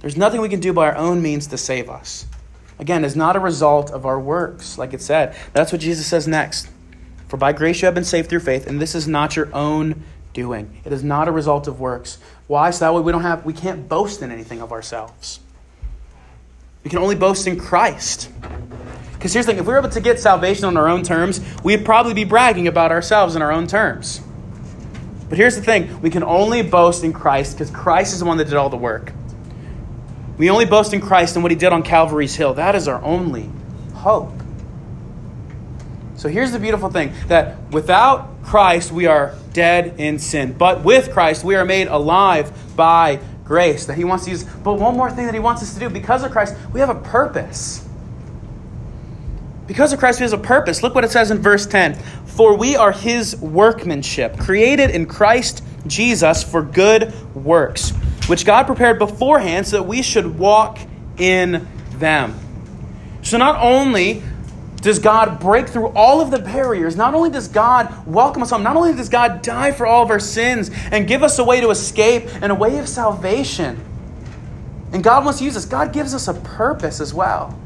There's 0.00 0.16
nothing 0.16 0.40
we 0.40 0.48
can 0.48 0.60
do 0.60 0.72
by 0.72 0.86
our 0.90 0.96
own 0.96 1.22
means 1.22 1.46
to 1.48 1.58
save 1.58 1.88
us. 1.90 2.26
Again, 2.78 3.04
it's 3.04 3.16
not 3.16 3.34
a 3.34 3.40
result 3.40 3.90
of 3.90 4.04
our 4.04 4.20
works, 4.20 4.78
like 4.78 4.92
it 4.92 5.00
said. 5.00 5.34
That's 5.52 5.72
what 5.72 5.80
Jesus 5.80 6.06
says 6.06 6.28
next. 6.28 6.68
For 7.28 7.36
by 7.36 7.52
grace 7.52 7.80
you 7.80 7.86
have 7.86 7.94
been 7.94 8.04
saved 8.04 8.28
through 8.28 8.40
faith, 8.40 8.66
and 8.66 8.80
this 8.80 8.94
is 8.94 9.08
not 9.08 9.34
your 9.34 9.52
own 9.54 10.04
doing. 10.32 10.80
It 10.84 10.92
is 10.92 11.02
not 11.02 11.28
a 11.28 11.32
result 11.32 11.66
of 11.66 11.80
works. 11.80 12.18
Why? 12.46 12.70
So 12.70 12.84
that 12.84 12.94
way 12.94 13.00
we 13.00 13.10
don't 13.10 13.22
have 13.22 13.44
we 13.44 13.52
can't 13.52 13.88
boast 13.88 14.22
in 14.22 14.30
anything 14.30 14.60
of 14.60 14.70
ourselves. 14.70 15.40
We 16.84 16.90
can 16.90 16.98
only 17.00 17.16
boast 17.16 17.46
in 17.46 17.58
Christ. 17.58 18.30
Because 19.26 19.34
here's 19.34 19.46
the 19.46 19.52
thing 19.54 19.58
if 19.58 19.66
we 19.66 19.72
were 19.72 19.80
able 19.80 19.88
to 19.88 20.00
get 20.00 20.20
salvation 20.20 20.66
on 20.66 20.76
our 20.76 20.86
own 20.86 21.02
terms, 21.02 21.40
we'd 21.64 21.84
probably 21.84 22.14
be 22.14 22.22
bragging 22.22 22.68
about 22.68 22.92
ourselves 22.92 23.34
in 23.34 23.42
our 23.42 23.50
own 23.50 23.66
terms. 23.66 24.20
But 25.28 25.36
here's 25.36 25.56
the 25.56 25.62
thing 25.62 26.00
we 26.00 26.10
can 26.10 26.22
only 26.22 26.62
boast 26.62 27.02
in 27.02 27.12
Christ 27.12 27.58
because 27.58 27.72
Christ 27.72 28.12
is 28.12 28.20
the 28.20 28.24
one 28.24 28.36
that 28.36 28.44
did 28.44 28.54
all 28.54 28.68
the 28.68 28.76
work. 28.76 29.12
We 30.38 30.48
only 30.48 30.64
boast 30.64 30.94
in 30.94 31.00
Christ 31.00 31.34
and 31.34 31.42
what 31.42 31.50
he 31.50 31.58
did 31.58 31.72
on 31.72 31.82
Calvary's 31.82 32.36
Hill. 32.36 32.54
That 32.54 32.76
is 32.76 32.86
our 32.86 33.02
only 33.02 33.50
hope. 33.94 34.30
So 36.14 36.28
here's 36.28 36.52
the 36.52 36.60
beautiful 36.60 36.88
thing 36.88 37.12
that 37.26 37.56
without 37.72 38.44
Christ, 38.44 38.92
we 38.92 39.06
are 39.06 39.34
dead 39.52 39.96
in 39.98 40.20
sin. 40.20 40.52
But 40.52 40.84
with 40.84 41.10
Christ, 41.10 41.42
we 41.42 41.56
are 41.56 41.64
made 41.64 41.88
alive 41.88 42.76
by 42.76 43.18
grace. 43.44 43.86
That 43.86 43.96
he 43.96 44.04
wants 44.04 44.26
to 44.26 44.30
use. 44.30 44.44
But 44.44 44.74
one 44.74 44.96
more 44.96 45.10
thing 45.10 45.26
that 45.26 45.34
he 45.34 45.40
wants 45.40 45.64
us 45.64 45.74
to 45.74 45.80
do 45.80 45.90
because 45.90 46.22
of 46.22 46.30
Christ, 46.30 46.54
we 46.72 46.78
have 46.78 46.90
a 46.90 47.00
purpose. 47.00 47.85
Because 49.66 49.92
of 49.92 49.98
Christ, 49.98 50.20
we 50.20 50.24
have 50.24 50.32
a 50.32 50.38
purpose. 50.38 50.82
Look 50.82 50.94
what 50.94 51.04
it 51.04 51.10
says 51.10 51.30
in 51.30 51.38
verse 51.38 51.66
10 51.66 51.94
For 52.26 52.56
we 52.56 52.76
are 52.76 52.92
his 52.92 53.36
workmanship, 53.36 54.38
created 54.38 54.90
in 54.90 55.06
Christ 55.06 55.62
Jesus 55.86 56.42
for 56.42 56.62
good 56.62 57.12
works, 57.34 57.90
which 58.28 58.44
God 58.44 58.66
prepared 58.66 58.98
beforehand 58.98 59.66
so 59.66 59.78
that 59.78 59.82
we 59.84 60.02
should 60.02 60.38
walk 60.38 60.78
in 61.18 61.66
them. 61.98 62.38
So 63.22 63.38
not 63.38 63.60
only 63.60 64.22
does 64.86 65.00
God 65.00 65.40
break 65.40 65.68
through 65.68 65.88
all 65.88 66.20
of 66.20 66.30
the 66.30 66.38
barriers. 66.38 66.94
Not 66.94 67.12
only 67.14 67.28
does 67.28 67.48
God 67.48 68.06
welcome 68.06 68.42
us 68.42 68.50
home, 68.50 68.62
not 68.62 68.76
only 68.76 68.94
does 68.94 69.08
God 69.08 69.42
die 69.42 69.72
for 69.72 69.84
all 69.84 70.04
of 70.04 70.10
our 70.10 70.20
sins 70.20 70.70
and 70.92 71.08
give 71.08 71.24
us 71.24 71.40
a 71.40 71.44
way 71.44 71.60
to 71.60 71.70
escape 71.70 72.24
and 72.40 72.52
a 72.52 72.54
way 72.54 72.78
of 72.78 72.88
salvation. 72.88 73.82
And 74.92 75.02
God 75.02 75.24
wants 75.24 75.40
to 75.40 75.44
use 75.44 75.56
us. 75.56 75.64
God 75.64 75.92
gives 75.92 76.14
us 76.14 76.28
a 76.28 76.34
purpose 76.34 77.00
as 77.00 77.12
well. 77.12 77.58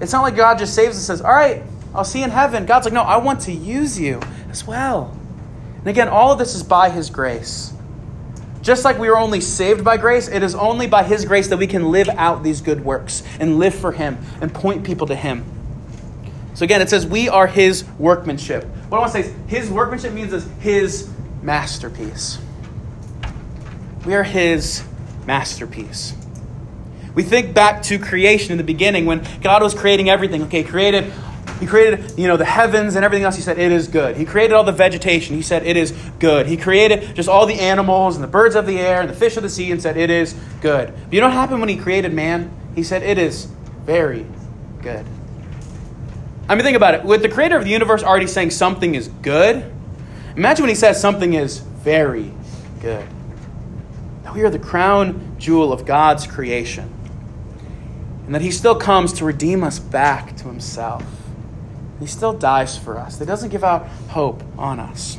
It's 0.00 0.12
not 0.12 0.22
like 0.22 0.34
God 0.34 0.58
just 0.58 0.74
saves 0.74 0.96
us 0.96 1.08
and 1.08 1.18
says, 1.18 1.20
All 1.20 1.32
right, 1.32 1.62
I'll 1.94 2.04
see 2.04 2.20
you 2.20 2.24
in 2.24 2.30
heaven. 2.30 2.66
God's 2.66 2.86
like, 2.86 2.94
No, 2.94 3.02
I 3.02 3.18
want 3.18 3.42
to 3.42 3.52
use 3.52 3.98
you 4.00 4.20
as 4.50 4.66
well. 4.66 5.16
And 5.78 5.86
again, 5.86 6.08
all 6.08 6.32
of 6.32 6.38
this 6.38 6.54
is 6.54 6.62
by 6.62 6.90
His 6.90 7.10
grace. 7.10 7.72
Just 8.62 8.84
like 8.84 8.98
we 8.98 9.08
are 9.08 9.16
only 9.16 9.40
saved 9.40 9.84
by 9.84 9.96
grace, 9.96 10.28
it 10.28 10.42
is 10.42 10.54
only 10.54 10.86
by 10.86 11.02
His 11.02 11.24
grace 11.24 11.48
that 11.48 11.58
we 11.58 11.66
can 11.66 11.90
live 11.90 12.08
out 12.10 12.42
these 12.42 12.60
good 12.60 12.84
works 12.84 13.22
and 13.38 13.58
live 13.58 13.74
for 13.74 13.92
Him 13.92 14.18
and 14.40 14.52
point 14.52 14.84
people 14.84 15.06
to 15.06 15.14
Him. 15.14 15.44
So 16.54 16.64
again, 16.64 16.82
it 16.82 16.90
says 16.90 17.06
we 17.06 17.28
are 17.28 17.46
His 17.46 17.84
workmanship. 17.98 18.64
What 18.88 18.98
I 18.98 19.00
want 19.00 19.12
to 19.12 19.22
say 19.22 19.28
is 19.28 19.34
His 19.48 19.70
workmanship 19.70 20.12
means 20.12 20.32
is 20.32 20.46
His 20.60 21.10
masterpiece. 21.42 22.38
We 24.04 24.14
are 24.14 24.22
His 24.22 24.82
masterpiece. 25.26 26.14
We 27.14 27.22
think 27.22 27.54
back 27.54 27.82
to 27.84 27.98
creation 27.98 28.52
in 28.52 28.58
the 28.58 28.64
beginning 28.64 29.06
when 29.06 29.26
God 29.42 29.62
was 29.62 29.74
creating 29.74 30.08
everything. 30.08 30.42
Okay, 30.44 30.62
created 30.62 31.12
he 31.60 31.66
created, 31.66 32.18
you 32.18 32.26
know, 32.26 32.38
the 32.38 32.44
heavens 32.46 32.96
and 32.96 33.04
everything 33.04 33.24
else. 33.24 33.36
He 33.36 33.42
said, 33.42 33.58
it 33.58 33.70
is 33.70 33.86
good. 33.86 34.16
He 34.16 34.24
created 34.24 34.54
all 34.54 34.64
the 34.64 34.72
vegetation. 34.72 35.36
He 35.36 35.42
said, 35.42 35.66
it 35.66 35.76
is 35.76 35.92
good. 36.18 36.46
He 36.46 36.56
created 36.56 37.14
just 37.14 37.28
all 37.28 37.44
the 37.44 37.60
animals 37.60 38.16
and 38.16 38.24
the 38.24 38.28
birds 38.28 38.54
of 38.54 38.66
the 38.66 38.78
air 38.78 39.02
and 39.02 39.10
the 39.10 39.14
fish 39.14 39.36
of 39.36 39.42
the 39.42 39.50
sea 39.50 39.70
and 39.70 39.80
said, 39.80 39.98
it 39.98 40.08
is 40.08 40.34
good. 40.62 40.92
But 41.04 41.12
you 41.12 41.20
know 41.20 41.26
what 41.26 41.34
happened 41.34 41.60
when 41.60 41.68
he 41.68 41.76
created 41.76 42.14
man? 42.14 42.50
He 42.74 42.82
said, 42.82 43.02
it 43.02 43.18
is 43.18 43.44
very 43.84 44.24
good. 44.80 45.04
I 46.48 46.54
mean, 46.54 46.64
think 46.64 46.78
about 46.78 46.94
it. 46.94 47.04
With 47.04 47.20
the 47.20 47.28
creator 47.28 47.58
of 47.58 47.64
the 47.64 47.70
universe 47.70 48.02
already 48.02 48.26
saying 48.26 48.50
something 48.50 48.94
is 48.94 49.08
good, 49.08 49.70
imagine 50.36 50.62
when 50.62 50.70
he 50.70 50.74
says 50.74 50.98
something 50.98 51.34
is 51.34 51.58
very 51.58 52.32
good. 52.80 53.06
Now, 54.24 54.32
we 54.32 54.42
are 54.44 54.50
the 54.50 54.58
crown 54.58 55.36
jewel 55.38 55.72
of 55.74 55.84
God's 55.84 56.26
creation 56.26 56.90
and 58.30 58.34
that 58.36 58.42
he 58.42 58.52
still 58.52 58.76
comes 58.76 59.12
to 59.14 59.24
redeem 59.24 59.64
us 59.64 59.80
back 59.80 60.36
to 60.36 60.44
himself. 60.44 61.04
He 61.98 62.06
still 62.06 62.32
dies 62.32 62.78
for 62.78 62.96
us. 62.96 63.18
He 63.18 63.24
doesn't 63.24 63.48
give 63.48 63.64
out 63.64 63.88
hope 64.08 64.44
on 64.56 64.78
us. 64.78 65.18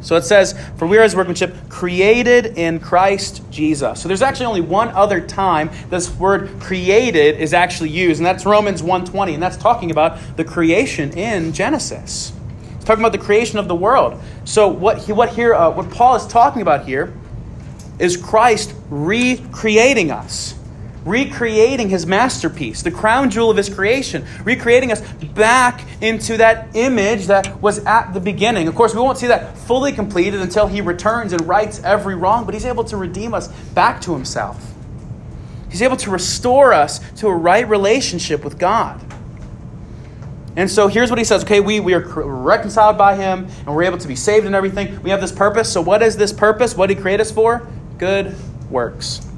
So 0.00 0.14
it 0.14 0.22
says, 0.22 0.56
For 0.76 0.86
we 0.86 0.96
are 0.98 1.02
his 1.02 1.16
workmanship, 1.16 1.56
created 1.68 2.56
in 2.56 2.78
Christ 2.78 3.42
Jesus. 3.50 4.00
So 4.00 4.06
there's 4.06 4.22
actually 4.22 4.46
only 4.46 4.60
one 4.60 4.90
other 4.90 5.20
time 5.20 5.70
this 5.88 6.08
word 6.14 6.60
created 6.60 7.40
is 7.40 7.52
actually 7.52 7.90
used, 7.90 8.20
and 8.20 8.26
that's 8.26 8.46
Romans 8.46 8.80
1.20, 8.80 9.34
and 9.34 9.42
that's 9.42 9.56
talking 9.56 9.90
about 9.90 10.36
the 10.36 10.44
creation 10.44 11.10
in 11.18 11.52
Genesis. 11.52 12.32
It's 12.76 12.84
talking 12.84 13.02
about 13.02 13.10
the 13.10 13.18
creation 13.18 13.58
of 13.58 13.66
the 13.66 13.74
world. 13.74 14.22
So 14.44 14.68
what, 14.68 14.98
he, 14.98 15.12
what, 15.12 15.30
here, 15.30 15.52
uh, 15.52 15.70
what 15.70 15.90
Paul 15.90 16.14
is 16.14 16.28
talking 16.28 16.62
about 16.62 16.86
here 16.86 17.12
is 17.98 18.16
Christ 18.16 18.72
recreating 18.88 20.12
us 20.12 20.54
recreating 21.04 21.88
his 21.88 22.06
masterpiece, 22.06 22.82
the 22.82 22.90
crown 22.90 23.30
jewel 23.30 23.50
of 23.50 23.56
his 23.56 23.68
creation, 23.68 24.24
recreating 24.44 24.92
us 24.92 25.00
back 25.34 25.84
into 26.02 26.36
that 26.36 26.74
image 26.76 27.26
that 27.26 27.60
was 27.62 27.84
at 27.86 28.12
the 28.12 28.20
beginning. 28.20 28.68
Of 28.68 28.74
course, 28.74 28.94
we 28.94 29.00
won't 29.00 29.18
see 29.18 29.28
that 29.28 29.56
fully 29.56 29.92
completed 29.92 30.40
until 30.40 30.66
he 30.66 30.80
returns 30.80 31.32
and 31.32 31.46
rights 31.46 31.82
every 31.82 32.14
wrong, 32.14 32.44
but 32.44 32.54
he's 32.54 32.66
able 32.66 32.84
to 32.84 32.96
redeem 32.96 33.34
us 33.34 33.48
back 33.72 34.00
to 34.02 34.12
himself. 34.12 34.74
He's 35.70 35.82
able 35.82 35.96
to 35.98 36.10
restore 36.10 36.72
us 36.72 36.98
to 37.20 37.28
a 37.28 37.34
right 37.34 37.66
relationship 37.68 38.44
with 38.44 38.58
God. 38.58 39.00
And 40.56 40.68
so 40.68 40.88
here's 40.88 41.10
what 41.10 41.18
he 41.18 41.24
says 41.24 41.44
okay, 41.44 41.60
we, 41.60 41.78
we 41.78 41.94
are 41.94 42.00
reconciled 42.00 42.98
by 42.98 43.14
him 43.14 43.46
and 43.64 43.74
we're 43.74 43.84
able 43.84 43.98
to 43.98 44.08
be 44.08 44.16
saved 44.16 44.46
and 44.46 44.54
everything. 44.54 45.00
We 45.02 45.10
have 45.10 45.20
this 45.20 45.32
purpose. 45.32 45.72
So, 45.72 45.80
what 45.80 46.02
is 46.02 46.16
this 46.16 46.32
purpose? 46.32 46.76
What 46.76 46.88
did 46.88 46.96
he 46.96 47.02
create 47.02 47.20
us 47.20 47.30
for? 47.30 47.66
Good 47.98 48.34
works. 48.68 49.29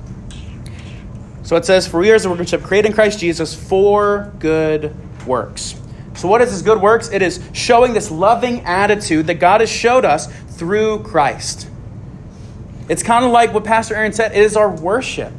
So 1.43 1.57
it 1.57 1.65
says, 1.65 1.87
For 1.87 2.01
we 2.01 2.11
are 2.11 2.19
the 2.19 2.29
workmanship 2.29 2.63
created 2.63 2.89
in 2.89 2.95
Christ 2.95 3.19
Jesus 3.19 3.55
for 3.55 4.33
good 4.39 4.95
works. 5.27 5.75
So, 6.15 6.29
what 6.29 6.43
is 6.43 6.51
this 6.51 6.63
good 6.63 6.81
works? 6.81 7.11
It 7.11 7.23
is 7.23 7.43
showing 7.53 7.95
this 7.95 8.11
loving 8.11 8.61
attitude 8.61 9.27
that 9.29 9.35
God 9.35 9.61
has 9.61 9.71
showed 9.71 10.05
us 10.05 10.27
through 10.51 11.01
Christ. 11.05 11.69
It's 12.89 13.03
kind 13.03 13.25
of 13.25 13.31
like 13.31 13.55
what 13.55 13.65
Pastor 13.65 13.95
Aaron 13.95 14.13
said 14.13 14.33
it 14.33 14.43
is 14.43 14.57
our 14.57 14.71
worship. 14.71 15.33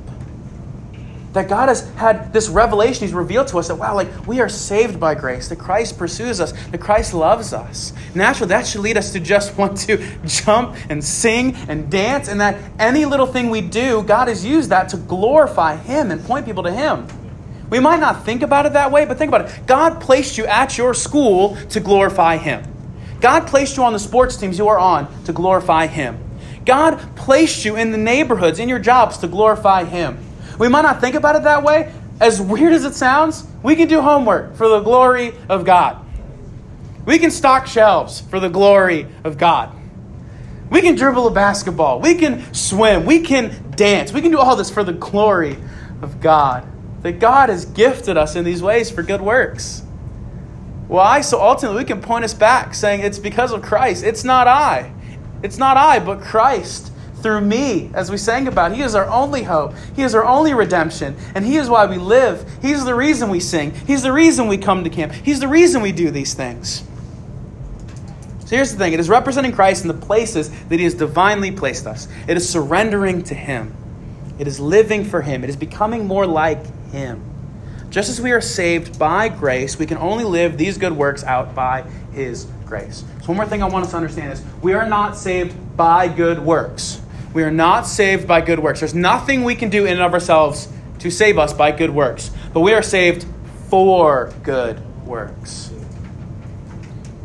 That 1.33 1.49
God 1.49 1.67
has 1.67 1.89
had 1.95 2.31
this 2.31 2.47
revelation, 2.47 3.05
He's 3.05 3.13
revealed 3.13 3.47
to 3.47 3.57
us 3.57 3.67
that, 3.67 3.75
wow, 3.75 3.95
like 3.95 4.27
we 4.27 4.39
are 4.39 4.49
saved 4.49 4.99
by 4.99 5.15
grace, 5.15 5.49
that 5.49 5.57
Christ 5.57 5.97
pursues 5.97 6.39
us, 6.39 6.53
that 6.69 6.79
Christ 6.79 7.13
loves 7.13 7.53
us. 7.53 7.91
Naturally, 8.13 8.49
that 8.49 8.67
should 8.67 8.81
lead 8.81 8.97
us 8.97 9.11
to 9.13 9.19
just 9.19 9.57
want 9.57 9.77
to 9.79 9.97
jump 10.25 10.75
and 10.89 11.03
sing 11.03 11.55
and 11.67 11.89
dance, 11.89 12.27
and 12.27 12.39
that 12.39 12.57
any 12.79 13.05
little 13.05 13.25
thing 13.25 13.49
we 13.49 13.61
do, 13.61 14.03
God 14.03 14.27
has 14.27 14.45
used 14.45 14.69
that 14.69 14.89
to 14.89 14.97
glorify 14.97 15.75
Him 15.75 16.11
and 16.11 16.23
point 16.23 16.45
people 16.45 16.63
to 16.63 16.71
Him. 16.71 17.07
We 17.69 17.79
might 17.79 17.99
not 17.99 18.23
think 18.23 18.43
about 18.43 18.67
it 18.67 18.73
that 18.73 18.91
way, 18.91 19.05
but 19.05 19.17
think 19.17 19.29
about 19.29 19.49
it. 19.49 19.65
God 19.65 19.99
placed 19.99 20.37
you 20.37 20.45
at 20.45 20.77
your 20.77 20.93
school 20.93 21.57
to 21.69 21.79
glorify 21.79 22.37
Him. 22.37 22.63
God 23.19 23.47
placed 23.47 23.77
you 23.77 23.83
on 23.83 23.93
the 23.93 23.99
sports 23.99 24.37
teams 24.37 24.59
you 24.59 24.67
are 24.67 24.77
on 24.77 25.23
to 25.23 25.33
glorify 25.33 25.87
Him. 25.87 26.19
God 26.65 27.15
placed 27.15 27.65
you 27.65 27.75
in 27.75 27.91
the 27.91 27.97
neighborhoods, 27.97 28.59
in 28.59 28.69
your 28.69 28.77
jobs 28.79 29.17
to 29.19 29.27
glorify 29.27 29.85
Him. 29.85 30.19
We 30.59 30.67
might 30.67 30.83
not 30.83 31.01
think 31.01 31.15
about 31.15 31.35
it 31.35 31.43
that 31.43 31.63
way. 31.63 31.91
As 32.19 32.39
weird 32.39 32.73
as 32.73 32.85
it 32.85 32.93
sounds, 32.93 33.45
we 33.63 33.75
can 33.75 33.87
do 33.87 34.01
homework 34.01 34.55
for 34.55 34.67
the 34.67 34.79
glory 34.81 35.33
of 35.49 35.65
God. 35.65 36.05
We 37.05 37.19
can 37.19 37.31
stock 37.31 37.67
shelves 37.67 38.21
for 38.21 38.39
the 38.39 38.49
glory 38.49 39.07
of 39.23 39.37
God. 39.37 39.75
We 40.69 40.81
can 40.81 40.95
dribble 40.95 41.27
a 41.27 41.31
basketball. 41.31 41.99
We 41.99 42.15
can 42.15 42.53
swim. 42.53 43.05
We 43.05 43.19
can 43.19 43.71
dance. 43.75 44.13
We 44.13 44.21
can 44.21 44.31
do 44.31 44.39
all 44.39 44.55
this 44.55 44.69
for 44.69 44.83
the 44.83 44.93
glory 44.93 45.57
of 46.01 46.21
God. 46.21 46.65
That 47.01 47.19
God 47.19 47.49
has 47.49 47.65
gifted 47.65 48.15
us 48.15 48.35
in 48.35 48.45
these 48.45 48.61
ways 48.61 48.89
for 48.89 49.03
good 49.03 49.21
works. 49.21 49.83
Why? 50.87 51.21
So 51.21 51.41
ultimately 51.41 51.79
we 51.79 51.85
can 51.85 52.01
point 52.01 52.23
us 52.23 52.33
back 52.33 52.73
saying 52.73 53.01
it's 53.01 53.19
because 53.19 53.51
of 53.51 53.61
Christ. 53.61 54.03
It's 54.03 54.23
not 54.23 54.47
I. 54.47 54.93
It's 55.41 55.57
not 55.57 55.75
I, 55.75 55.99
but 55.99 56.21
Christ 56.21 56.92
through 57.23 57.41
me, 57.41 57.89
as 57.93 58.11
we 58.11 58.17
sang 58.17 58.47
about. 58.47 58.73
He 58.73 58.81
is 58.81 58.93
our 58.93 59.07
only 59.07 59.43
hope. 59.43 59.73
He 59.95 60.03
is 60.03 60.13
our 60.13 60.25
only 60.25 60.53
redemption. 60.53 61.15
And 61.33 61.45
He 61.45 61.55
is 61.55 61.69
why 61.69 61.85
we 61.85 61.97
live. 61.97 62.45
He's 62.61 62.85
the 62.85 62.93
reason 62.93 63.29
we 63.29 63.39
sing. 63.39 63.73
He's 63.87 64.03
the 64.03 64.11
reason 64.11 64.47
we 64.47 64.57
come 64.57 64.83
to 64.83 64.89
camp. 64.89 65.13
He's 65.13 65.39
the 65.39 65.47
reason 65.47 65.81
we 65.81 65.93
do 65.93 66.11
these 66.11 66.33
things. 66.33 66.83
So 68.41 68.57
here's 68.57 68.73
the 68.73 68.77
thing 68.77 68.93
it 68.93 68.99
is 68.99 69.09
representing 69.09 69.53
Christ 69.53 69.83
in 69.83 69.87
the 69.87 70.05
places 70.05 70.51
that 70.65 70.77
He 70.77 70.83
has 70.83 70.93
divinely 70.93 71.51
placed 71.51 71.87
us, 71.87 72.07
it 72.27 72.37
is 72.37 72.47
surrendering 72.47 73.23
to 73.23 73.33
Him, 73.33 73.73
it 74.37 74.47
is 74.47 74.59
living 74.59 75.05
for 75.05 75.21
Him, 75.21 75.43
it 75.43 75.49
is 75.49 75.55
becoming 75.55 76.05
more 76.05 76.27
like 76.27 76.63
Him. 76.91 77.23
Just 77.89 78.09
as 78.09 78.19
we 78.19 78.31
are 78.31 78.41
saved 78.41 78.97
by 78.97 79.29
grace, 79.29 79.77
we 79.77 79.85
can 79.85 79.97
only 79.97 80.23
live 80.23 80.57
these 80.57 80.77
good 80.77 80.93
works 80.93 81.23
out 81.23 81.55
by 81.55 81.83
His 82.11 82.45
grace. 82.65 83.05
So, 83.21 83.27
one 83.27 83.37
more 83.37 83.45
thing 83.45 83.63
I 83.63 83.69
want 83.69 83.85
us 83.85 83.91
to 83.91 83.97
understand 83.97 84.33
is 84.33 84.43
we 84.61 84.73
are 84.73 84.89
not 84.89 85.15
saved 85.15 85.55
by 85.77 86.07
good 86.07 86.39
works. 86.39 87.02
We 87.33 87.43
are 87.43 87.51
not 87.51 87.87
saved 87.87 88.27
by 88.27 88.41
good 88.41 88.59
works. 88.59 88.79
There's 88.79 88.93
nothing 88.93 89.43
we 89.43 89.55
can 89.55 89.69
do 89.69 89.85
in 89.85 89.93
and 89.93 90.01
of 90.01 90.13
ourselves 90.13 90.67
to 90.99 91.09
save 91.09 91.37
us 91.37 91.53
by 91.53 91.71
good 91.71 91.89
works. 91.89 92.31
But 92.53 92.61
we 92.61 92.73
are 92.73 92.81
saved 92.81 93.25
for 93.69 94.31
good 94.43 94.81
works. 95.05 95.71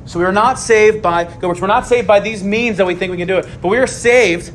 So 0.06 0.18
we 0.18 0.24
are 0.24 0.32
not 0.32 0.58
saved 0.58 1.02
by 1.02 1.24
good 1.24 1.46
works. 1.46 1.60
We're 1.60 1.66
not 1.66 1.86
saved 1.86 2.06
by 2.06 2.20
these 2.20 2.42
means 2.42 2.78
that 2.78 2.86
we 2.86 2.94
think 2.94 3.10
we 3.10 3.18
can 3.18 3.28
do 3.28 3.36
it. 3.36 3.46
But 3.60 3.68
we 3.68 3.76
are 3.76 3.86
saved. 3.86 4.52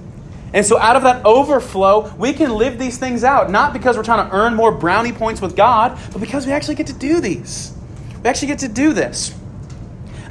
And 0.51 0.65
so 0.65 0.79
out 0.79 0.95
of 0.95 1.03
that 1.03 1.25
overflow, 1.25 2.13
we 2.15 2.33
can 2.33 2.55
live 2.55 2.79
these 2.79 2.97
things 2.97 3.23
out. 3.23 3.51
Not 3.51 3.73
because 3.73 3.95
we're 3.95 4.03
trying 4.03 4.27
to 4.27 4.35
earn 4.35 4.55
more 4.55 4.71
brownie 4.71 5.11
points 5.11 5.41
with 5.41 5.55
God, 5.55 5.99
but 6.11 6.19
because 6.19 6.45
we 6.45 6.51
actually 6.51 6.75
get 6.75 6.87
to 6.87 6.93
do 6.93 7.21
these. 7.21 7.73
We 8.23 8.29
actually 8.29 8.49
get 8.49 8.59
to 8.59 8.67
do 8.67 8.93
this. 8.93 9.33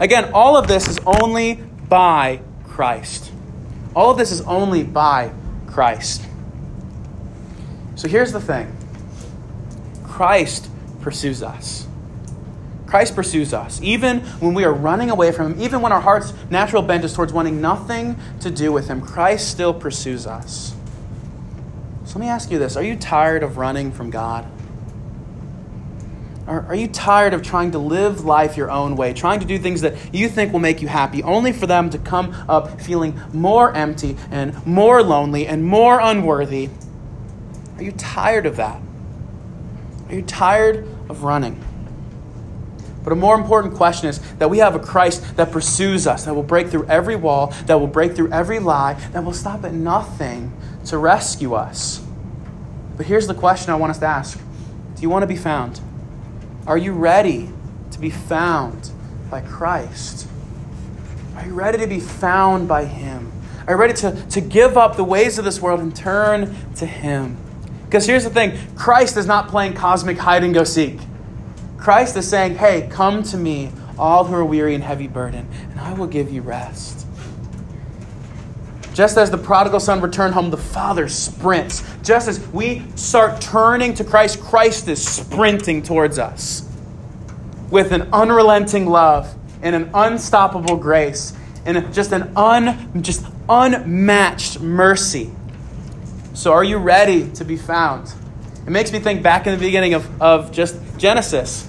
Again, 0.01 0.31
all 0.35 0.57
of 0.57 0.67
this 0.67 0.89
is 0.89 0.99
only 1.07 1.55
by 1.89 2.41
Christ. 2.65 3.32
All 3.95 4.11
of 4.11 4.19
this 4.19 4.33
is 4.33 4.41
only 4.43 4.83
by 4.83 5.33
Christ. 5.67 6.23
So 7.95 8.09
here's 8.09 8.33
the 8.33 8.41
thing 8.41 8.77
Christ 10.05 10.69
pursues 11.01 11.43
us. 11.43 11.87
Christ 12.87 13.15
pursues 13.15 13.55
us. 13.55 13.81
Even 13.83 14.21
when 14.41 14.53
we 14.53 14.65
are 14.65 14.73
running 14.73 15.11
away 15.11 15.33
from 15.33 15.55
Him, 15.55 15.63
even 15.63 15.81
when 15.81 15.93
our 15.93 16.01
heart's 16.01 16.35
natural 16.51 16.83
bent 16.83 17.05
is 17.05 17.15
towards 17.15 17.33
wanting 17.33 17.61
nothing 17.61 18.19
to 18.41 18.51
do 18.51 18.71
with 18.71 18.89
Him, 18.89 19.01
Christ 19.01 19.51
still 19.51 19.73
pursues 19.73 20.27
us. 20.27 20.75
So 22.05 22.19
let 22.19 22.21
me 22.21 22.29
ask 22.29 22.51
you 22.51 22.59
this 22.59 22.77
Are 22.77 22.83
you 22.83 22.97
tired 22.97 23.43
of 23.43 23.57
running 23.57 23.93
from 23.93 24.11
God? 24.11 24.47
Are, 26.53 26.67
are 26.67 26.75
you 26.75 26.87
tired 26.87 27.33
of 27.33 27.43
trying 27.43 27.71
to 27.71 27.79
live 27.79 28.27
life 28.27 28.59
your 28.59 28.71
own 28.71 28.95
way, 28.95 29.15
trying 29.15 29.41
to 29.41 29.47
do 29.47 29.59
things 29.59 29.81
that 29.81 29.95
you 30.13 30.29
think 30.29 30.53
will 30.53 30.61
make 30.61 30.83
you 30.83 30.89
happy, 30.89 31.23
only 31.23 31.51
for 31.51 31.67
them 31.67 31.89
to 31.89 31.97
come 31.97 32.35
up 32.47 32.79
feeling 32.79 33.19
more 33.33 33.75
empty 33.75 34.19
and 34.31 34.67
more 34.67 35.03
lonely 35.03 35.47
and 35.47 35.65
more 35.65 35.99
unworthy? 35.99 36.69
Are 37.79 37.83
you 37.83 37.93
tired 37.93 38.45
of 38.45 38.57
that? 38.57 38.83
Are 40.11 40.15
you 40.15 40.21
tired 40.21 40.87
of 41.09 41.23
running? 41.23 41.59
But 43.03 43.15
a 43.15 43.17
more 43.17 43.35
important 43.35 43.73
question 43.73 44.11
is 44.11 44.19
that 44.35 44.51
we 44.51 44.59
have 44.59 44.75
a 44.75 44.79
Christ 44.79 45.39
that 45.39 45.53
pursues 45.53 46.07
us, 46.07 46.27
that 46.27 46.35
will 46.35 46.43
break 46.43 46.69
through 46.69 46.85
every 46.85 47.17
wall, 47.17 47.47
that 47.65 47.81
will 47.81 47.87
break 47.87 48.15
through 48.15 48.31
every 48.31 48.59
lie, 48.59 48.93
that 49.13 49.25
will 49.25 49.33
stop 49.33 49.65
at 49.65 49.73
nothing 49.73 50.53
to 50.85 50.99
rescue 50.99 51.55
us. 51.55 52.05
But 52.99 53.07
here's 53.07 53.27
the 53.27 53.35
question 53.35 53.73
I 53.73 53.77
want 53.77 53.89
us 53.89 53.99
to 54.01 54.07
ask 54.07 54.39
Do 54.97 55.01
you 55.01 55.09
want 55.09 55.23
to 55.23 55.27
be 55.27 55.37
found? 55.37 55.81
Are 56.67 56.79
you 56.79 56.93
ready 56.93 57.51
to 57.91 57.99
be 57.99 58.11
found 58.11 58.91
by 59.31 59.41
Christ? 59.41 60.29
Are 61.37 61.45
you 61.45 61.55
ready 61.55 61.79
to 61.79 61.87
be 61.89 61.99
found 61.99 62.69
by 62.69 62.85
Him? 62.85 63.33
Are 63.67 63.75
you 63.75 63.81
ready 63.81 63.95
to, 63.95 64.27
to 64.31 64.41
give 64.41 64.77
up 64.77 64.97
the 64.97 65.05
ways 65.05 65.39
of 65.39 65.45
this 65.45 65.61
world 65.61 65.81
and 65.81 65.95
turn 65.95 66.57
to 66.77 66.87
Him? 66.87 67.37
Because 67.85 68.07
here's 68.07 68.25
the 68.25 68.31
thing 68.31 68.57
Christ 68.77 69.17
is 69.17 69.27
not 69.27 69.49
playing 69.49 69.75
cosmic 69.75 70.19
hide 70.19 70.45
and 70.45 70.55
go 70.55 70.63
seek. 70.63 70.99
Christ 71.79 72.17
is 72.17 72.29
saying, 72.29 72.57
Hey, 72.57 72.89
come 72.91 73.25
to 73.25 73.37
me, 73.37 73.73
all 73.99 74.25
who 74.25 74.35
are 74.35 74.45
weary 74.45 74.77
and 74.77 74.85
heavy 74.85 75.09
burden, 75.09 75.49
and 75.71 75.81
I 75.81 75.95
will 75.95 76.07
give 76.07 76.33
you 76.33 76.43
rest. 76.43 77.02
Just 78.95 79.17
as 79.17 79.31
the 79.31 79.39
prodigal 79.39 79.81
son 79.81 80.01
returned 80.01 80.35
home, 80.35 80.51
the 80.51 80.57
father 80.57 81.09
sprints. 81.09 81.83
Just 82.03 82.29
as 82.29 82.47
we 82.49 82.83
start 82.95 83.41
turning 83.41 83.95
to 83.95 84.05
Christ, 84.05 84.41
Christ 84.41 84.89
is 84.89 85.07
sprinting 85.07 85.83
towards 85.83 86.19
us 86.19 86.69
with 87.71 87.93
an 87.93 88.03
unrelenting 88.13 88.87
love 88.87 89.35
and 89.63 89.75
an 89.75 89.91
unstoppable 89.95 90.77
grace 90.77 91.33
and 91.65 91.93
just 91.95 92.13
an 92.13 92.37
un, 92.37 93.03
just 93.03 93.25
unmatched 93.49 94.61
mercy. 94.61 95.31
So, 96.35 96.53
are 96.53 96.65
you 96.65 96.77
ready 96.79 97.31
to 97.33 97.45
be 97.45 97.57
found? 97.57 98.13
It 98.67 98.71
makes 98.71 98.93
me 98.93 98.99
think 98.99 99.23
back 99.23 99.47
in 99.47 99.53
the 99.53 99.65
beginning 99.65 99.95
of, 99.95 100.23
of 100.23 100.53
just 100.53 100.77
Genesis, 100.99 101.67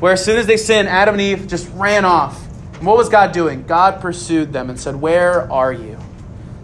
where 0.00 0.12
as 0.12 0.24
soon 0.24 0.38
as 0.38 0.46
they 0.46 0.56
sinned, 0.56 0.88
Adam 0.88 1.14
and 1.14 1.20
Eve 1.20 1.46
just 1.46 1.70
ran 1.74 2.04
off. 2.04 2.44
And 2.74 2.86
what 2.86 2.96
was 2.96 3.08
God 3.08 3.32
doing? 3.32 3.64
God 3.64 4.00
pursued 4.00 4.52
them 4.52 4.70
and 4.70 4.78
said, 4.78 4.96
Where 4.96 5.50
are 5.50 5.72
you? 5.72 5.98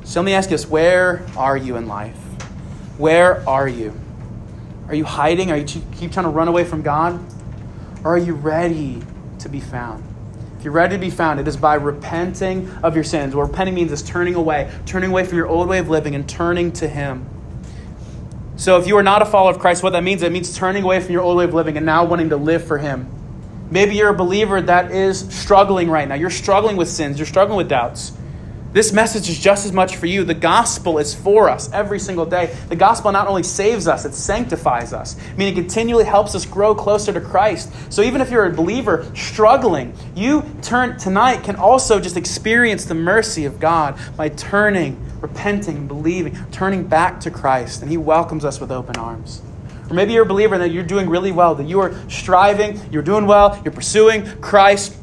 So 0.05 0.21
let 0.21 0.27
me 0.27 0.35
ask 0.35 0.51
you 0.51 0.57
this 0.57 0.69
where 0.69 1.25
are 1.37 1.57
you 1.57 1.77
in 1.77 1.89
life? 1.89 2.17
Where 2.99 3.47
are 3.49 3.67
you? 3.67 3.99
Are 4.89 4.95
you 4.95 5.05
hiding? 5.05 5.51
Are 5.51 5.57
you 5.57 5.65
keep 5.65 6.13
trying 6.13 6.25
to 6.25 6.31
run 6.31 6.47
away 6.47 6.65
from 6.65 6.83
God? 6.83 7.19
Or 8.05 8.15
are 8.15 8.19
you 8.19 8.35
ready 8.35 9.03
to 9.39 9.49
be 9.49 9.61
found? 9.61 10.05
If 10.59 10.65
you're 10.65 10.75
ready 10.75 10.95
to 10.95 11.01
be 11.01 11.11
found, 11.11 11.41
it 11.41 11.49
is 11.49 11.57
by 11.57 11.75
repenting 11.75 12.71
of 12.83 12.95
your 12.95 13.05
sins. 13.05 13.35
What 13.35 13.49
repenting 13.49 13.75
means 13.75 13.93
is 13.93 14.03
turning 14.03 14.35
away, 14.35 14.71
turning 14.85 15.11
away 15.11 15.25
from 15.25 15.39
your 15.39 15.47
old 15.47 15.69
way 15.69 15.79
of 15.79 15.89
living 15.89 16.15
and 16.15 16.29
turning 16.29 16.71
to 16.73 16.89
Him. 16.89 17.27
So 18.57 18.79
if 18.79 18.87
you 18.87 18.97
are 18.99 19.03
not 19.03 19.23
a 19.23 19.27
follower 19.27 19.51
of 19.51 19.59
Christ, 19.59 19.83
what 19.83 19.91
that 19.95 20.05
means, 20.05 20.23
it 20.23 20.31
means 20.31 20.57
turning 20.57 20.85
away 20.85 21.01
from 21.01 21.13
your 21.13 21.23
old 21.23 21.39
way 21.39 21.45
of 21.45 21.55
living 21.55 21.77
and 21.77 21.85
now 21.85 22.05
wanting 22.05 22.29
to 22.29 22.37
live 22.37 22.67
for 22.67 22.79
Him. 22.79 23.09
Maybe 23.71 23.97
you're 23.97 24.11
a 24.11 24.15
believer 24.15 24.61
that 24.61 24.91
is 24.91 25.27
struggling 25.35 25.91
right 25.91 26.07
now. 26.07 26.15
You're 26.15 26.31
struggling 26.31 26.77
with 26.77 26.89
sins, 26.89 27.19
you're 27.19 27.27
struggling 27.27 27.57
with 27.57 27.69
doubts. 27.69 28.13
This 28.75 28.93
message 28.93 29.29
is 29.29 29.39
just 29.39 29.65
as 29.65 29.73
much 29.73 29.95
for 29.95 30.07
you. 30.07 30.25
The 30.25 30.35
gospel 30.35 30.99
is 30.99 31.15
for 31.15 31.49
us 31.49 31.73
every 31.73 32.01
single 32.01 32.27
day. 32.27 32.53
The 32.69 32.75
gospel 32.75 33.13
not 33.13 33.29
only 33.29 33.45
saves 33.45 33.87
us, 33.87 34.05
it 34.05 34.15
sanctifies 34.15 34.93
us, 34.93 35.17
meaning 35.37 35.57
it 35.57 35.61
continually 35.61 36.03
helps 36.03 36.35
us 36.35 36.45
grow 36.45 36.75
closer 36.75 37.13
to 37.13 37.21
Christ. 37.21 37.73
So 37.89 38.03
even 38.03 38.21
if 38.21 38.33
you're 38.33 38.47
a 38.47 38.53
believer 38.53 39.09
struggling, 39.15 39.95
you 40.17 40.43
turn 40.61 40.99
tonight 40.99 41.45
can 41.45 41.55
also 41.55 42.01
just 42.01 42.17
experience 42.17 42.85
the 42.85 42.97
mercy 42.97 43.45
of 43.45 43.61
God 43.61 43.97
by 44.17 44.31
turning, 44.31 45.01
repenting, 45.21 45.87
believing, 45.87 46.37
turning 46.51 46.85
back 46.85 47.21
to 47.21 47.31
Christ, 47.31 47.81
and 47.81 47.89
He 47.89 47.97
welcomes 47.97 48.45
us 48.45 48.59
with 48.59 48.73
open 48.73 48.97
arms. 48.97 49.41
Or 49.89 49.95
maybe 49.95 50.15
you're 50.15 50.25
a 50.25 50.27
believer 50.27 50.59
that 50.59 50.73
you're 50.73 50.83
doing 50.83 51.09
really 51.09 51.31
well, 51.31 51.55
that 51.55 51.69
you 51.69 51.79
are 51.79 51.95
striving, 52.11 52.81
you're 52.91 53.03
doing 53.03 53.27
well, 53.27 53.61
you're 53.65 53.73
pursuing 53.73 54.27
Christ 54.41 54.97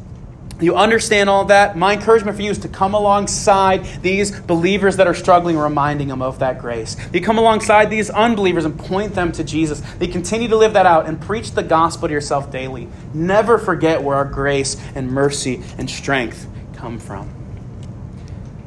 you 0.62 0.76
understand 0.76 1.30
all 1.30 1.45
that, 1.45 1.78
my 1.78 1.93
encouragement 1.93 2.38
for 2.38 2.43
you 2.43 2.51
is 2.51 2.59
to 2.59 2.68
come 2.68 2.93
alongside 2.93 3.84
these 4.01 4.39
believers 4.41 4.97
that 4.97 5.07
are 5.07 5.14
struggling, 5.14 5.57
reminding 5.57 6.07
them 6.07 6.22
of 6.22 6.39
that 6.39 6.59
grace. 6.59 6.95
You 7.14 7.22
come 7.22 7.38
alongside 7.38 7.89
these 7.89 8.09
unbelievers 8.09 8.66
and 8.66 8.78
point 8.78 9.16
them 9.16 9.32
to 9.34 9.43
Jesus. 9.43 9.82
They 9.97 10.07
continue 10.07 10.47
to 10.49 10.55
live 10.57 10.74
that 10.74 10.86
out 10.86 11.07
and 11.07 11.20
preach 11.20 11.51
the 11.51 11.64
gospel 11.64 12.07
to 12.07 12.14
yourself 12.14 12.51
daily. 12.51 12.88
Never 13.14 13.57
forget 13.57 14.03
where 14.03 14.16
our 14.16 14.26
grace 14.26 14.80
and 14.95 15.12
mercy 15.12 15.64
and 15.78 15.89
strength 15.89 16.47
come 16.76 16.99
from. 16.99 17.30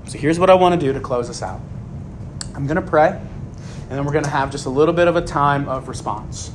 So 0.06 0.18
here's 0.18 0.38
what 0.38 0.50
I 0.50 0.54
want 0.54 0.78
to 0.78 0.86
do 0.86 0.92
to 0.92 1.00
close 1.00 1.30
us 1.30 1.42
out. 1.42 1.60
I'm 2.54 2.66
going 2.66 2.76
to 2.76 2.82
pray, 2.82 3.08
and 3.08 3.90
then 3.90 4.04
we're 4.04 4.12
going 4.12 4.24
to 4.24 4.30
have 4.30 4.50
just 4.50 4.66
a 4.66 4.70
little 4.70 4.94
bit 4.94 5.08
of 5.08 5.16
a 5.16 5.22
time 5.22 5.68
of 5.68 5.88
response. 5.88 6.50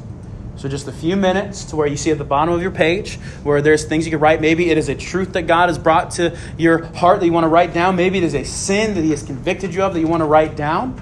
So, 0.59 0.67
just 0.67 0.89
a 0.89 0.91
few 0.91 1.15
minutes 1.15 1.63
to 1.65 1.77
where 1.77 1.87
you 1.87 1.95
see 1.95 2.11
at 2.11 2.17
the 2.17 2.25
bottom 2.25 2.53
of 2.53 2.61
your 2.61 2.71
page 2.71 3.15
where 3.43 3.61
there's 3.61 3.85
things 3.85 4.05
you 4.05 4.11
can 4.11 4.19
write. 4.19 4.41
Maybe 4.41 4.69
it 4.69 4.77
is 4.77 4.89
a 4.89 4.95
truth 4.95 5.31
that 5.31 5.43
God 5.43 5.69
has 5.69 5.77
brought 5.77 6.11
to 6.11 6.37
your 6.57 6.83
heart 6.95 7.21
that 7.21 7.25
you 7.25 7.31
want 7.31 7.45
to 7.45 7.47
write 7.47 7.73
down. 7.73 7.95
Maybe 7.95 8.17
it 8.17 8.25
is 8.25 8.35
a 8.35 8.43
sin 8.43 8.93
that 8.95 9.05
He 9.05 9.11
has 9.11 9.23
convicted 9.23 9.73
you 9.73 9.83
of 9.83 9.93
that 9.93 10.01
you 10.01 10.07
want 10.07 10.19
to 10.19 10.25
write 10.25 10.57
down. 10.57 11.01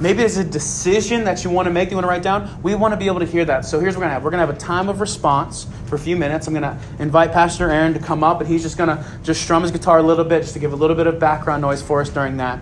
Maybe 0.00 0.22
it's 0.22 0.38
a 0.38 0.44
decision 0.44 1.24
that 1.24 1.44
you 1.44 1.50
want 1.50 1.66
to 1.66 1.70
make, 1.70 1.88
that 1.88 1.90
you 1.90 1.96
want 1.98 2.06
to 2.06 2.08
write 2.08 2.22
down. 2.22 2.62
We 2.62 2.74
want 2.74 2.92
to 2.92 2.96
be 2.96 3.06
able 3.06 3.20
to 3.20 3.26
hear 3.26 3.44
that. 3.44 3.66
So 3.66 3.80
here's 3.80 3.96
what 3.96 3.98
we're 3.98 4.04
going 4.04 4.08
to 4.08 4.14
have. 4.14 4.24
We're 4.24 4.30
going 4.30 4.40
to 4.40 4.46
have 4.46 4.56
a 4.56 4.58
time 4.58 4.88
of 4.88 5.02
response 5.02 5.66
for 5.84 5.96
a 5.96 5.98
few 5.98 6.16
minutes. 6.16 6.46
I'm 6.46 6.54
going 6.54 6.62
to 6.62 6.78
invite 6.98 7.32
Pastor 7.32 7.70
Aaron 7.70 7.92
to 7.92 8.00
come 8.00 8.24
up, 8.24 8.40
and 8.40 8.48
he's 8.48 8.62
just 8.62 8.78
going 8.78 8.88
to 8.88 9.04
just 9.24 9.42
strum 9.42 9.60
his 9.60 9.72
guitar 9.72 9.98
a 9.98 10.02
little 10.02 10.24
bit, 10.24 10.40
just 10.40 10.54
to 10.54 10.58
give 10.58 10.72
a 10.72 10.76
little 10.76 10.96
bit 10.96 11.06
of 11.06 11.18
background 11.18 11.60
noise 11.60 11.82
for 11.82 12.00
us 12.00 12.08
during 12.08 12.38
that. 12.38 12.60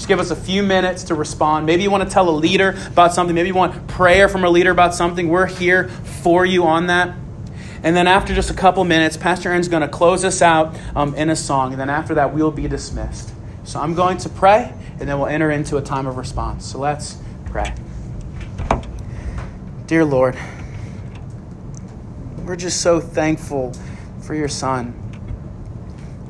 Just 0.00 0.08
give 0.08 0.18
us 0.18 0.30
a 0.30 0.36
few 0.36 0.62
minutes 0.62 1.04
to 1.04 1.14
respond. 1.14 1.66
Maybe 1.66 1.82
you 1.82 1.90
want 1.90 2.04
to 2.04 2.08
tell 2.08 2.30
a 2.30 2.32
leader 2.32 2.74
about 2.86 3.12
something. 3.12 3.34
Maybe 3.34 3.48
you 3.48 3.54
want 3.54 3.86
prayer 3.86 4.30
from 4.30 4.44
a 4.44 4.48
leader 4.48 4.70
about 4.70 4.94
something. 4.94 5.28
We're 5.28 5.44
here 5.44 5.90
for 5.90 6.46
you 6.46 6.64
on 6.64 6.86
that. 6.86 7.14
And 7.82 7.94
then 7.94 8.06
after 8.06 8.32
just 8.34 8.50
a 8.50 8.54
couple 8.54 8.82
minutes, 8.84 9.18
Pastor 9.18 9.50
Aaron's 9.50 9.68
going 9.68 9.82
to 9.82 9.88
close 9.88 10.24
us 10.24 10.40
out 10.40 10.74
um, 10.96 11.14
in 11.16 11.28
a 11.28 11.36
song. 11.36 11.72
And 11.72 11.78
then 11.78 11.90
after 11.90 12.14
that, 12.14 12.32
we'll 12.32 12.50
be 12.50 12.66
dismissed. 12.66 13.30
So 13.64 13.78
I'm 13.78 13.94
going 13.94 14.16
to 14.16 14.30
pray, 14.30 14.72
and 14.98 15.06
then 15.06 15.18
we'll 15.18 15.28
enter 15.28 15.50
into 15.50 15.76
a 15.76 15.82
time 15.82 16.06
of 16.06 16.16
response. 16.16 16.64
So 16.64 16.78
let's 16.78 17.18
pray. 17.44 17.74
Dear 19.86 20.06
Lord, 20.06 20.34
we're 22.46 22.56
just 22.56 22.80
so 22.80 23.00
thankful 23.00 23.74
for 24.22 24.34
your 24.34 24.48
Son. 24.48 24.94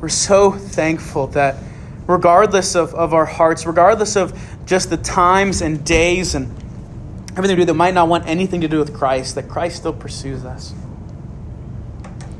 We're 0.01 0.09
so 0.09 0.51
thankful 0.51 1.29
that 1.29 1.70
regardless 2.07 2.75
of, 2.75 2.95
of 2.95 3.15
our 3.15 3.27
hearts, 3.27 3.67
regardless 3.67 4.17
of 4.17 4.39
just 4.67 4.91
the 4.91 4.97
times 4.97 5.63
and 5.63 5.85
days 5.85 6.35
and 6.35 6.47
everything 7.37 7.57
we 7.57 7.63
do 7.63 7.67
that 7.67 7.75
might 7.75 7.95
not 7.95 8.09
want 8.09 8.27
anything 8.27 8.61
to 8.61 8.69
do 8.69 8.79
with 8.79 8.95
Christ, 8.95 9.35
that 9.37 9.49
Christ 9.49 9.77
still 9.77 9.93
pursues 9.93 10.45
us. 10.45 10.75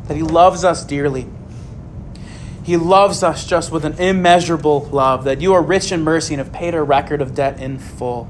That 0.09 0.17
He 0.17 0.23
loves 0.23 0.65
us 0.65 0.85
dearly. 0.85 1.27
He 2.63 2.77
loves 2.77 3.23
us 3.23 3.47
just 3.47 3.73
with 3.73 3.85
an 3.85 3.95
immeasurable 3.95 4.89
love, 4.93 5.25
that 5.25 5.41
you 5.41 5.55
are 5.55 5.63
rich 5.63 5.93
in 5.93 6.03
mercy 6.03 6.35
and 6.35 6.39
have 6.43 6.53
paid 6.53 6.75
a 6.75 6.83
record 6.83 7.23
of 7.23 7.35
debt 7.35 7.61
in 7.61 7.79
full. 7.79 8.29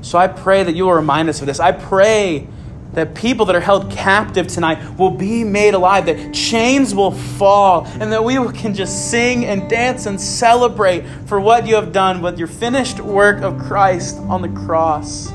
So 0.00 0.18
I 0.18 0.28
pray 0.28 0.62
that 0.62 0.74
you 0.74 0.84
will 0.84 0.94
remind 0.94 1.28
us 1.28 1.40
of 1.40 1.46
this. 1.46 1.58
I 1.58 1.72
pray 1.72 2.46
that 2.92 3.14
people 3.14 3.46
that 3.46 3.56
are 3.56 3.60
held 3.60 3.90
captive 3.90 4.46
tonight 4.46 4.98
will 4.98 5.10
be 5.10 5.44
made 5.44 5.74
alive, 5.74 6.06
that 6.06 6.32
chains 6.32 6.94
will 6.94 7.12
fall, 7.12 7.86
and 8.00 8.12
that 8.12 8.22
we 8.24 8.34
can 8.52 8.74
just 8.74 9.10
sing 9.10 9.44
and 9.44 9.68
dance 9.68 10.06
and 10.06 10.20
celebrate 10.20 11.04
for 11.26 11.40
what 11.40 11.66
you 11.66 11.74
have 11.74 11.92
done 11.92 12.22
with 12.22 12.38
your 12.38 12.48
finished 12.48 13.00
work 13.00 13.42
of 13.42 13.58
Christ 13.58 14.16
on 14.18 14.42
the 14.42 14.48
cross. 14.66 15.28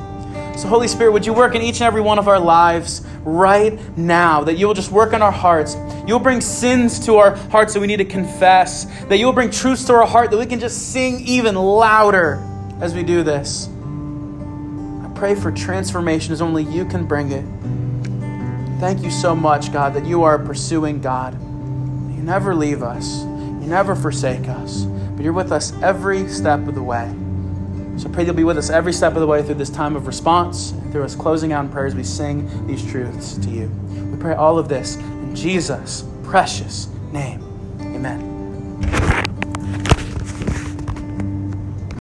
So, 0.55 0.67
Holy 0.67 0.87
Spirit, 0.87 1.13
would 1.13 1.25
you 1.25 1.33
work 1.33 1.55
in 1.55 1.61
each 1.61 1.75
and 1.75 1.83
every 1.83 2.01
one 2.01 2.19
of 2.19 2.27
our 2.27 2.39
lives 2.39 3.03
right 3.23 3.79
now? 3.97 4.43
That 4.43 4.55
you 4.55 4.67
will 4.67 4.75
just 4.75 4.91
work 4.91 5.13
in 5.13 5.21
our 5.21 5.31
hearts. 5.31 5.75
You'll 6.05 6.19
bring 6.19 6.41
sins 6.41 7.03
to 7.05 7.15
our 7.15 7.35
hearts 7.35 7.73
that 7.73 7.79
we 7.79 7.87
need 7.87 7.97
to 7.97 8.05
confess. 8.05 8.85
That 9.05 9.17
you 9.17 9.25
will 9.25 9.33
bring 9.33 9.49
truths 9.49 9.85
to 9.85 9.93
our 9.93 10.05
heart 10.05 10.29
that 10.29 10.37
we 10.37 10.45
can 10.45 10.59
just 10.59 10.91
sing 10.91 11.21
even 11.21 11.55
louder 11.55 12.43
as 12.81 12.93
we 12.93 13.01
do 13.01 13.23
this 13.23 13.67
pray 15.23 15.35
for 15.35 15.53
transformation 15.53 16.33
as 16.33 16.41
only 16.41 16.65
you 16.65 16.83
can 16.83 17.05
bring 17.05 17.31
it. 17.31 17.45
Thank 18.81 19.03
you 19.03 19.09
so 19.09 19.33
much, 19.33 19.71
God, 19.71 19.93
that 19.93 20.05
you 20.05 20.23
are 20.23 20.35
a 20.35 20.45
pursuing 20.45 20.99
God. 20.99 21.33
You 22.13 22.21
never 22.21 22.53
leave 22.53 22.83
us, 22.83 23.23
you 23.23 23.65
never 23.65 23.95
forsake 23.95 24.49
us, 24.49 24.83
but 24.83 25.23
you're 25.23 25.31
with 25.31 25.53
us 25.53 25.71
every 25.81 26.27
step 26.27 26.67
of 26.67 26.75
the 26.75 26.83
way. 26.83 27.09
So 27.95 28.09
pray 28.09 28.25
you'll 28.25 28.33
be 28.33 28.43
with 28.43 28.57
us 28.57 28.69
every 28.69 28.91
step 28.91 29.13
of 29.13 29.21
the 29.21 29.27
way 29.27 29.41
through 29.41 29.55
this 29.55 29.69
time 29.69 29.95
of 29.95 30.07
response, 30.07 30.73
through 30.91 31.05
us 31.05 31.15
closing 31.15 31.53
out 31.53 31.63
in 31.63 31.71
prayers. 31.71 31.95
We 31.95 32.03
sing 32.03 32.67
these 32.67 32.85
truths 32.85 33.37
to 33.37 33.49
you. 33.49 33.69
We 34.11 34.17
pray 34.17 34.33
all 34.33 34.59
of 34.59 34.67
this 34.67 34.97
in 34.97 35.33
Jesus' 35.33 36.03
precious 36.23 36.89
name. 37.13 37.41
Amen. 37.79 38.33